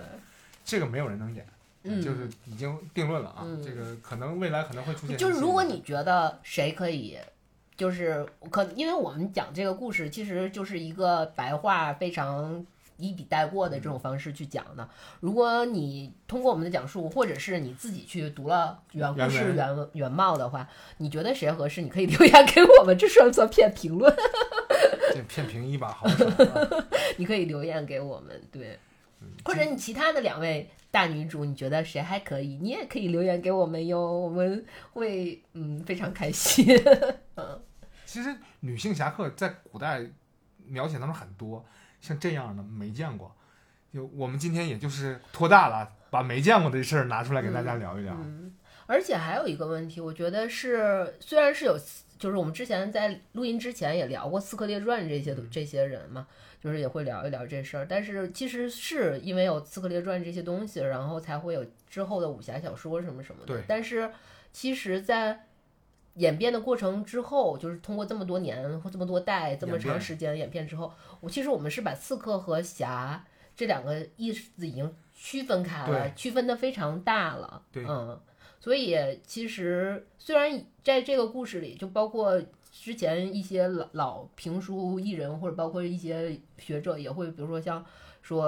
[0.64, 1.46] 这个没有人能演，
[1.84, 3.42] 嗯就是已经定论了啊。
[3.44, 5.16] 嗯这个可能未来可能会出现。
[5.16, 7.16] 就是如果你觉得谁可以，
[7.76, 12.64] 就是可，因为我们讲这个故事，其实就是一个白话非常
[12.96, 14.88] 一笔带过的这种方式去讲的。
[15.20, 24.14] 如果你通过我们的讲述，或者是你自己去读了原故事原原原貌的话，你觉得谁合适，你可以留言给我们，这算不算骗评论？
[25.12, 26.86] 这骗评一把好手、啊，
[27.16, 28.78] 你可以留言给我们，对，嗯
[29.44, 36.66] 或者你其他的两位大女主，你觉得谁还可以，你也可以留言给我们哟，我们会嗯非常开心。
[38.06, 40.00] 其实女性侠客在古代
[40.66, 41.64] 描写当中很多，
[42.00, 43.34] 像这样的没见过。
[43.92, 48.14] 就我们今天也就是托大了，把没见过的事儿拿出来给大家聊一聊。
[48.14, 48.54] 嗯，
[48.86, 51.78] 而且还有一个问题，我觉得是，虽然是有，
[52.18, 56.26] 就是我们之前在录音之前也聊过《刺客列传》这些这些人嘛，
[56.66, 57.86] 就是也会聊一聊这事儿。
[57.88, 63.46] 但是其实是因为有《刺客列传》这些东西，然后才会有之后的武侠小说什么什么的。
[63.46, 64.10] 对但是
[64.52, 65.46] 其实，在
[66.14, 73.24] 演变的过程之后，就是通过这么多年或这么多代这么长时间演变之后，我其实我们是把刺客和侠
[73.54, 77.62] 这两个意思已经区分开了，区分的非常大了。
[77.70, 78.18] 对嗯，
[78.58, 82.42] 所以其实虽然在这个故事里，就包括
[82.82, 87.84] 之前一些老老评书艺人，或者包括一些学者也会，比如说像
[88.22, 88.44] 说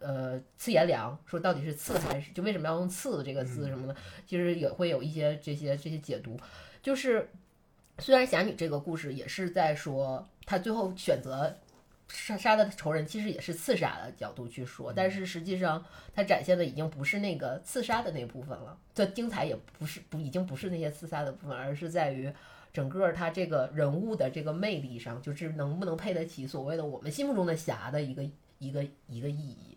[0.00, 3.96] 呃刺颜良，说到底是刺还是就为什么要用刺这个字什么的，
[4.26, 6.38] 其实也会有一些这些这些解读。
[6.82, 7.30] 就是
[7.98, 11.56] 虽然侠女这个故事也是在说她最后选择。
[12.10, 15.84] 杀杀的仇人其实也是刺杀的角度去说，但是实际上
[16.14, 22.32] 它展现的已经不是那个刺杀的那部分了，这精彩也不是不已经不是那些刺杀的部分，而是在于
[22.78, 28.22] 整个他这个人物的这个魅力上，就是能不能配得起所谓的我们心目中的侠的一个
[28.60, 29.76] 一个一个意义。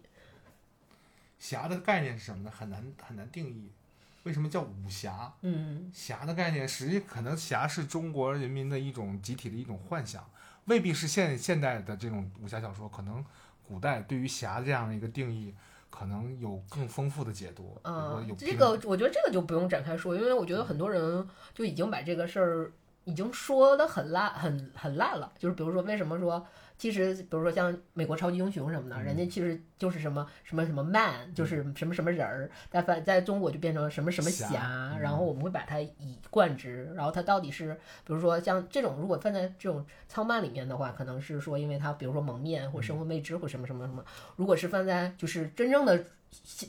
[1.40, 2.52] 侠的概念是什么呢？
[2.56, 3.72] 很难很难定义。
[4.22, 5.34] 为什么叫武侠？
[5.42, 10.24] 嗯，侠的概念实际可能侠是中国人民的一种集体的一种幻想。
[10.66, 13.26] 未必是现现代的这种武侠小说，可能
[13.68, 15.56] 古代对于侠这样的一个定义，
[15.90, 17.76] 可能有更丰富的解读。
[17.84, 22.72] 嗯，有这个我觉得这个就不用展开说，因为我觉得很多人就已经把这个事儿
[23.04, 25.32] 已经说的很烂，很很烂了。
[25.38, 26.46] 就是比如说，为什么说？
[26.78, 36.92] 其实，比如说像美国超级英雄什么的，人家其实就是什么什么什么 man，就是什么什么人儿，但反在中国就变成什么什么侠，然后我们会把它以贯之。
[36.96, 44.04] 然后它到底是，比如说像这种，如果放在这种糙漫里面的话，可能是说因为它比如说蒙面或生活未知或什么什么什么。
[44.36, 46.04] 如果是放在就是真正的。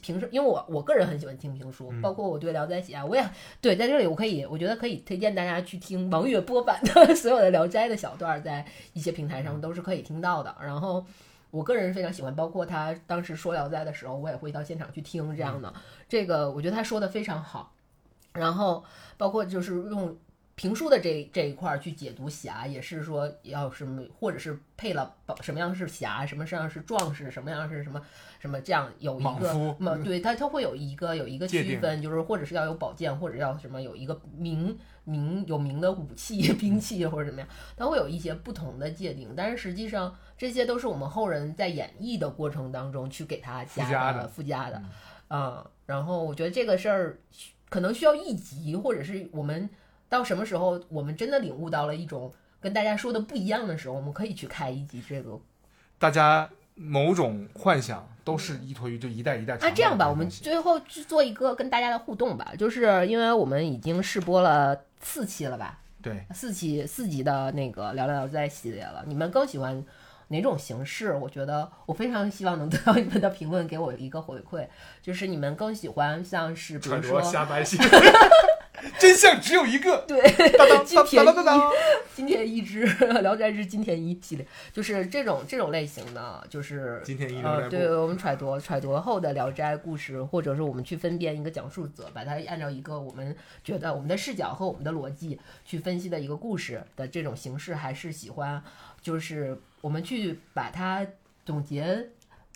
[0.00, 3.30] 评书，因为我我个人很喜欢听评书，包括我对《聊斋》喜爱，我也
[3.60, 10.54] 对在这里我可以，我觉得可以推荐大家去听王月播版的 所有的《聊斋》的小段，在一些平台上都是可以听到的。
[10.60, 11.04] 然后
[11.50, 15.72] 我个人非常喜欢，包括他当时说《聊斋》的时候，我也会到现场去听这样的。
[16.08, 17.72] 这个我觉得他说的非常好。
[18.32, 18.82] 然后
[19.16, 20.16] 包括就是用。
[20.54, 28.00] 评书的这这一块去解读侠，也是说要什么，或者是配了什么样是侠，什么样是壮士，什么样是什么
[28.38, 39.32] 什么这样有一个，对他他会有一个有一个区分，就是或者是要有宝剑，或者要什么有一个名名有名的武器兵器或者怎么样，他会有一些不同的界定。
[39.34, 44.82] 但是实际上这些都是我们后人在演绎的过程当中去给他加的附加的，
[45.30, 47.18] 嗯，然后我觉得这个事儿
[47.70, 49.70] 可能需要一集，或者是我们。
[50.12, 52.30] 到什么时候我们真的领悟到了一种
[52.60, 55.40] 跟大家说的不一样的时候，我们可以去开一集这个。
[55.98, 59.54] 大家某种幻想都是依托于这一代一代。
[59.54, 65.78] 啊，这样吧，我们最后去做一个跟大家的互动吧，就是因为我们已经试播了四期了吧？
[66.02, 69.02] 对，四期四集的那个聊聊聊斋系列了。
[69.06, 69.82] 你们更喜欢
[70.28, 71.14] 哪种形式？
[71.14, 74.68] 我觉得我非常希望能得到你们的评论，给我一个回馈，
[75.00, 77.78] 就是你们更喜欢像是比如说瞎掰戏。
[78.98, 80.20] 真相只有一个，对，
[80.84, 81.60] 金田一，
[82.14, 82.84] 金田一之
[83.20, 98.62] 聊斋之金田一系列，就是这种这种类型的，就是金田一呃，对我们揣度揣度后的聊斋故事，或者是我们去分辨一个讲述者，把它按照一个我们觉得我们的视角和我们的逻辑去分析的一个故事的这种形式，还是喜欢，
[99.00, 101.06] 就是我们去把它
[101.44, 102.08] 总结。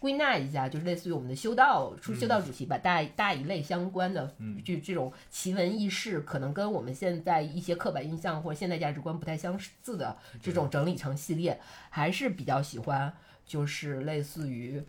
[0.06, 4.32] 归纳一下，就是类似于我们的修道出修道主题吧，大大一类相关的，
[4.64, 11.60] 就这种奇闻异事，可能跟我们现在一些刻板印象或者现代价值观不太相似的这种整理成系列，
[11.90, 13.12] 还是比较喜欢，
[13.44, 14.80] 就是类似于。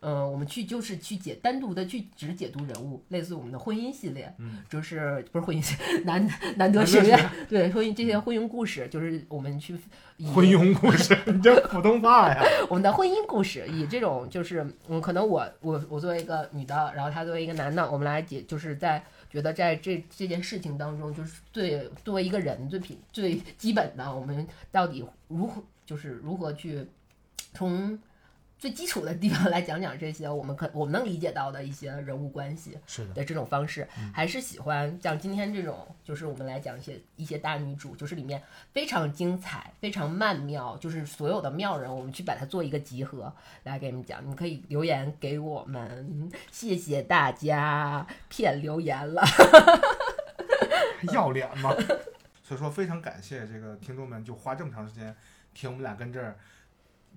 [0.00, 9.74] 嗯，我们去就是去解单独的去只解读人物，类似我们的婚姻系列，嗯，就是 不是婚姻难难得学院，对婚姻这些婚姻故事，就是我们去
[10.34, 12.44] 婚姻故事， 你这普通话呀？
[12.68, 26.86] 我们的婚姻故事以这种就是嗯，可能我我我作为一个女的，然后他作为一个男的，我们来解，就是在觉得在这这件事情当中，就是最作为一个人最品最基本的，我们到底如何就是如何去
[27.54, 27.98] 从。
[28.66, 43.32] 最基础的地方来讲讲这些，我们可我们能理解到的一些人物关系是的这种方式，还是喜欢像今天这种，就是我们来讲一些一些大女主，就是里面非常精彩、非常曼妙，就是所有的妙人，我们去把它做一个集合
[43.62, 44.28] 来给你们讲。
[44.28, 49.22] 你可以留言给我们，谢谢大家骗留言了
[51.14, 51.72] 要脸吗？
[52.42, 55.14] 所以说非常感谢这个听众们，就花这么长时间
[55.54, 56.36] 听我们俩跟这儿。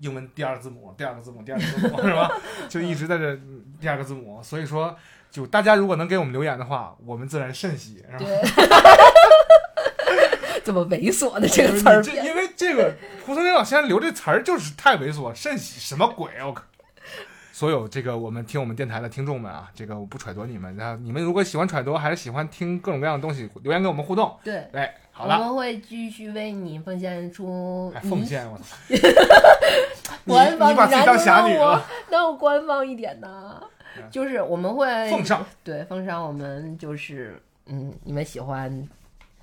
[0.00, 2.30] 英文第二个字母，第二个字母，第二个字母 是吧？
[2.68, 3.38] 就一直在这
[3.80, 4.94] 第二个字母，所以说，
[5.30, 8.26] 就大家如果能给我们留言的话，我们自然甚喜，是吧？
[10.62, 12.94] 怎么猥琐的这个词儿，因为这个
[13.24, 16.46] 蒲松龄老先生留这词儿就是太猥琐，甚喜什么鬼啊！
[16.46, 16.62] 我靠！
[17.52, 24.36] 所有这个我们听我们电台的听众们啊，这个我不揣度你们，然后你们如果喜欢揣度，还是喜欢听各种各样的东西，留言跟我们互动。
[24.44, 28.76] 对，哎，好了，我们会继续为你奉献出奉献我操！
[30.26, 31.84] 官方，你把自己当侠女了？
[32.10, 33.62] 那我官方一点呢？
[34.10, 38.88] 就是我们会奉上，对奉上，我们就是嗯，你们喜欢，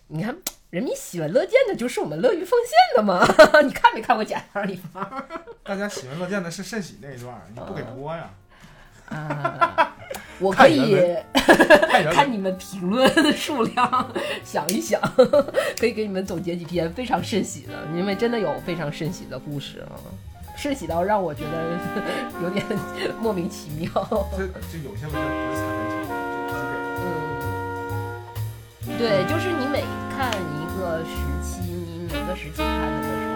[0.07, 0.35] 你看
[0.69, 3.25] 人民喜闻乐见的就是我们乐于奉献的嘛。
[3.61, 5.03] 你看没看过《甲方乙方》
[5.63, 8.29] 大家喜闻乐见的是甚喜那一段，你不给播呀？
[9.07, 9.93] 啊？
[10.39, 10.95] 我可以
[12.13, 14.11] 看你们评论的数量，
[14.43, 15.01] 想一想，
[15.79, 19.97] 可以给你们总结几篇非常甚喜的，因为真的有非常甚喜的故事啊，
[20.55, 21.79] 甚喜到让我觉得
[22.43, 22.63] 有点
[23.19, 23.89] 莫名其妙。
[24.37, 26.05] 这这有些文章不是就
[26.51, 26.59] 只
[28.87, 29.83] 给对，就是你每
[30.15, 31.09] 看一个时
[31.41, 33.26] 期，你每个时期看的都会有一个，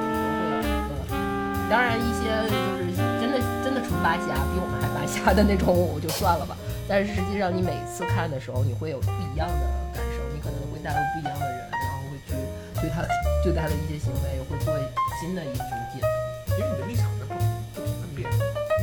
[1.72, 2.92] 当然一些就是
[3.22, 6.58] 真的真的纯扒瞎，比我们还扒瞎的那种，我就算了吧。
[6.86, 9.64] 但是实际上，你每次看的时候，你会有不一样的
[9.96, 12.36] 感受，你可能会带入不一样的人，然后会去
[12.82, 13.08] 对他
[13.42, 14.76] 对他的一些行为会做
[15.22, 15.64] 新的一种
[15.96, 16.60] 解读。
[16.60, 18.28] 因为你的立场在不停不停的变，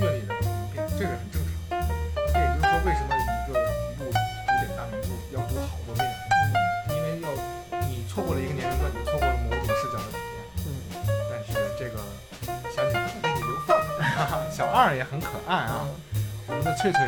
[0.01, 1.53] 阅历在不停变，这个很正常。
[2.33, 3.13] 这也就是说，为什么
[14.51, 15.87] 小二也很可爱啊。
[16.47, 17.01] 我们的翠翠，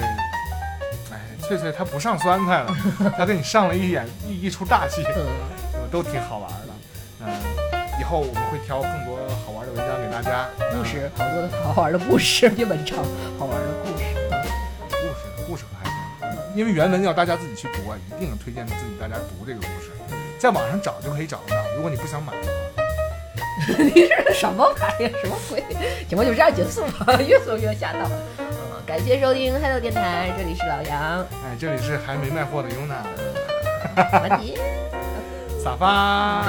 [1.12, 2.77] 哎，翠翠她不上酸菜了，
[3.16, 5.05] 她给你上了一演一一出大戏，
[5.90, 6.69] 都挺好玩的。
[7.23, 7.28] 嗯、
[8.01, 10.48] 以后我们会挑更多好玩的文章给大家。
[10.73, 12.97] 故事好多的好玩的故事，别文章，
[13.39, 14.05] 好玩的故事。
[14.90, 15.90] 故事故事可还
[16.31, 19.90] 行，因为原文要大家自己去读啊，一定推荐自己大家读这个故事，
[20.39, 21.57] 在网上找就可以找得到。
[21.77, 22.80] 如果你不想买的话，
[23.78, 25.12] 你是什么玩意儿？
[25.23, 25.62] 什么鬼？
[26.09, 28.01] 节目，就这样结束吧，越说越吓到。
[28.39, 28.47] 嗯，
[28.87, 33.05] 感谢收听 Hello 电台，这里是老杨，哎，这里是还没卖货的 Yuna，
[34.20, 34.59] 完结。
[35.62, 36.45] 撒发。